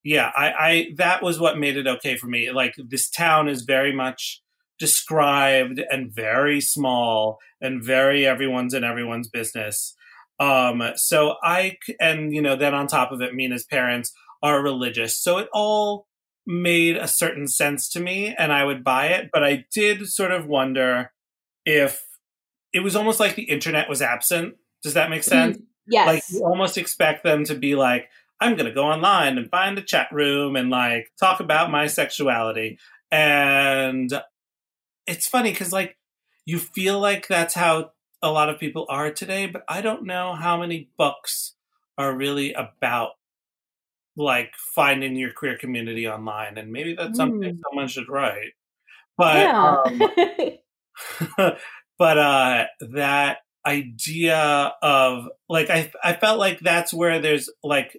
yeah, 0.02 0.32
I, 0.34 0.52
I, 0.52 0.88
that 0.96 1.22
was 1.22 1.38
what 1.38 1.58
made 1.58 1.76
it 1.76 1.86
okay 1.86 2.16
for 2.16 2.26
me. 2.26 2.50
Like 2.50 2.74
this 2.76 3.08
town 3.08 3.48
is 3.48 3.62
very 3.62 3.94
much 3.94 4.42
described 4.80 5.80
and 5.92 6.12
very 6.12 6.60
small 6.60 7.38
and 7.60 7.84
very 7.84 8.26
everyone's 8.26 8.74
in 8.74 8.82
everyone's 8.82 9.28
business. 9.28 9.94
Um, 10.40 10.82
so 10.96 11.36
I, 11.44 11.76
and 12.00 12.34
you 12.34 12.42
know, 12.42 12.56
then 12.56 12.74
on 12.74 12.88
top 12.88 13.12
of 13.12 13.20
it, 13.20 13.32
Mina's 13.32 13.64
parents 13.64 14.12
are 14.42 14.60
religious. 14.60 15.16
So 15.16 15.38
it 15.38 15.46
all 15.52 16.08
made 16.46 16.96
a 16.96 17.08
certain 17.08 17.48
sense 17.48 17.88
to 17.90 18.00
me 18.00 18.34
and 18.38 18.52
I 18.52 18.64
would 18.64 18.84
buy 18.84 19.06
it. 19.06 19.30
But 19.32 19.44
I 19.44 19.64
did 19.72 20.06
sort 20.08 20.32
of 20.32 20.46
wonder 20.46 21.12
if 21.64 22.02
it 22.72 22.80
was 22.80 22.96
almost 22.96 23.20
like 23.20 23.34
the 23.34 23.44
internet 23.44 23.88
was 23.88 24.02
absent 24.02 24.56
does 24.84 24.94
that 24.94 25.10
make 25.10 25.22
mm, 25.22 25.24
sense? 25.24 25.58
yes. 25.86 26.06
Like 26.06 26.22
you 26.30 26.44
almost 26.44 26.78
expect 26.78 27.24
them 27.24 27.44
to 27.44 27.54
be 27.56 27.74
like, 27.74 28.08
I'm 28.40 28.54
going 28.54 28.66
to 28.66 28.74
go 28.74 28.84
online 28.84 29.38
and 29.38 29.50
find 29.50 29.76
a 29.78 29.82
chat 29.82 30.08
room 30.12 30.54
and 30.54 30.70
like 30.70 31.10
talk 31.18 31.40
about 31.40 31.70
my 31.70 31.86
sexuality. 31.86 32.78
And 33.10 34.12
it's 35.06 35.26
funny 35.26 35.50
because 35.50 35.72
like 35.72 35.96
you 36.44 36.58
feel 36.58 37.00
like 37.00 37.26
that's 37.26 37.54
how 37.54 37.92
a 38.22 38.30
lot 38.30 38.50
of 38.50 38.60
people 38.60 38.86
are 38.88 39.10
today, 39.10 39.46
but 39.46 39.64
I 39.68 39.80
don't 39.80 40.04
know 40.04 40.34
how 40.34 40.60
many 40.60 40.90
books 40.98 41.54
are 41.96 42.14
really 42.14 42.52
about 42.52 43.12
like 44.16 44.52
finding 44.74 45.16
your 45.16 45.32
queer 45.32 45.56
community 45.58 46.06
online. 46.08 46.58
And 46.58 46.72
maybe 46.72 46.94
that's 46.94 47.12
mm. 47.12 47.16
something 47.16 47.58
someone 47.70 47.88
should 47.88 48.08
write. 48.08 48.52
But, 49.16 49.36
yeah. 49.36 49.82
um, 49.86 50.02
but, 51.98 52.18
uh, 52.18 52.64
that 52.92 53.38
idea 53.66 54.74
of 54.82 55.28
like 55.48 55.70
I 55.70 55.90
I 56.02 56.14
felt 56.14 56.38
like 56.38 56.60
that's 56.60 56.92
where 56.92 57.20
there's 57.20 57.50
like 57.62 57.94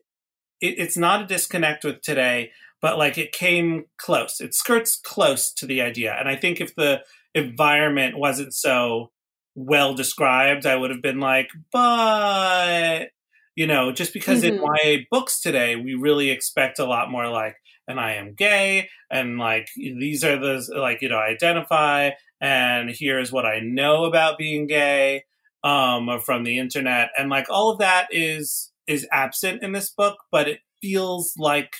it, 0.62 0.76
it's 0.78 0.98
not 0.98 1.24
a 1.24 1.28
disconnect 1.28 1.84
with 1.84 2.02
today, 2.02 2.52
but 2.82 2.98
like 2.98 3.18
it 3.18 3.32
came 3.32 3.86
close. 3.98 4.40
It 4.40 4.54
skirts 4.54 5.00
close 5.04 5.52
to 5.54 5.66
the 5.66 5.82
idea, 5.82 6.16
and 6.18 6.30
I 6.30 6.36
think 6.36 6.62
if 6.62 6.76
the 6.76 7.02
environment 7.34 8.18
wasn't 8.18 8.54
so 8.54 9.12
well 9.56 9.94
described, 9.94 10.66
I 10.66 10.76
would 10.76 10.92
have 10.92 11.02
been 11.02 11.20
like, 11.20 11.50
but 11.72 13.08
you 13.56 13.68
know, 13.68 13.92
just 13.92 14.14
because 14.14 14.44
mm-hmm. 14.44 14.64
in 14.64 14.98
YA 14.98 15.06
books 15.10 15.42
today, 15.42 15.76
we 15.76 15.94
really 15.96 16.30
expect 16.30 16.80
a 16.80 16.86
lot 16.86 17.10
more 17.10 17.30
like, 17.30 17.56
and 17.88 18.00
I 18.00 18.14
am 18.14 18.34
gay, 18.34 18.90
and 19.10 19.38
like 19.38 19.70
these 19.76 20.24
are 20.24 20.38
the 20.38 20.66
like 20.78 21.02
you 21.02 21.10
know 21.10 21.18
I 21.18 21.28
identify, 21.28 22.12
and 22.42 22.90
here's 22.90 23.32
what 23.32 23.46
I 23.46 23.60
know 23.60 24.06
about 24.06 24.38
being 24.38 24.68
gay 24.68 25.24
um, 25.64 26.20
from 26.20 26.44
the 26.44 26.60
internet, 26.60 27.10
and 27.18 27.30
like 27.30 27.50
all 27.50 27.72
of 27.72 27.80
that 27.80 28.08
is 28.12 28.72
is 28.88 29.08
absent 29.12 29.64
in 29.64 29.72
this 29.72 29.90
book, 29.90 30.18
but 30.32 30.48
it 30.48 30.60
feels 30.82 31.34
like 31.38 31.76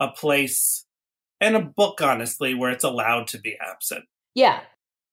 a 0.00 0.08
place 0.08 0.84
and 1.40 1.56
a 1.56 1.60
book, 1.60 2.00
honestly, 2.00 2.54
where 2.54 2.70
it's 2.70 2.84
allowed 2.84 3.26
to 3.28 3.38
be 3.38 3.56
absent. 3.60 4.04
Yeah. 4.34 4.60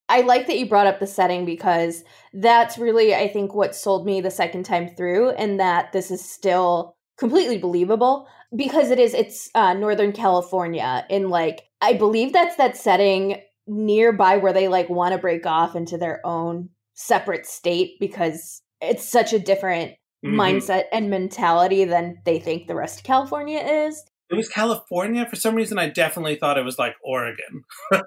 I 0.10 0.22
like 0.22 0.48
that 0.48 0.58
you 0.58 0.68
brought 0.68 0.88
up 0.88 1.00
the 1.00 1.08
setting 1.08 1.46
because 1.46 2.04
that's 2.34 2.78
really, 2.78 3.14
I 3.14 3.28
think, 3.28 3.54
what 3.54 3.76
sold 3.76 4.06
me 4.06 4.20
the 4.20 4.32
second 4.32 4.64
time 4.64 4.90
through, 4.90 5.30
and 5.32 5.60
that 5.60 5.92
this 5.94 6.10
is 6.10 6.28
still 6.28 6.96
completely 7.18 7.60
believable 7.60 8.28
because 8.56 8.90
it 8.90 9.00
is, 9.00 9.14
it's 9.14 9.50
uh, 9.54 9.74
Northern 9.74 10.12
California. 10.12 11.06
And 11.10 11.30
like, 11.30 11.70
I 11.80 11.94
believe 11.94 12.34
that's 12.34 12.56
that 12.56 12.76
setting 12.76 13.42
nearby 13.68 14.38
where 14.38 14.54
they 14.54 14.68
like 14.68 14.90
want 14.90 15.14
to 15.14 15.20
break 15.20 15.46
off 15.46 15.76
into 15.76 15.98
their 15.98 16.26
own 16.26 16.70
separate 16.96 17.46
state 17.46 18.00
because 18.00 18.64
it's 18.82 19.06
such 19.06 19.32
a 19.32 19.40
different 19.40 19.92
mm-hmm. 20.26 20.40
mindset 20.40 20.86
and 20.92 21.10
mentality 21.10 21.86
than 21.86 22.18
they 22.26 22.40
think 22.40 22.68
the 22.68 22.76
rest 22.76 23.00
of 23.00 23.06
California 23.06 23.60
is. 23.60 24.04
It 24.32 24.36
was 24.36 24.50
California. 24.50 25.28
For 25.28 25.36
some 25.36 25.56
reason, 25.56 25.78
I 25.78 25.90
definitely 25.90 26.36
thought 26.36 26.58
it 26.58 26.66
was 26.66 26.80
like 26.80 26.96
Oregon. 27.04 27.64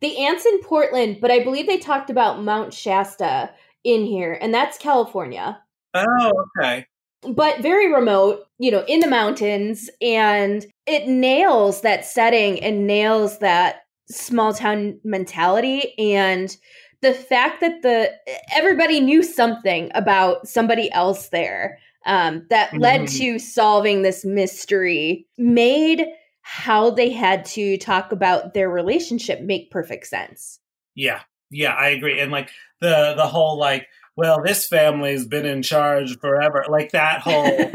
the 0.00 0.18
ants 0.18 0.46
in 0.46 0.60
Portland, 0.62 1.18
but 1.20 1.30
I 1.30 1.42
believe 1.42 1.66
they 1.66 1.78
talked 1.78 2.10
about 2.10 2.42
Mount 2.42 2.72
Shasta 2.72 3.50
in 3.84 4.04
here, 4.04 4.38
and 4.40 4.52
that's 4.52 4.78
California. 4.78 5.60
Oh, 5.94 6.46
okay. 6.58 6.86
But 7.22 7.60
very 7.60 7.92
remote, 7.92 8.46
you 8.58 8.70
know, 8.70 8.84
in 8.86 9.00
the 9.00 9.08
mountains, 9.08 9.90
and 10.00 10.64
it 10.86 11.08
nails 11.08 11.80
that 11.80 12.04
setting 12.04 12.60
and 12.60 12.86
nails 12.86 13.38
that 13.40 13.82
small 14.08 14.54
town 14.54 15.00
mentality. 15.04 15.94
And 15.98 16.56
the 17.00 17.14
fact 17.14 17.60
that 17.60 17.82
the 17.82 18.12
everybody 18.54 19.00
knew 19.00 19.22
something 19.22 19.90
about 19.94 20.46
somebody 20.46 20.90
else 20.92 21.28
there 21.28 21.78
um, 22.06 22.46
that 22.50 22.70
mm-hmm. 22.70 22.80
led 22.80 23.08
to 23.08 23.38
solving 23.38 24.02
this 24.02 24.24
mystery 24.24 25.26
made 25.36 26.06
how 26.50 26.88
they 26.88 27.10
had 27.10 27.44
to 27.44 27.76
talk 27.76 28.10
about 28.10 28.54
their 28.54 28.70
relationship 28.70 29.42
make 29.42 29.70
perfect 29.70 30.06
sense. 30.06 30.60
Yeah, 30.94 31.20
yeah, 31.50 31.74
I 31.74 31.88
agree. 31.90 32.18
And 32.20 32.32
like 32.32 32.48
the 32.80 33.12
the 33.14 33.26
whole 33.26 33.58
like, 33.58 33.86
well, 34.16 34.42
this 34.42 34.66
family's 34.66 35.26
been 35.26 35.44
in 35.44 35.60
charge 35.62 36.18
forever, 36.20 36.64
like 36.66 36.92
that 36.92 37.20
whole 37.22 37.70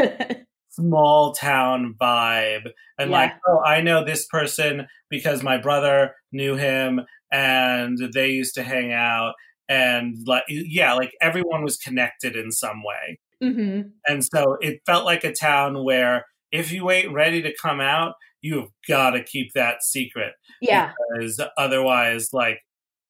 small 0.69 1.33
town 1.33 1.93
vibe, 2.01 2.71
and 2.97 3.11
yeah. 3.11 3.15
like, 3.15 3.33
oh, 3.47 3.61
I 3.63 3.81
know 3.81 4.03
this 4.03 4.25
person 4.25 4.87
because 5.07 5.43
my 5.43 5.59
brother 5.59 6.15
knew 6.31 6.55
him 6.55 7.01
and 7.31 7.99
they 8.11 8.31
used 8.31 8.55
to 8.55 8.63
hang 8.63 8.91
out 8.91 9.33
and 9.69 10.17
like 10.25 10.43
yeah 10.49 10.93
like 10.93 11.11
everyone 11.21 11.63
was 11.63 11.77
connected 11.77 12.35
in 12.35 12.51
some 12.51 12.81
way 12.83 13.19
mm-hmm. 13.41 13.87
and 14.07 14.25
so 14.25 14.57
it 14.59 14.81
felt 14.85 15.05
like 15.05 15.23
a 15.23 15.31
town 15.31 15.85
where 15.85 16.25
if 16.51 16.71
you 16.71 16.91
ain't 16.91 17.13
ready 17.13 17.41
to 17.41 17.55
come 17.61 17.79
out 17.79 18.13
you've 18.43 18.69
got 18.87 19.11
to 19.11 19.23
keep 19.23 19.51
that 19.53 19.81
secret 19.81 20.33
yeah 20.61 20.91
because 21.15 21.41
otherwise 21.57 22.29
like 22.31 22.59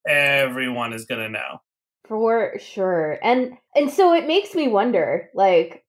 everyone 0.07 0.93
is 0.93 1.05
gonna 1.05 1.29
know 1.29 1.59
for 2.07 2.53
sure 2.59 3.19
and 3.21 3.57
and 3.75 3.91
so 3.91 4.13
it 4.13 4.27
makes 4.27 4.55
me 4.55 4.67
wonder 4.69 5.29
like 5.33 5.83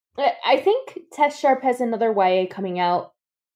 i 0.44 0.56
think 0.56 0.98
Tess 1.12 1.38
Sharpe 1.38 1.62
has 1.62 1.80
another 1.80 2.12
ya 2.12 2.46
coming 2.50 2.80
out 2.80 3.12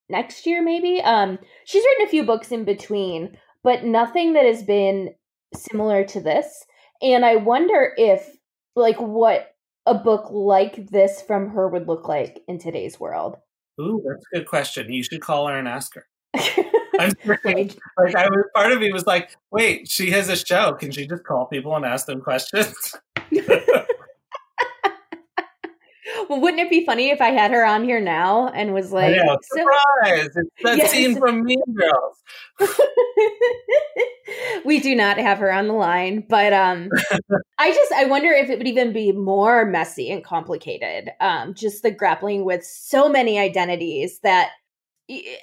next 0.09 0.47
year 0.47 0.63
maybe 0.63 1.01
um 1.03 1.39
she's 1.65 1.83
written 1.83 2.07
a 2.07 2.11
few 2.11 2.25
books 2.25 2.53
in 2.53 2.65
between 2.65 3.37
but 3.63 3.85
nothing 3.85 4.35
that 4.35 4.47
has 4.47 4.63
been 4.63 5.15
similar 5.55 6.05
to 6.05 6.21
this. 6.21 6.65
And 7.03 7.25
I 7.25 7.37
wonder 7.37 7.93
if 7.97 8.29
like 8.75 9.01
what 9.01 9.55
a 9.87 9.95
book 9.95 10.29
like 10.31 10.89
this 10.89 11.23
from 11.23 11.51
her 11.51 11.69
would 11.69 11.89
look 11.89 12.09
like 12.09 12.43
in 12.47 12.59
today's 12.59 13.01
world. 13.01 13.37
Ooh, 13.81 14.03
that's 14.07 14.25
a 14.33 14.39
good 14.39 14.47
question. 14.47 14.93
You 14.93 15.03
should 15.03 15.21
call 15.21 15.47
her 15.47 15.57
and 15.57 15.69
ask 15.69 15.95
her. 15.95 16.07
I'm 17.01 17.13
like, 17.45 17.79
I 17.97 18.29
was, 18.29 18.45
part 18.55 18.73
of 18.73 18.81
me 18.81 18.93
was 18.93 19.07
like, 19.07 19.37
wait, 19.53 19.89
she 19.89 20.11
has 20.11 20.29
a 20.29 20.37
show. 20.37 20.73
Can 20.73 20.91
she 20.91 21.07
just 21.07 21.25
call 21.25 21.47
people 21.47 21.77
and 21.77 21.85
ask 21.85 22.07
them 22.07 22.21
questions? 22.21 22.95
well, 26.29 26.41
wouldn't 26.41 26.61
it 26.61 26.71
be 26.71 26.85
funny 26.85 27.11
if 27.11 27.21
I 27.21 27.31
had 27.31 27.51
her 27.51 27.65
on 27.65 27.85
here 27.85 28.01
now 28.01 28.49
and 28.49 28.73
was 28.75 28.93
like, 28.93 29.17
know, 29.17 29.39
surprise! 29.43 30.31
So- 30.33 30.41
it's 30.41 30.63
that 30.63 30.79
yes. 30.79 30.91
scene 30.91 31.17
from 31.17 31.45
Mean 31.45 31.63
Girls. 31.75 32.23
we 34.65 34.81
do 34.81 34.95
not 34.95 35.19
have 35.19 35.39
her 35.39 35.53
on 35.53 35.69
the 35.69 35.75
line, 35.75 36.25
but 36.29 36.53
um, 36.53 36.89
I 37.59 37.73
just 37.73 37.93
I 37.93 38.05
wonder 38.05 38.31
if 38.31 38.51
it 38.51 38.59
would 38.59 38.69
even 38.69 38.93
be 38.93 39.13
more 39.13 39.65
messy 39.65 40.11
and 40.11 40.25
complicated. 40.25 41.11
Um, 41.21 41.55
just 41.55 41.83
the 41.83 41.91
grappling 41.91 42.45
with 42.45 42.65
so 42.65 43.09
many 43.09 43.39
identities 43.39 44.21
that, 44.21 44.51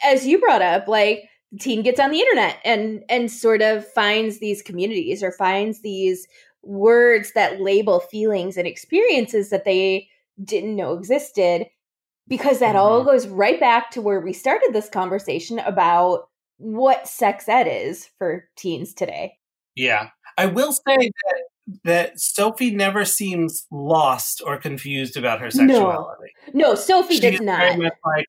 as 0.04 0.26
you 0.28 0.40
brought 0.40 0.62
up, 0.62 0.88
like 0.88 1.30
the 1.52 1.60
teen 1.60 1.84
gets 1.84 2.00
on 2.00 2.12
the 2.12 2.20
internet 2.20 2.58
and 2.66 3.04
and 3.10 3.32
sort 3.32 3.62
of 3.62 3.88
finds 3.88 4.40
these 4.40 4.62
communities 4.62 5.24
or 5.24 5.32
finds 5.32 5.82
these 5.82 6.28
words 6.64 7.32
that 7.34 7.62
label 7.62 8.00
feelings 8.00 8.58
and 8.58 8.68
experiences 8.68 9.50
that 9.50 9.66
they 9.66 10.10
didn't 10.44 10.76
know 10.76 10.94
existed 10.94 11.68
because 12.28 12.60
that 12.60 12.76
mm-hmm. 12.76 12.78
all 12.78 13.04
goes 13.04 13.28
right 13.28 13.60
back 13.60 13.92
to 13.92 14.02
where 14.02 14.20
we 14.20 14.34
started 14.34 14.72
this 14.74 14.90
conversation 14.90 15.60
about 15.60 16.28
what 16.58 17.08
sex 17.08 17.48
ed 17.48 17.68
is 17.68 18.10
for 18.18 18.46
teens 18.56 18.94
today. 18.94 19.38
Yeah. 19.76 20.10
I 20.38 20.48
will 20.48 20.72
say 20.72 20.98
that 20.98 21.44
that 21.84 22.20
Sophie 22.20 22.72
never 22.72 23.06
seems 23.06 23.66
lost 23.72 24.42
or 24.46 24.58
confused 24.58 25.18
about 25.18 25.42
her 25.42 25.50
sexuality. 25.50 26.32
No, 26.54 26.70
no 26.70 26.76
Sophie 26.76 27.16
she's 27.16 27.40
does 27.40 27.42
not. 27.42 27.78
like, 27.80 28.28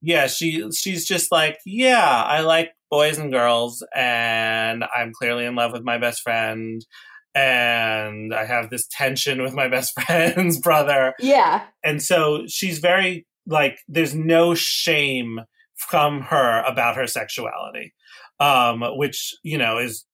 yeah, 0.00 0.26
she 0.26 0.70
she's 0.72 1.06
just 1.06 1.30
like, 1.30 1.58
yeah, 1.64 2.22
I 2.24 2.40
like 2.40 2.72
boys 2.90 3.18
and 3.18 3.30
girls, 3.30 3.84
and 3.94 4.84
I'm 4.94 5.12
clearly 5.12 5.44
in 5.44 5.54
love 5.54 5.72
with 5.72 5.84
my 5.84 5.98
best 5.98 6.22
friend, 6.22 6.84
and 7.34 8.34
I 8.34 8.44
have 8.44 8.70
this 8.70 8.86
tension 8.90 9.42
with 9.42 9.54
my 9.54 9.68
best 9.68 9.98
friend's 10.06 10.58
brother. 10.58 11.14
Yeah. 11.18 11.64
And 11.84 12.02
so 12.02 12.44
she's 12.46 12.78
very 12.78 13.26
like 13.46 13.78
there's 13.88 14.14
no 14.14 14.54
shame 14.54 15.40
from 15.76 16.22
her 16.22 16.62
about 16.62 16.96
her 16.96 17.06
sexuality. 17.06 17.94
Um, 18.40 18.82
which, 18.96 19.36
you 19.44 19.56
know, 19.56 19.78
is 19.78 20.04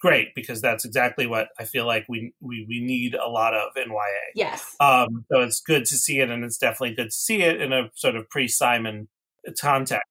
great 0.00 0.28
because 0.36 0.60
that's 0.60 0.84
exactly 0.84 1.26
what 1.26 1.48
I 1.58 1.64
feel 1.64 1.86
like 1.86 2.04
we 2.08 2.32
we, 2.40 2.64
we 2.68 2.80
need 2.80 3.14
a 3.14 3.28
lot 3.28 3.54
of 3.54 3.70
in 3.76 3.90
YA. 3.90 3.96
Yes. 4.34 4.76
Um, 4.78 5.24
so 5.32 5.40
it's 5.40 5.60
good 5.60 5.84
to 5.86 5.96
see 5.96 6.20
it 6.20 6.30
and 6.30 6.44
it's 6.44 6.58
definitely 6.58 6.94
good 6.94 7.06
to 7.06 7.16
see 7.16 7.42
it 7.42 7.60
in 7.60 7.72
a 7.72 7.90
sort 7.94 8.14
of 8.14 8.28
pre 8.28 8.46
Simon 8.46 9.08
context. 9.60 10.06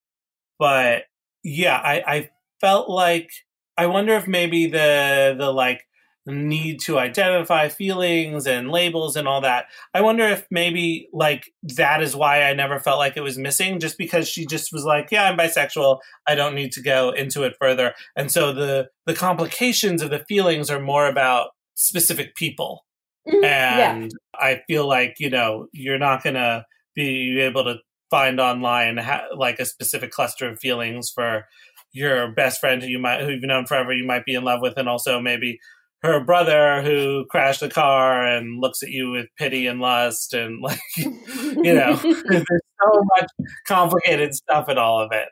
But 0.60 1.04
yeah, 1.44 1.78
I, 1.78 2.04
I 2.08 2.30
felt 2.60 2.90
like 2.90 3.30
I 3.78 3.86
wonder 3.86 4.14
if 4.16 4.28
maybe 4.28 4.68
the 4.68 5.36
the 5.38 5.52
like 5.52 5.84
need 6.26 6.80
to 6.82 6.98
identify 6.98 7.68
feelings 7.68 8.48
and 8.48 8.70
labels 8.70 9.16
and 9.16 9.28
all 9.28 9.42
that. 9.42 9.66
I 9.94 10.02
wonder 10.02 10.26
if 10.26 10.46
maybe 10.50 11.10
like 11.12 11.52
that 11.76 12.02
is 12.02 12.16
why 12.16 12.44
I 12.44 12.54
never 12.54 12.80
felt 12.80 13.00
like 13.00 13.18
it 13.18 13.22
was 13.22 13.38
missing, 13.38 13.80
just 13.80 13.98
because 13.98 14.28
she 14.30 14.46
just 14.46 14.72
was 14.72 14.86
like, 14.86 15.10
"Yeah, 15.12 15.26
I'm 15.30 15.38
bisexual. 15.38 16.00
I 16.28 16.36
don't 16.36 16.56
need 16.56 16.72
to 16.74 16.82
go 16.82 17.12
into 17.12 17.44
it 17.44 17.56
further." 17.60 17.94
And 18.16 18.32
so 18.32 18.54
the 18.54 18.90
the 19.06 19.14
complications 19.14 20.02
of 20.02 20.10
the 20.10 20.24
feelings 20.28 20.70
are 20.70 20.80
more 20.80 21.08
about 21.08 21.50
specific 21.76 22.36
people, 22.36 22.86
mm-hmm. 23.28 23.44
and 23.44 24.04
yeah. 24.04 24.40
I 24.40 24.62
feel 24.68 24.88
like 24.88 25.16
you 25.20 25.30
know 25.30 25.68
you're 25.74 26.00
not 26.00 26.24
gonna 26.24 26.66
be 26.96 27.40
able 27.42 27.66
to 27.66 27.78
find 28.10 28.40
online 28.40 28.98
ha- 28.98 29.26
like 29.36 29.60
a 29.60 29.66
specific 29.66 30.12
cluster 30.12 30.48
of 30.48 30.60
feelings 30.60 31.12
for 31.14 31.46
your 31.92 32.32
best 32.32 32.60
friend 32.60 32.82
who 32.82 32.88
you 32.88 33.00
might 33.00 33.22
who 33.22 33.32
you've 33.32 33.44
known 33.44 33.66
forever 33.66 33.92
you 33.94 34.06
might 34.06 34.26
be 34.26 34.36
in 34.36 34.44
love 34.44 34.60
with 34.62 34.78
and 34.78 34.88
also 34.90 35.20
maybe 35.20 35.60
her 36.04 36.24
brother 36.24 36.82
who 36.84 37.26
crashed 37.30 37.62
the 37.62 37.70
car 37.70 38.26
and 38.26 38.62
looks 38.62 38.84
at 38.84 38.90
you 38.90 39.12
with 39.12 39.28
pity 39.38 39.68
and 39.68 39.80
lust 39.80 40.34
and 40.34 40.62
like 40.62 40.80
you 40.98 41.74
know 41.74 41.96
there's 42.28 42.46
so 42.82 43.04
much 43.18 43.28
complicated 43.68 44.34
stuff 44.34 44.70
in 44.70 44.78
all 44.78 45.02
of 45.02 45.12
it. 45.12 45.30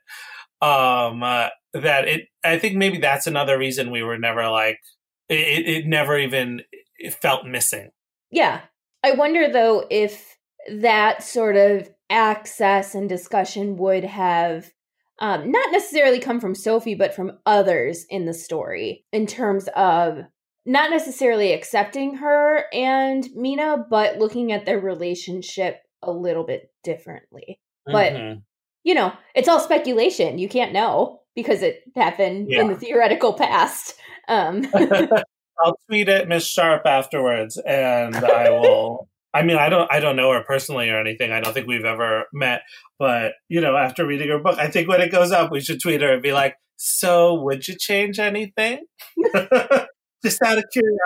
Um 0.66 1.24
uh, 1.24 1.50
that 1.74 2.08
it 2.08 2.22
i 2.44 2.60
think 2.60 2.76
maybe 2.76 2.98
that's 2.98 3.28
another 3.28 3.58
reason 3.58 3.92
we 3.92 4.04
were 4.04 4.18
never 4.18 4.50
like 4.50 4.78
it, 5.30 5.68
it 5.68 5.88
never 5.88 6.18
even 6.18 6.62
it 6.98 7.14
felt 7.14 7.46
missing. 7.46 7.90
Yeah. 8.30 8.62
I 9.04 9.12
wonder 9.14 9.52
though 9.52 9.86
if 9.90 10.38
that 10.70 11.24
sort 11.24 11.56
of 11.56 11.90
access 12.10 12.94
and 12.94 13.10
discussion 13.10 13.78
would 13.78 14.04
have 14.04 14.72
um, 15.20 15.52
not 15.52 15.72
necessarily 15.72 16.20
come 16.20 16.40
from 16.40 16.56
Sophie, 16.56 16.96
but 16.96 17.14
from 17.14 17.38
others 17.46 18.06
in 18.10 18.26
the 18.26 18.34
story 18.34 19.06
in 19.12 19.26
terms 19.28 19.68
of 19.76 20.20
not 20.66 20.92
necessarily 20.92 21.54
accepting 21.54 22.16
her 22.16 22.66
and 22.74 23.28
Mina, 23.36 23.86
but 23.90 24.18
looking 24.18 24.52
at 24.52 24.66
their 24.66 24.80
relationship 24.80 25.82
a 26.02 26.12
little 26.12 26.44
bit 26.44 26.72
differently. 26.84 27.60
But 27.86 28.14
mm-hmm. 28.14 28.40
you 28.84 28.94
know, 28.94 29.14
it's 29.36 29.48
all 29.48 29.60
speculation. 29.60 30.38
You 30.38 30.50
can't 30.50 30.74
know 30.74 31.22
because 31.36 31.62
it 31.64 31.84
happened 31.96 32.48
yeah. 32.50 32.62
in 32.62 32.68
the 32.68 32.76
theoretical 32.76 33.34
past. 33.34 33.96
Um 34.28 34.68
I'll 35.60 35.78
tweet 35.88 36.10
at 36.10 36.28
Miss 36.28 36.46
Sharpe 36.46 36.86
afterwards 36.86 37.58
and 37.58 38.16
I 38.16 38.50
will 38.50 39.08
I 39.34 39.44
mean, 39.44 39.58
I 39.58 39.70
don't, 39.70 39.90
I 39.92 40.00
don't 40.00 40.16
know 40.16 40.32
her 40.34 40.44
personally 40.44 40.90
or 40.90 41.00
anything. 41.00 41.32
I 41.32 41.40
don't 41.40 41.54
think 41.54 41.68
we've 41.68 41.86
ever 41.86 42.26
met, 42.34 42.64
but 43.00 43.34
you 43.48 43.62
know, 43.62 43.78
after 43.78 44.06
reading 44.06 44.30
her 44.30 44.40
book, 44.40 44.60
I 44.60 44.68
think 44.68 44.90
when 44.90 45.02
it 45.02 45.12
goes 45.12 45.32
up, 45.32 45.52
we 45.52 45.62
should 45.62 45.82
tweet 45.82 46.02
her 46.02 46.12
and 46.12 46.22
be 46.22 46.34
like, 46.34 46.56
"So, 46.76 47.42
would 47.42 47.68
you 47.68 47.76
change 47.80 48.20
anything?" 48.20 48.86
Just 50.24 50.42
out 50.42 50.58
of 50.58 50.66
curiosity. 50.72 51.00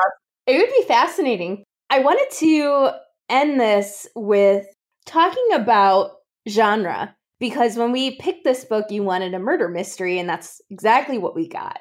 It 0.47 0.57
would 0.57 0.69
be 0.69 0.87
fascinating. 0.87 1.63
I 1.89 1.99
wanted 1.99 2.29
to 2.39 2.91
end 3.29 3.59
this 3.59 4.07
with 4.15 4.65
talking 5.05 5.47
about 5.53 6.11
genre 6.47 7.15
because 7.39 7.77
when 7.77 7.91
we 7.91 8.17
picked 8.17 8.43
this 8.43 8.65
book, 8.65 8.85
you 8.89 9.03
wanted 9.03 9.33
a 9.33 9.39
murder 9.39 9.67
mystery, 9.67 10.19
and 10.19 10.29
that's 10.29 10.61
exactly 10.69 11.17
what 11.17 11.35
we 11.35 11.47
got. 11.47 11.79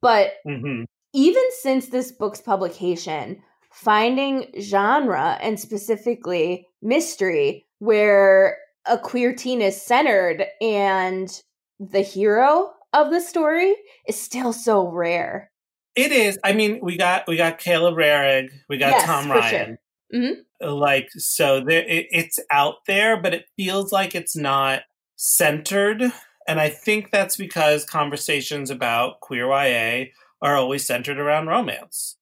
But 0.00 0.34
mm-hmm. 0.46 0.84
even 1.12 1.44
since 1.60 1.88
this 1.88 2.12
book's 2.12 2.40
publication, 2.40 3.42
finding 3.72 4.46
genre 4.60 5.38
and 5.40 5.58
specifically 5.58 6.68
mystery 6.80 7.66
where 7.78 8.58
a 8.86 8.98
queer 8.98 9.34
teen 9.34 9.60
is 9.60 9.80
centered 9.80 10.46
and 10.60 11.42
the 11.80 12.02
hero 12.02 12.70
of 12.92 13.10
the 13.10 13.20
story 13.20 13.74
is 14.06 14.20
still 14.20 14.52
so 14.52 14.88
rare. 14.88 15.50
It 15.96 16.10
is. 16.12 16.38
I 16.42 16.52
mean, 16.52 16.80
we 16.82 16.96
got 16.96 17.26
we 17.28 17.36
got 17.36 17.58
Caleb 17.58 17.94
Roehrig, 17.94 18.50
we 18.68 18.78
got 18.78 18.90
yes, 18.90 19.04
Tom 19.04 19.30
Ryan. 19.30 19.78
Sure. 20.10 20.20
Mm-hmm. 20.20 20.68
Like 20.68 21.08
so, 21.12 21.62
there 21.64 21.84
it, 21.86 22.06
it's 22.10 22.38
out 22.50 22.86
there, 22.86 23.20
but 23.20 23.34
it 23.34 23.46
feels 23.56 23.92
like 23.92 24.14
it's 24.14 24.36
not 24.36 24.82
centered. 25.16 26.02
And 26.46 26.60
I 26.60 26.68
think 26.68 27.10
that's 27.10 27.36
because 27.36 27.84
conversations 27.84 28.70
about 28.70 29.20
queer 29.20 29.46
YA 29.46 30.06
are 30.42 30.56
always 30.56 30.86
centered 30.86 31.18
around 31.18 31.46
romance. 31.46 32.16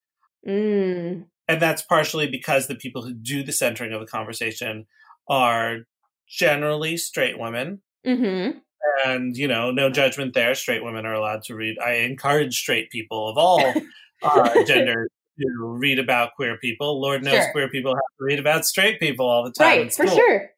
Mm. 0.47 1.25
And 1.47 1.61
that's 1.61 1.81
partially 1.81 2.27
because 2.27 2.67
the 2.67 2.75
people 2.75 3.01
who 3.01 3.13
do 3.13 3.43
the 3.43 3.51
centering 3.51 3.91
of 3.91 3.99
the 3.99 4.07
conversation 4.07 4.85
are 5.27 5.79
generally 6.27 6.95
straight 6.95 7.37
women. 7.37 7.81
Mm-hmm 8.05 8.59
and 9.05 9.35
you 9.35 9.47
know, 9.47 9.71
no 9.71 9.89
judgment 9.89 10.33
there. 10.33 10.55
Straight 10.55 10.83
women 10.83 11.05
are 11.05 11.13
allowed 11.13 11.43
to 11.43 11.55
read. 11.55 11.77
I 11.79 11.95
encourage 11.97 12.57
straight 12.57 12.89
people 12.89 13.29
of 13.29 13.37
all 13.37 13.73
uh, 14.23 14.63
genders 14.65 15.09
to 15.39 15.47
read 15.59 15.99
about 15.99 16.35
queer 16.35 16.57
people. 16.57 17.01
Lord 17.01 17.23
knows 17.23 17.35
sure. 17.35 17.51
queer 17.51 17.69
people 17.69 17.93
have 17.93 18.17
to 18.19 18.25
read 18.25 18.39
about 18.39 18.65
straight 18.65 18.99
people 18.99 19.27
all 19.27 19.43
the 19.43 19.51
time. 19.51 19.83
Right, 19.83 19.93
for 19.93 20.07
sure. 20.07 20.49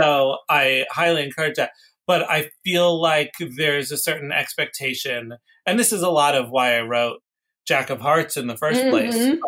So 0.00 0.38
I 0.48 0.86
highly 0.90 1.24
encourage 1.24 1.56
that. 1.56 1.70
But 2.06 2.28
I 2.28 2.50
feel 2.64 3.00
like 3.00 3.32
there's 3.56 3.92
a 3.92 3.96
certain 3.96 4.32
expectation, 4.32 5.34
and 5.66 5.78
this 5.78 5.92
is 5.92 6.02
a 6.02 6.10
lot 6.10 6.34
of 6.34 6.50
why 6.50 6.76
I 6.76 6.82
wrote 6.82 7.20
Jack 7.66 7.90
of 7.90 8.00
Hearts 8.00 8.36
in 8.36 8.48
the 8.48 8.54
1st 8.54 8.72
mm-hmm. 8.72 8.90
place. 8.90 9.16
Um, 9.16 9.38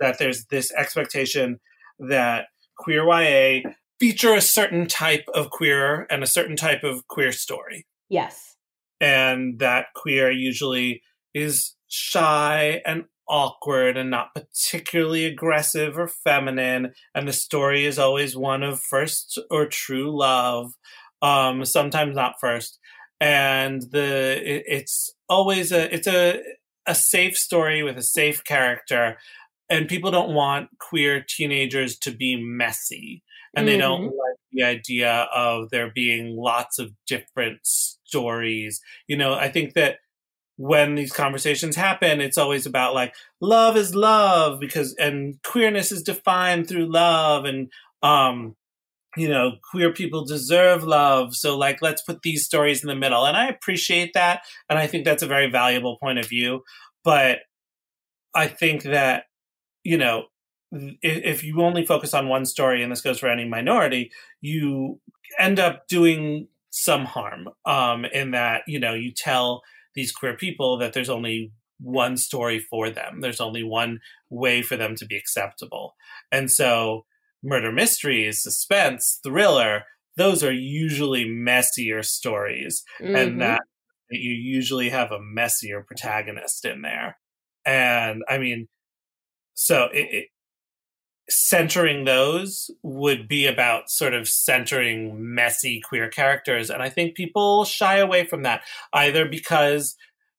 that 0.00 0.18
there's 0.18 0.46
this 0.46 0.72
expectation 0.72 1.58
that 1.98 2.46
queer 2.76 3.04
YA 3.06 3.70
feature 3.98 4.34
a 4.34 4.40
certain 4.40 4.86
type 4.86 5.24
of 5.34 5.50
queer 5.50 6.06
and 6.10 6.22
a 6.22 6.26
certain 6.26 6.56
type 6.56 6.84
of 6.84 7.06
queer 7.08 7.32
story. 7.32 7.86
Yes. 8.08 8.56
And 9.00 9.58
that 9.58 9.86
queer 9.94 10.30
usually 10.30 11.02
is 11.34 11.74
shy 11.88 12.82
and 12.86 13.04
awkward 13.28 13.96
and 13.96 14.10
not 14.10 14.34
particularly 14.34 15.24
aggressive 15.24 15.98
or 15.98 16.08
feminine. 16.08 16.92
And 17.14 17.26
the 17.26 17.32
story 17.32 17.84
is 17.84 17.98
always 17.98 18.36
one 18.36 18.62
of 18.62 18.80
first 18.80 19.38
or 19.50 19.66
true 19.66 20.16
love, 20.16 20.72
um, 21.22 21.64
sometimes 21.64 22.14
not 22.14 22.36
first. 22.40 22.78
And 23.20 23.82
the 23.90 24.40
it, 24.44 24.64
it's 24.66 25.10
always 25.28 25.72
a 25.72 25.92
it's 25.92 26.06
a 26.06 26.40
a 26.86 26.94
safe 26.94 27.36
story 27.36 27.82
with 27.82 27.98
a 27.98 28.02
safe 28.02 28.44
character 28.44 29.16
and 29.68 29.88
people 29.88 30.10
don't 30.10 30.32
want 30.32 30.68
queer 30.78 31.24
teenagers 31.26 31.98
to 31.98 32.12
be 32.12 32.36
messy 32.36 33.22
and 33.56 33.66
mm-hmm. 33.66 33.72
they 33.72 33.78
don't 33.78 34.00
mm-hmm. 34.02 34.08
like 34.08 34.36
the 34.52 34.62
idea 34.62 35.26
of 35.34 35.70
there 35.70 35.90
being 35.92 36.36
lots 36.36 36.78
of 36.78 36.92
different 37.06 37.58
stories 37.64 38.80
you 39.08 39.16
know 39.16 39.34
i 39.34 39.48
think 39.48 39.74
that 39.74 39.96
when 40.58 40.94
these 40.94 41.12
conversations 41.12 41.76
happen 41.76 42.20
it's 42.20 42.38
always 42.38 42.66
about 42.66 42.94
like 42.94 43.14
love 43.40 43.76
is 43.76 43.94
love 43.94 44.60
because 44.60 44.94
and 44.94 45.36
queerness 45.42 45.92
is 45.92 46.02
defined 46.02 46.68
through 46.68 46.90
love 46.90 47.44
and 47.44 47.70
um 48.02 48.54
you 49.16 49.28
know 49.28 49.52
queer 49.70 49.92
people 49.92 50.24
deserve 50.24 50.84
love 50.84 51.34
so 51.34 51.56
like 51.56 51.82
let's 51.82 52.02
put 52.02 52.22
these 52.22 52.44
stories 52.44 52.82
in 52.82 52.88
the 52.88 52.94
middle 52.94 53.26
and 53.26 53.36
i 53.36 53.48
appreciate 53.48 54.12
that 54.14 54.42
and 54.70 54.78
i 54.78 54.86
think 54.86 55.04
that's 55.04 55.22
a 55.22 55.26
very 55.26 55.50
valuable 55.50 55.98
point 55.98 56.18
of 56.18 56.28
view 56.28 56.62
but 57.04 57.38
i 58.34 58.46
think 58.46 58.82
that 58.82 59.24
you 59.84 59.98
know 59.98 60.24
if 60.72 61.44
you 61.44 61.62
only 61.62 61.86
focus 61.86 62.12
on 62.12 62.28
one 62.28 62.44
story 62.44 62.82
and 62.82 62.90
this 62.90 63.00
goes 63.00 63.20
for 63.20 63.28
any 63.28 63.44
minority 63.44 64.10
you 64.40 65.00
end 65.38 65.60
up 65.60 65.86
doing 65.86 66.48
some 66.70 67.04
harm 67.04 67.48
um, 67.64 68.04
in 68.06 68.32
that 68.32 68.62
you 68.66 68.78
know 68.78 68.94
you 68.94 69.12
tell 69.12 69.62
these 69.94 70.12
queer 70.12 70.36
people 70.36 70.76
that 70.76 70.92
there's 70.92 71.08
only 71.08 71.50
one 71.80 72.16
story 72.16 72.58
for 72.58 72.90
them. 72.90 73.20
There's 73.20 73.40
only 73.40 73.62
one 73.62 74.00
way 74.30 74.62
for 74.62 74.76
them 74.76 74.94
to 74.96 75.06
be 75.06 75.16
acceptable. 75.16 75.94
And 76.30 76.50
so 76.50 77.06
murder 77.42 77.70
mysteries 77.70 78.42
suspense 78.42 79.20
thriller 79.22 79.82
those 80.16 80.42
are 80.42 80.52
usually 80.52 81.28
messier 81.28 82.02
stories 82.02 82.82
mm-hmm. 82.98 83.14
and 83.14 83.40
that 83.42 83.60
you 84.10 84.32
usually 84.32 84.88
have 84.88 85.12
a 85.12 85.20
messier 85.20 85.82
protagonist 85.82 86.64
in 86.64 86.82
there. 86.82 87.18
And 87.64 88.22
i 88.28 88.38
mean 88.38 88.68
so 89.54 89.88
it, 89.92 90.08
it, 90.10 90.26
centering 91.28 92.04
those 92.04 92.70
would 92.82 93.26
be 93.26 93.46
about 93.46 93.90
sort 93.90 94.14
of 94.14 94.28
centering 94.28 95.34
messy 95.34 95.80
queer 95.80 96.08
characters. 96.08 96.70
And 96.70 96.82
I 96.82 96.88
think 96.88 97.16
people 97.16 97.64
shy 97.64 97.96
away 97.96 98.24
from 98.24 98.42
that 98.42 98.62
either 98.92 99.26
because 99.26 99.96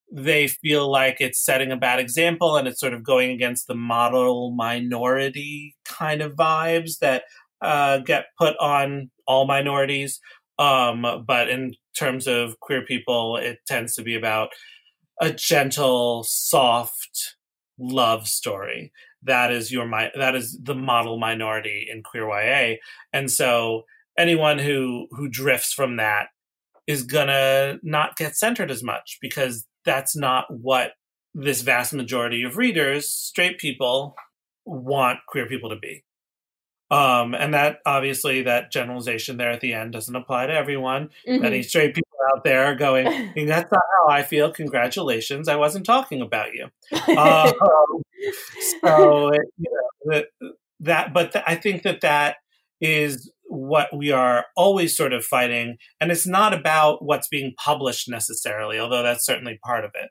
they 0.09 0.47
feel 0.47 0.89
like 0.89 1.17
it's 1.19 1.43
setting 1.43 1.71
a 1.71 1.77
bad 1.77 1.99
example 1.99 2.55
and 2.55 2.67
it's 2.67 2.79
sort 2.79 2.93
of 2.93 3.03
going 3.03 3.31
against 3.31 3.67
the 3.67 3.75
model 3.75 4.51
minority 4.51 5.75
kind 5.83 6.21
of 6.21 6.35
vibes 6.35 6.99
that 6.99 7.23
uh, 7.61 7.97
get 7.99 8.27
put 8.37 8.55
on 8.57 9.11
all 9.25 9.45
minorities. 9.45 10.21
Um, 10.57 11.05
but 11.27 11.49
in 11.49 11.73
terms 11.97 12.27
of 12.27 12.59
queer 12.61 12.83
people, 12.83 13.35
it 13.35 13.59
tends 13.67 13.95
to 13.95 14.03
be 14.03 14.15
about 14.15 14.49
a 15.19 15.31
gentle, 15.31 16.23
soft 16.23 17.35
love 17.77 18.27
story 18.27 18.91
that 19.27 19.51
is 19.51 19.71
your 19.71 19.89
that 20.15 20.35
is 20.35 20.57
the 20.61 20.75
model 20.75 21.19
minority 21.19 21.87
in 21.89 22.03
queer 22.03 22.27
YA. 22.27 22.77
And 23.13 23.31
so 23.31 23.83
anyone 24.17 24.57
who 24.57 25.07
who 25.11 25.29
drifts 25.29 25.73
from 25.73 25.97
that 25.97 26.27
is 26.87 27.03
gonna 27.03 27.79
not 27.83 28.15
get 28.15 28.35
centered 28.35 28.71
as 28.71 28.83
much 28.83 29.19
because 29.21 29.65
that's 29.85 30.15
not 30.15 30.45
what 30.49 30.93
this 31.33 31.61
vast 31.61 31.93
majority 31.93 32.43
of 32.43 32.57
readers, 32.57 33.07
straight 33.07 33.59
people, 33.59 34.15
want 34.65 35.19
queer 35.27 35.45
people 35.45 35.69
to 35.69 35.75
be. 35.75 36.03
Um, 36.89 37.33
and 37.33 37.53
that 37.53 37.79
obviously 37.85 38.43
that 38.43 38.71
generalization 38.71 39.37
there 39.37 39.51
at 39.51 39.59
the 39.59 39.73
end 39.73 39.91
doesn't 39.91 40.15
apply 40.15 40.47
to 40.47 40.53
everyone. 40.53 41.09
Mm-hmm. 41.27 41.43
Any 41.43 41.63
straight 41.63 41.93
people 41.93 42.17
out 42.33 42.43
there 42.43 42.75
going, 42.75 43.05
"That's 43.47 43.71
not 43.71 43.81
how 43.97 44.09
I 44.09 44.23
feel." 44.23 44.51
Congratulations, 44.51 45.49
I 45.49 45.57
wasn't 45.57 45.85
talking 45.85 46.21
about 46.21 46.53
you. 46.53 46.65
um, 47.17 47.53
so 48.81 49.29
it, 49.29 49.41
you 49.57 49.71
know, 49.71 50.11
that, 50.13 50.27
that 50.79 51.13
but 51.13 51.33
th- 51.33 51.45
I 51.45 51.55
think 51.55 51.83
that 51.83 52.01
that 52.01 52.37
is 52.79 53.31
what 53.49 53.95
we 53.95 54.11
are 54.11 54.45
always 54.55 54.95
sort 54.95 55.11
of 55.11 55.25
fighting, 55.25 55.77
and 55.99 56.09
it's 56.09 56.27
not 56.27 56.53
about 56.53 57.03
what's 57.03 57.27
being 57.27 57.53
published 57.57 58.07
necessarily, 58.07 58.79
although 58.79 59.03
that's 59.03 59.25
certainly 59.25 59.59
part 59.63 59.83
of 59.83 59.91
it. 59.95 60.09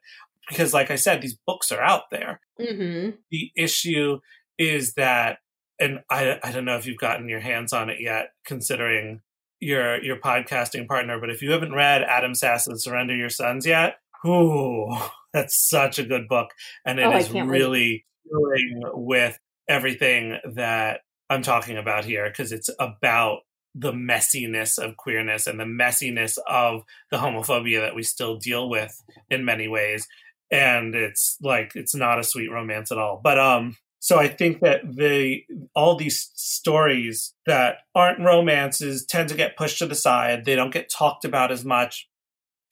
Because, 0.48 0.74
like 0.74 0.90
I 0.90 0.96
said, 0.96 1.22
these 1.22 1.38
books 1.46 1.72
are 1.72 1.80
out 1.80 2.10
there. 2.10 2.40
Mm-hmm. 2.60 3.16
The 3.30 3.50
issue 3.56 4.20
is 4.58 4.94
that 4.94 5.38
and 5.78 6.00
I 6.10 6.38
I 6.42 6.52
don't 6.52 6.64
know 6.64 6.76
if 6.76 6.86
you've 6.86 6.98
gotten 6.98 7.28
your 7.28 7.40
hands 7.40 7.72
on 7.72 7.90
it 7.90 8.00
yet, 8.00 8.30
considering 8.44 9.20
your 9.60 10.02
your 10.02 10.16
podcasting 10.16 10.86
partner, 10.86 11.18
but 11.20 11.30
if 11.30 11.42
you 11.42 11.52
haven't 11.52 11.74
read 11.74 12.02
Adam 12.02 12.34
Sass's 12.34 12.84
Surrender 12.84 13.14
Your 13.14 13.30
Sons 13.30 13.66
yet, 13.66 13.96
ooh, 14.26 14.94
that's 15.32 15.68
such 15.68 15.98
a 15.98 16.04
good 16.04 16.28
book, 16.28 16.48
and 16.84 16.98
it 16.98 17.06
oh, 17.06 17.16
is 17.16 17.30
really 17.30 18.04
dealing 18.28 18.82
with 18.94 19.38
everything 19.68 20.38
that 20.54 21.00
I'm 21.28 21.42
talking 21.42 21.76
about 21.76 22.04
here 22.04 22.28
because 22.28 22.52
it's 22.52 22.70
about 22.78 23.40
the 23.74 23.92
messiness 23.92 24.78
of 24.78 24.96
queerness 24.96 25.46
and 25.46 25.60
the 25.60 25.64
messiness 25.64 26.38
of 26.48 26.82
the 27.10 27.18
homophobia 27.18 27.80
that 27.80 27.94
we 27.94 28.02
still 28.02 28.36
deal 28.38 28.70
with 28.70 29.02
in 29.28 29.44
many 29.44 29.68
ways. 29.68 30.08
And 30.50 30.94
it's 30.94 31.36
like 31.42 31.72
it's 31.74 31.94
not 31.94 32.18
a 32.18 32.24
sweet 32.24 32.50
romance 32.50 32.90
at 32.90 32.98
all. 32.98 33.20
But 33.22 33.38
um 33.38 33.76
so 33.98 34.18
I 34.18 34.28
think 34.28 34.60
that 34.60 34.82
the 34.96 35.44
all 35.74 35.96
these 35.96 36.30
stories 36.34 37.34
that 37.46 37.78
aren't 37.94 38.20
romances 38.20 39.04
tend 39.04 39.28
to 39.30 39.34
get 39.34 39.56
pushed 39.56 39.78
to 39.78 39.86
the 39.86 39.94
side. 39.94 40.44
They 40.44 40.54
don't 40.54 40.72
get 40.72 40.90
talked 40.90 41.24
about 41.24 41.50
as 41.50 41.64
much. 41.64 42.08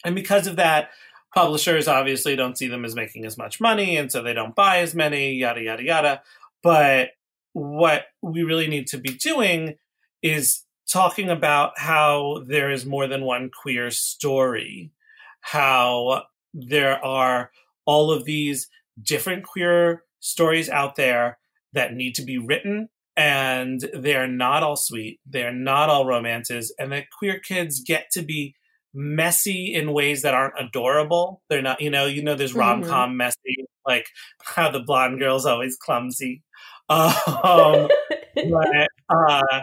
And 0.05 0.15
because 0.15 0.47
of 0.47 0.57
that, 0.57 0.91
publishers 1.35 1.89
obviously 1.89 2.37
don't 2.37 2.59
see 2.59 2.69
them 2.69 2.85
as 2.85 2.95
making 2.95 3.25
as 3.25 3.37
much 3.37 3.61
money 3.61 3.97
and 3.97 4.13
so 4.13 4.23
they 4.23 4.33
don't 4.33 4.55
buy 4.55 4.79
as 4.79 4.95
many, 4.95 5.35
yada 5.35 5.63
yada 5.63 5.83
yada. 5.83 6.23
But 6.63 7.11
what 7.53 8.07
we 8.23 8.43
really 8.43 8.69
need 8.69 8.87
to 8.89 8.99
be 8.99 9.15
doing 9.15 9.77
is 10.23 10.63
talking 10.91 11.31
about 11.31 11.79
how 11.79 12.43
there 12.47 12.71
is 12.71 12.85
more 12.85 13.07
than 13.07 13.25
one 13.25 13.51
queer 13.51 13.91
story, 13.91 14.91
how 15.41 16.25
there 16.53 17.05
are 17.05 17.51
all 17.87 18.11
of 18.11 18.25
these 18.25 18.69
different 19.03 19.45
queer 19.45 20.05
stories 20.25 20.71
out 20.71 20.97
there 20.97 21.39
that 21.75 21.93
need 21.93 22.15
to 22.15 22.25
be 22.25 22.39
written 22.39 22.89
and 23.15 23.85
they're 23.93 24.27
not 24.27 24.63
all 24.63 24.75
sweet 24.75 25.21
they're 25.29 25.53
not 25.53 25.91
all 25.91 26.07
romances 26.07 26.75
and 26.79 26.91
that 26.91 27.05
queer 27.17 27.39
kids 27.39 27.83
get 27.87 28.07
to 28.11 28.23
be 28.23 28.55
messy 28.95 29.75
in 29.75 29.93
ways 29.93 30.23
that 30.23 30.33
aren't 30.33 30.59
adorable 30.59 31.43
they're 31.51 31.61
not 31.61 31.79
you 31.81 31.91
know 31.91 32.07
you 32.07 32.23
know 32.23 32.35
there's 32.35 32.55
rom-com 32.55 33.11
mm-hmm. 33.11 33.19
messy 33.19 33.67
like 33.87 34.07
how 34.43 34.71
the 34.71 34.81
blonde 34.81 35.19
girl's 35.19 35.45
always 35.45 35.77
clumsy 35.77 36.43
um 36.89 37.89
but 38.35 38.89
uh 39.11 39.61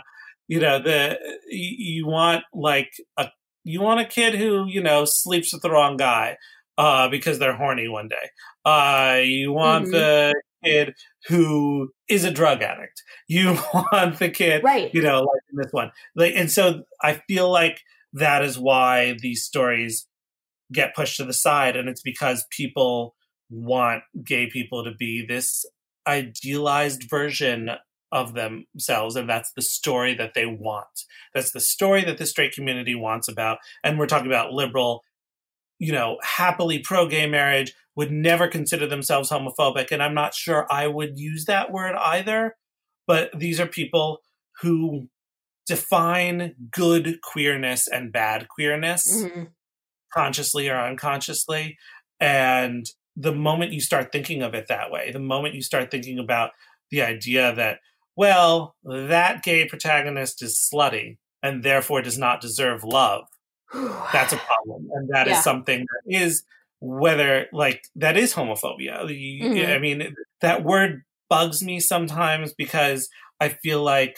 you 0.48 0.60
know 0.60 0.80
the 0.80 1.18
you, 1.50 1.76
you 1.78 2.08
want 2.08 2.44
like 2.54 2.92
a 3.18 3.30
you 3.64 3.82
want 3.82 4.00
a 4.00 4.06
kid 4.06 4.36
who 4.36 4.68
you 4.68 4.82
know 4.82 5.06
sleeps 5.06 5.54
with 5.54 5.64
the 5.64 5.72
wrong 5.72 5.98
guy 5.98 6.38
uh, 6.78 7.10
because 7.10 7.38
they're 7.38 7.56
horny 7.56 7.88
one 7.88 8.08
day. 8.08 8.30
Uh, 8.66 9.20
you 9.24 9.52
want 9.52 9.86
mm-hmm. 9.86 9.92
the 9.94 10.42
kid 10.64 10.94
who 11.28 11.90
is 12.08 12.24
a 12.24 12.32
drug 12.32 12.62
addict. 12.62 13.04
You 13.28 13.58
want 13.74 14.20
the 14.20 14.30
kid, 14.30 14.64
right? 14.64 14.94
You 14.94 15.02
know, 15.02 15.22
like 15.22 15.42
in 15.52 15.58
this 15.58 15.72
one. 15.72 15.92
Like, 16.16 16.34
and 16.36 16.52
so 16.52 16.84
I 17.02 17.22
feel 17.28 17.50
like 17.50 17.82
that 18.14 18.44
is 18.44 18.60
why 18.60 19.18
these 19.20 19.44
stories 19.44 20.08
get 20.72 20.96
pushed 20.96 21.18
to 21.18 21.26
the 21.26 21.34
side, 21.34 21.76
and 21.76 21.90
it's 21.90 22.02
because 22.02 22.46
people 22.50 23.16
want 23.50 24.04
gay 24.24 24.48
people 24.48 24.84
to 24.84 24.92
be 24.98 25.26
this 25.26 25.66
idealized 26.08 27.10
version 27.10 27.70
of 28.12 28.34
themselves 28.34 29.16
and 29.16 29.30
that's 29.30 29.54
the 29.54 29.62
story 29.62 30.14
that 30.14 30.34
they 30.34 30.46
want 30.46 31.06
that's 31.34 31.52
the 31.52 31.60
story 31.60 32.04
that 32.04 32.18
the 32.18 32.26
straight 32.26 32.52
community 32.52 32.94
wants 32.94 33.30
about 33.30 33.58
and 33.84 33.98
we're 33.98 34.08
talking 34.08 34.28
about 34.28 34.52
liberal 34.52 35.02
you 35.80 35.92
know 35.92 36.18
happily 36.22 36.80
pro 36.80 37.08
gay 37.08 37.26
marriage 37.26 37.74
would 37.96 38.12
never 38.12 38.48
consider 38.48 38.88
themselves 38.88 39.30
homophobic. 39.30 39.92
And 39.92 40.02
I'm 40.02 40.14
not 40.14 40.34
sure 40.34 40.66
I 40.72 40.88
would 40.88 41.20
use 41.20 41.46
that 41.46 41.72
word 41.72 41.96
either. 41.96 42.56
But 43.08 43.38
these 43.38 43.60
are 43.60 43.68
people 43.68 44.20
who 44.62 45.10
define 45.68 46.56
good 46.72 47.22
queerness 47.22 47.88
and 47.88 48.12
bad 48.12 48.48
queerness 48.48 49.24
mm-hmm. 49.24 49.44
consciously 50.14 50.70
or 50.70 50.78
unconsciously. 50.78 51.78
And 52.20 52.86
the 53.16 53.34
moment 53.34 53.74
you 53.74 53.82
start 53.82 54.12
thinking 54.12 54.42
of 54.42 54.54
it 54.54 54.68
that 54.68 54.92
way, 54.92 55.12
the 55.12 55.20
moment 55.20 55.56
you 55.56 55.62
start 55.62 55.92
thinking 55.92 56.20
about 56.20 56.52
the 56.90 57.02
idea 57.02 57.54
that, 57.56 57.80
well, 58.16 58.76
that 58.84 59.44
gay 59.44 59.66
protagonist 59.66 60.42
is 60.42 60.70
slutty 60.74 61.18
and 61.44 61.64
therefore 61.64 62.02
does 62.02 62.18
not 62.18 62.42
deserve 62.42 62.84
love, 62.84 63.26
that's 63.74 64.34
a 64.34 64.38
problem. 64.38 64.90
And 64.94 65.10
that 65.10 65.28
yeah. 65.28 65.38
is 65.38 65.44
something 65.44 65.80
that 65.80 66.18
is 66.18 66.44
whether 66.82 67.46
like 67.54 67.84
that 67.96 68.18
is 68.18 68.34
homophobia. 68.34 69.06
Mm-hmm. 69.06 69.72
I 69.72 69.78
mean, 69.78 70.16
that 70.42 70.64
word 70.64 71.04
bugs 71.30 71.64
me 71.64 71.80
sometimes 71.80 72.54
because 72.54 73.08
I 73.40 73.50
feel 73.50 73.82
like 73.84 74.18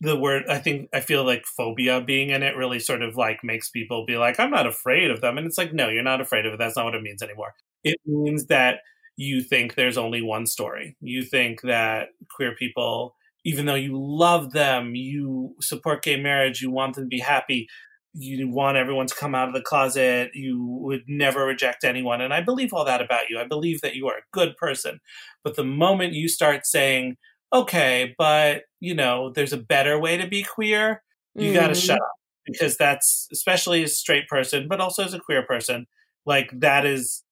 the 0.00 0.16
word 0.16 0.44
I 0.48 0.58
think 0.58 0.88
I 0.94 1.00
feel 1.00 1.24
like 1.24 1.44
phobia 1.44 2.00
being 2.00 2.30
in 2.30 2.42
it 2.42 2.56
really 2.56 2.80
sort 2.80 3.02
of 3.02 3.16
like 3.16 3.44
makes 3.44 3.68
people 3.68 4.06
be 4.06 4.16
like, 4.16 4.40
I'm 4.40 4.50
not 4.50 4.66
afraid 4.66 5.10
of 5.10 5.20
them. 5.20 5.36
And 5.36 5.46
it's 5.46 5.58
like, 5.58 5.74
no, 5.74 5.88
you're 5.88 6.02
not 6.02 6.22
afraid 6.22 6.46
of 6.46 6.54
it. 6.54 6.58
That's 6.58 6.76
not 6.76 6.86
what 6.86 6.94
it 6.94 7.02
means 7.02 7.22
anymore. 7.22 7.52
It 7.84 7.98
means 8.06 8.46
that 8.46 8.78
you 9.16 9.42
think 9.42 9.74
there's 9.74 9.98
only 9.98 10.22
one 10.22 10.46
story. 10.46 10.96
You 11.00 11.22
think 11.22 11.60
that 11.62 12.08
queer 12.34 12.54
people, 12.54 13.14
even 13.44 13.66
though 13.66 13.74
you 13.74 13.92
love 13.94 14.52
them, 14.52 14.94
you 14.94 15.54
support 15.60 16.02
gay 16.02 16.18
marriage, 16.18 16.62
you 16.62 16.70
want 16.70 16.94
them 16.94 17.04
to 17.04 17.08
be 17.08 17.20
happy, 17.20 17.68
you 18.12 18.48
want 18.48 18.76
everyone 18.76 19.06
to 19.06 19.14
come 19.14 19.34
out 19.34 19.48
of 19.48 19.54
the 19.54 19.62
closet, 19.62 20.30
you 20.34 20.64
would 20.64 21.04
never 21.06 21.44
reject 21.44 21.84
anyone. 21.84 22.20
And 22.20 22.34
I 22.34 22.40
believe 22.40 22.72
all 22.72 22.84
that 22.84 23.00
about 23.00 23.28
you. 23.30 23.38
I 23.38 23.44
believe 23.44 23.80
that 23.82 23.94
you 23.94 24.08
are 24.08 24.18
a 24.18 24.32
good 24.32 24.56
person. 24.56 25.00
But 25.44 25.56
the 25.56 25.64
moment 25.64 26.14
you 26.14 26.28
start 26.28 26.66
saying, 26.66 27.16
okay, 27.52 28.14
but 28.18 28.64
you 28.80 28.94
know, 28.94 29.30
there's 29.30 29.52
a 29.52 29.58
better 29.58 29.98
way 29.98 30.16
to 30.16 30.26
be 30.26 30.42
queer, 30.42 31.02
you 31.34 31.52
mm-hmm. 31.52 31.60
got 31.60 31.68
to 31.68 31.74
shut 31.74 32.00
up 32.00 32.12
because 32.46 32.76
that's 32.76 33.28
especially 33.32 33.84
as 33.84 33.92
a 33.92 33.94
straight 33.94 34.26
person, 34.28 34.66
but 34.68 34.80
also 34.80 35.04
as 35.04 35.14
a 35.14 35.20
queer 35.20 35.44
person, 35.44 35.86
like 36.26 36.50
that 36.52 36.84
is 36.84 37.22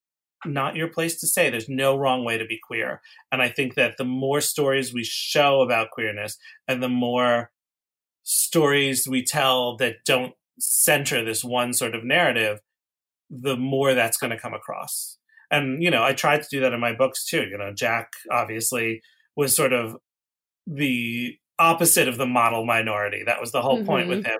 not 0.45 0.75
your 0.75 0.87
place 0.87 1.19
to 1.19 1.27
say. 1.27 1.49
There's 1.49 1.67
no 1.67 1.97
wrong 1.97 2.23
way 2.23 2.37
to 2.37 2.45
be 2.45 2.59
queer. 2.65 3.01
And 3.31 3.41
I 3.41 3.49
think 3.49 3.75
that 3.75 3.97
the 3.97 4.05
more 4.05 4.39
stories 4.39 4.93
we 4.93 5.03
show 5.03 5.61
about 5.61 5.91
queerness 5.91 6.37
and 6.67 6.81
the 6.81 6.89
more 6.89 7.51
stories 8.23 9.07
we 9.07 9.23
tell 9.23 9.75
that 9.77 9.95
don't 10.05 10.33
center 10.59 11.23
this 11.23 11.43
one 11.43 11.73
sort 11.73 11.95
of 11.95 12.03
narrative, 12.03 12.59
the 13.29 13.57
more 13.57 13.93
that's 13.93 14.17
going 14.17 14.31
to 14.31 14.39
come 14.39 14.53
across. 14.53 15.17
And, 15.51 15.81
you 15.81 15.89
know, 15.89 16.03
I 16.03 16.13
tried 16.13 16.43
to 16.43 16.49
do 16.51 16.59
that 16.61 16.73
in 16.73 16.79
my 16.79 16.93
books 16.93 17.25
too. 17.25 17.47
You 17.49 17.57
know, 17.57 17.73
Jack 17.73 18.11
obviously 18.31 19.01
was 19.35 19.55
sort 19.55 19.73
of 19.73 19.97
the 20.67 21.35
opposite 21.57 22.07
of 22.07 22.17
the 22.17 22.25
model 22.25 22.65
minority. 22.65 23.23
That 23.25 23.41
was 23.41 23.51
the 23.51 23.61
whole 23.61 23.77
mm-hmm. 23.77 23.87
point 23.87 24.07
with 24.09 24.19
mm-hmm. 24.19 24.31
him. 24.31 24.39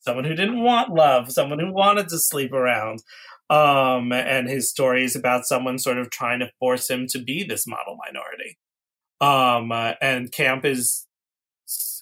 Someone 0.00 0.24
who 0.24 0.34
didn't 0.34 0.62
want 0.62 0.92
love, 0.92 1.30
someone 1.30 1.58
who 1.58 1.72
wanted 1.72 2.08
to 2.08 2.18
sleep 2.18 2.52
around. 2.52 3.02
Um, 3.50 4.12
and 4.12 4.48
his 4.48 4.68
story 4.68 5.04
is 5.04 5.16
about 5.16 5.46
someone 5.46 5.78
sort 5.78 5.98
of 5.98 6.10
trying 6.10 6.40
to 6.40 6.50
force 6.58 6.88
him 6.90 7.06
to 7.08 7.18
be 7.18 7.44
this 7.44 7.66
model 7.66 7.96
minority. 8.06 8.58
Um, 9.20 9.72
uh, 9.72 9.94
and 10.00 10.30
Camp 10.30 10.64
is 10.64 11.06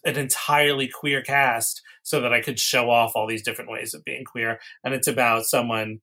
an 0.05 0.17
entirely 0.17 0.89
queer 0.89 1.23
cast 1.23 1.83
so 2.07 2.21
that 2.21 2.33
I 2.33 2.41
could 2.41 2.61
show 2.61 2.89
off 2.89 3.17
all 3.17 3.27
these 3.27 3.43
different 3.43 3.69
ways 3.69 3.93
of 3.93 4.05
being 4.05 4.25
queer. 4.25 4.61
And 4.85 4.95
it's 4.95 5.09
about 5.09 5.45
someone 5.45 5.99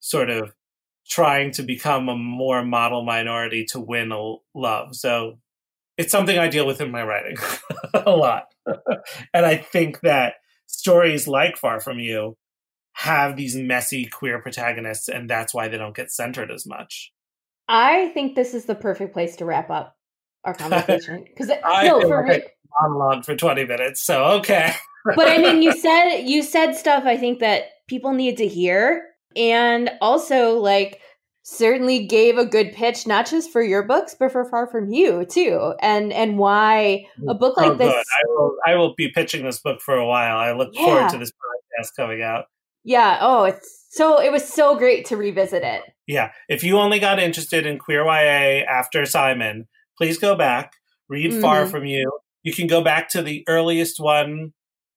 sort 0.00 0.28
of 0.28 0.52
trying 1.08 1.50
to 1.52 1.62
become 1.62 2.10
a 2.10 2.14
more 2.14 2.62
model 2.62 3.02
minority 3.02 3.64
to 3.70 3.80
win 3.80 4.12
a 4.12 4.34
love. 4.54 4.94
So 4.94 5.38
it's 5.96 6.12
something 6.12 6.38
I 6.38 6.48
deal 6.48 6.66
with 6.66 6.82
in 6.82 6.90
my 6.90 7.02
writing 7.02 7.38
a 7.94 8.10
lot. 8.10 8.48
and 9.32 9.46
I 9.46 9.56
think 9.56 10.00
that 10.00 10.34
stories 10.66 11.26
like 11.26 11.56
Far 11.56 11.80
From 11.80 12.00
You 12.00 12.36
have 12.92 13.38
these 13.38 13.56
messy 13.56 14.04
queer 14.04 14.42
protagonists, 14.42 15.08
and 15.08 15.28
that's 15.28 15.54
why 15.54 15.68
they 15.68 15.78
don't 15.78 15.96
get 15.96 16.12
centered 16.12 16.50
as 16.50 16.66
much. 16.66 17.12
I 17.66 18.08
think 18.08 18.34
this 18.34 18.52
is 18.52 18.66
the 18.66 18.74
perfect 18.74 19.14
place 19.14 19.36
to 19.36 19.46
wrap 19.46 19.70
up 19.70 19.96
our 20.44 20.52
conversation 20.54 21.24
because 21.26 21.48
no, 21.48 22.02
for 22.02 22.26
like 22.28 22.58
monologue 22.78 23.24
for 23.24 23.34
twenty 23.34 23.64
minutes. 23.64 24.02
So 24.02 24.24
okay, 24.38 24.74
but 25.14 25.28
I 25.28 25.38
mean, 25.38 25.62
you 25.62 25.76
said 25.76 26.20
you 26.20 26.42
said 26.42 26.72
stuff 26.72 27.04
I 27.04 27.16
think 27.16 27.40
that 27.40 27.64
people 27.86 28.12
need 28.12 28.38
to 28.38 28.46
hear, 28.46 29.04
and 29.36 29.90
also 30.00 30.58
like 30.58 31.00
certainly 31.48 32.04
gave 32.06 32.38
a 32.38 32.44
good 32.44 32.72
pitch 32.72 33.06
not 33.06 33.24
just 33.24 33.52
for 33.52 33.62
your 33.62 33.84
books 33.84 34.16
but 34.18 34.32
for 34.32 34.44
far 34.50 34.66
from 34.66 34.90
you 34.90 35.24
too. 35.24 35.74
And 35.80 36.12
and 36.12 36.38
why 36.38 37.06
a 37.28 37.34
book 37.34 37.56
like 37.56 37.70
oh, 37.70 37.74
this 37.76 37.94
I 37.94 38.26
will, 38.26 38.56
I 38.66 38.74
will 38.74 38.94
be 38.96 39.12
pitching 39.14 39.44
this 39.44 39.60
book 39.60 39.80
for 39.80 39.94
a 39.94 40.04
while. 40.04 40.38
I 40.38 40.50
look 40.52 40.70
yeah. 40.72 40.84
forward 40.84 41.10
to 41.10 41.18
this 41.18 41.30
podcast 41.30 41.90
coming 41.96 42.20
out. 42.20 42.46
Yeah. 42.82 43.18
Oh 43.20 43.44
it's 43.44 43.86
so 43.90 44.20
it 44.20 44.32
was 44.32 44.44
so 44.44 44.76
great 44.76 45.06
to 45.06 45.16
revisit 45.16 45.62
it. 45.62 45.82
Yeah. 46.08 46.32
If 46.48 46.64
you 46.64 46.78
only 46.78 46.98
got 46.98 47.20
interested 47.20 47.64
in 47.64 47.78
queer 47.78 48.04
ya 48.04 48.64
after 48.68 49.06
simon 49.06 49.68
please 49.96 50.18
go 50.18 50.34
back 50.34 50.72
read 51.08 51.30
mm-hmm. 51.30 51.40
far 51.40 51.66
from 51.66 51.84
you. 51.84 52.10
You 52.42 52.52
can 52.52 52.66
go 52.66 52.82
back 52.82 53.08
to 53.10 53.22
the 53.22 53.44
earliest 53.46 54.00
one 54.00 54.52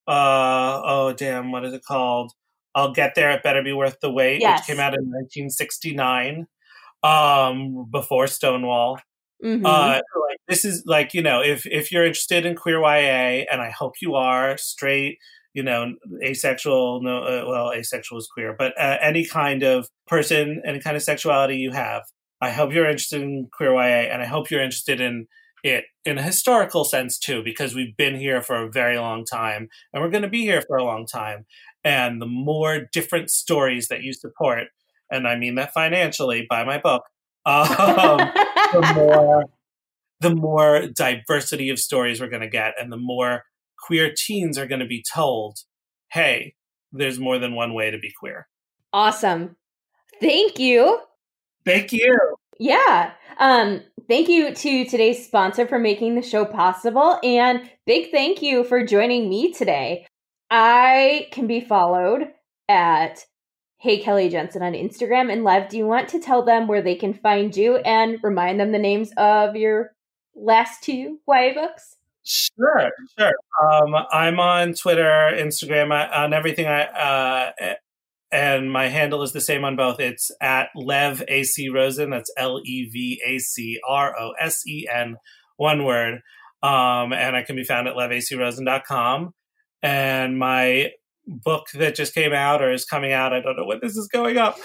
uh 0.09 0.81
oh 0.83 1.13
damn 1.13 1.51
what 1.51 1.65
is 1.65 1.73
it 1.73 1.83
called 1.83 2.33
I'll 2.75 2.93
get 2.93 3.15
there. 3.15 3.31
It 3.31 3.43
better 3.43 3.63
be 3.63 3.73
worth 3.73 3.99
the 3.99 4.11
wait, 4.11 4.41
yes. 4.41 4.59
which 4.59 4.67
came 4.67 4.79
out 4.79 4.93
in 4.93 5.01
1969, 5.01 6.47
um, 7.03 7.87
before 7.91 8.27
Stonewall. 8.27 8.99
Mm-hmm. 9.43 9.65
Uh, 9.65 9.95
like 9.95 10.39
this 10.47 10.65
is 10.65 10.83
like 10.85 11.13
you 11.13 11.21
know, 11.21 11.41
if 11.41 11.65
if 11.65 11.91
you're 11.91 12.05
interested 12.05 12.45
in 12.45 12.55
queer 12.55 12.79
YA, 12.79 13.45
and 13.51 13.61
I 13.61 13.69
hope 13.69 13.93
you 14.01 14.15
are 14.15 14.57
straight, 14.57 15.17
you 15.53 15.63
know, 15.63 15.93
asexual, 16.23 17.01
no, 17.01 17.23
uh, 17.23 17.45
well, 17.47 17.71
asexual 17.71 18.19
is 18.19 18.27
queer, 18.27 18.55
but 18.57 18.73
uh, 18.79 18.97
any 19.01 19.25
kind 19.25 19.63
of 19.63 19.87
person, 20.07 20.61
any 20.65 20.79
kind 20.79 20.97
of 20.97 21.03
sexuality 21.03 21.55
you 21.55 21.71
have, 21.71 22.03
I 22.41 22.51
hope 22.51 22.73
you're 22.73 22.89
interested 22.89 23.21
in 23.21 23.47
queer 23.51 23.73
YA, 23.73 24.11
and 24.11 24.21
I 24.21 24.25
hope 24.25 24.51
you're 24.51 24.63
interested 24.63 24.99
in 24.99 25.27
it 25.63 25.85
in 26.05 26.17
a 26.17 26.23
historical 26.23 26.83
sense 26.83 27.17
too, 27.17 27.43
because 27.43 27.75
we've 27.75 27.95
been 27.97 28.15
here 28.15 28.41
for 28.41 28.55
a 28.55 28.69
very 28.69 28.97
long 28.97 29.25
time, 29.25 29.69
and 29.93 30.01
we're 30.01 30.09
going 30.09 30.23
to 30.23 30.29
be 30.29 30.41
here 30.41 30.63
for 30.67 30.77
a 30.77 30.83
long 30.83 31.05
time. 31.05 31.45
And 31.83 32.21
the 32.21 32.27
more 32.27 32.81
different 32.91 33.29
stories 33.29 33.87
that 33.87 34.01
you 34.01 34.13
support, 34.13 34.67
and 35.09 35.27
I 35.27 35.35
mean 35.35 35.55
that 35.55 35.73
financially, 35.73 36.45
buy 36.49 36.63
my 36.63 36.77
book, 36.77 37.03
um, 37.45 37.65
the 38.73 38.93
more 38.95 39.45
the 40.21 40.35
more 40.35 40.87
diversity 40.87 41.69
of 41.69 41.79
stories 41.79 42.19
we're 42.19 42.29
going 42.29 42.41
to 42.41 42.49
get, 42.49 42.73
and 42.79 42.91
the 42.91 42.97
more 42.97 43.43
queer 43.85 44.13
teens 44.15 44.57
are 44.57 44.67
going 44.67 44.81
to 44.81 44.85
be 44.85 45.03
told, 45.13 45.59
"Hey, 46.11 46.55
there's 46.91 47.19
more 47.19 47.39
than 47.39 47.55
one 47.55 47.73
way 47.73 47.91
to 47.91 47.97
be 47.97 48.11
queer." 48.19 48.47
Awesome. 48.91 49.55
Thank 50.19 50.59
you. 50.59 50.99
Thank 51.65 51.93
you. 51.93 52.17
Yeah. 52.59 53.11
Um, 53.39 53.81
thank 54.09 54.27
you 54.27 54.53
to 54.53 54.85
today's 54.85 55.25
sponsor 55.25 55.65
for 55.65 55.79
making 55.79 56.15
the 56.15 56.21
show 56.21 56.43
possible. 56.43 57.17
And 57.23 57.61
big 57.85 58.11
thank 58.11 58.41
you 58.41 58.65
for 58.65 58.85
joining 58.85 59.29
me 59.29 59.53
today. 59.53 60.05
I 60.51 61.29
can 61.31 61.47
be 61.47 61.61
followed 61.61 62.27
at 62.67 63.25
Hey 63.77 63.99
Kelly 64.01 64.27
Jensen 64.27 64.61
on 64.61 64.73
Instagram 64.73 65.31
and 65.31 65.45
Lev. 65.45 65.69
Do 65.69 65.77
you 65.77 65.87
want 65.87 66.09
to 66.09 66.19
tell 66.19 66.43
them 66.43 66.67
where 66.67 66.81
they 66.81 66.95
can 66.95 67.13
find 67.13 67.55
you 67.55 67.77
and 67.77 68.17
remind 68.21 68.59
them 68.59 68.73
the 68.73 68.77
names 68.77 69.13
of 69.15 69.55
your 69.55 69.91
last 70.35 70.83
two 70.83 71.19
YA 71.27 71.53
books? 71.53 71.95
Sure, 72.25 72.91
sure. 73.17 73.31
Um, 73.63 73.95
I'm 74.11 74.39
on 74.39 74.73
Twitter, 74.73 75.31
Instagram, 75.33 75.91
on 76.13 76.33
everything. 76.33 76.67
I 76.67 76.83
uh, 76.83 77.75
and 78.31 78.71
my 78.71 78.87
handle 78.87 79.23
is 79.23 79.33
the 79.33 79.41
same 79.41 79.65
on 79.65 79.75
both. 79.75 79.99
It's 79.99 80.31
at 80.41 80.69
Lev 80.75 81.23
AC 81.27 81.69
Rosen. 81.69 82.11
That's 82.11 82.31
L 82.37 82.61
E 82.63 82.89
V 82.91 83.21
A 83.25 83.39
C 83.39 83.79
R 83.87 84.19
O 84.19 84.33
S 84.39 84.65
E 84.67 84.87
N, 84.93 85.17
one 85.57 85.85
word. 85.85 86.21
Um, 86.61 87.13
and 87.13 87.35
I 87.35 87.43
can 87.43 87.55
be 87.55 87.63
found 87.63 87.87
at 87.87 87.95
levacrosen.com 87.95 89.33
and 89.81 90.37
my 90.37 90.91
book 91.25 91.67
that 91.73 91.95
just 91.95 92.13
came 92.13 92.33
out 92.33 92.61
or 92.61 92.71
is 92.71 92.85
coming 92.85 93.13
out, 93.13 93.33
I 93.33 93.41
don't 93.41 93.55
know 93.55 93.65
when 93.65 93.79
this 93.81 93.95
is 93.95 94.07
going 94.07 94.37
up, 94.37 94.57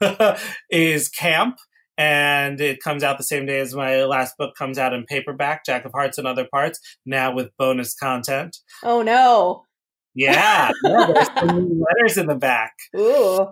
is 0.70 1.08
Camp. 1.08 1.56
And 1.96 2.60
it 2.60 2.82
comes 2.82 3.04
out 3.04 3.18
the 3.18 3.24
same 3.24 3.46
day 3.46 3.60
as 3.60 3.72
my 3.72 4.02
last 4.04 4.36
book 4.36 4.56
comes 4.58 4.78
out 4.78 4.92
in 4.92 5.04
paperback, 5.04 5.64
Jack 5.64 5.84
of 5.84 5.92
Hearts 5.92 6.18
and 6.18 6.26
Other 6.26 6.46
Parts, 6.50 6.80
now 7.06 7.32
with 7.32 7.56
bonus 7.56 7.94
content. 7.94 8.56
Oh 8.82 9.02
no. 9.02 9.62
Yeah, 10.14 10.70
yeah 10.84 11.06
there's 11.12 11.28
some 11.38 11.80
letters 11.80 12.18
in 12.18 12.26
the 12.26 12.34
back. 12.34 12.74
Ooh. 12.96 13.48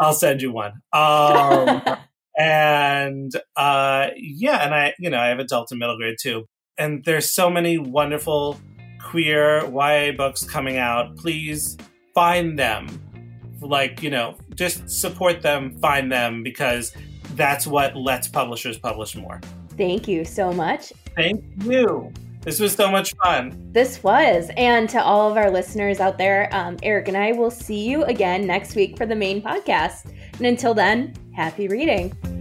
I'll 0.00 0.14
send 0.14 0.42
you 0.42 0.52
one. 0.52 0.80
Um, 0.92 1.82
and 2.38 3.32
uh, 3.56 4.08
yeah, 4.16 4.64
and 4.64 4.74
I, 4.74 4.94
you 4.98 5.10
know, 5.10 5.18
I 5.18 5.28
have 5.28 5.38
adult 5.38 5.70
and 5.70 5.80
middle 5.80 5.96
grade 5.96 6.16
too. 6.20 6.46
And 6.78 7.04
there's 7.04 7.32
so 7.32 7.50
many 7.50 7.78
wonderful 7.78 8.58
queer 9.00 9.64
YA 9.70 10.12
books 10.12 10.44
coming 10.44 10.76
out, 10.76 11.16
please 11.16 11.76
find 12.14 12.58
them. 12.58 12.86
Like, 13.60 14.02
you 14.02 14.10
know, 14.10 14.36
just 14.54 14.88
support 14.88 15.42
them, 15.42 15.76
find 15.78 16.12
them, 16.12 16.44
because 16.44 16.92
that's 17.34 17.66
what 17.66 17.96
lets 17.96 18.28
publishers 18.28 18.78
publish 18.78 19.16
more. 19.16 19.40
Thank 19.76 20.06
you 20.06 20.24
so 20.24 20.52
much. 20.52 20.92
Thank 21.16 21.44
you. 21.64 22.12
This 22.48 22.60
was 22.60 22.72
so 22.72 22.90
much 22.90 23.12
fun. 23.22 23.52
This 23.72 24.02
was. 24.02 24.50
And 24.56 24.88
to 24.88 25.02
all 25.02 25.30
of 25.30 25.36
our 25.36 25.50
listeners 25.50 26.00
out 26.00 26.16
there, 26.16 26.48
um, 26.52 26.78
Eric 26.82 27.08
and 27.08 27.16
I 27.18 27.32
will 27.32 27.50
see 27.50 27.86
you 27.86 28.04
again 28.04 28.46
next 28.46 28.74
week 28.74 28.96
for 28.96 29.04
the 29.04 29.14
main 29.14 29.42
podcast. 29.42 30.10
And 30.38 30.46
until 30.46 30.72
then, 30.72 31.12
happy 31.34 31.68
reading. 31.68 32.37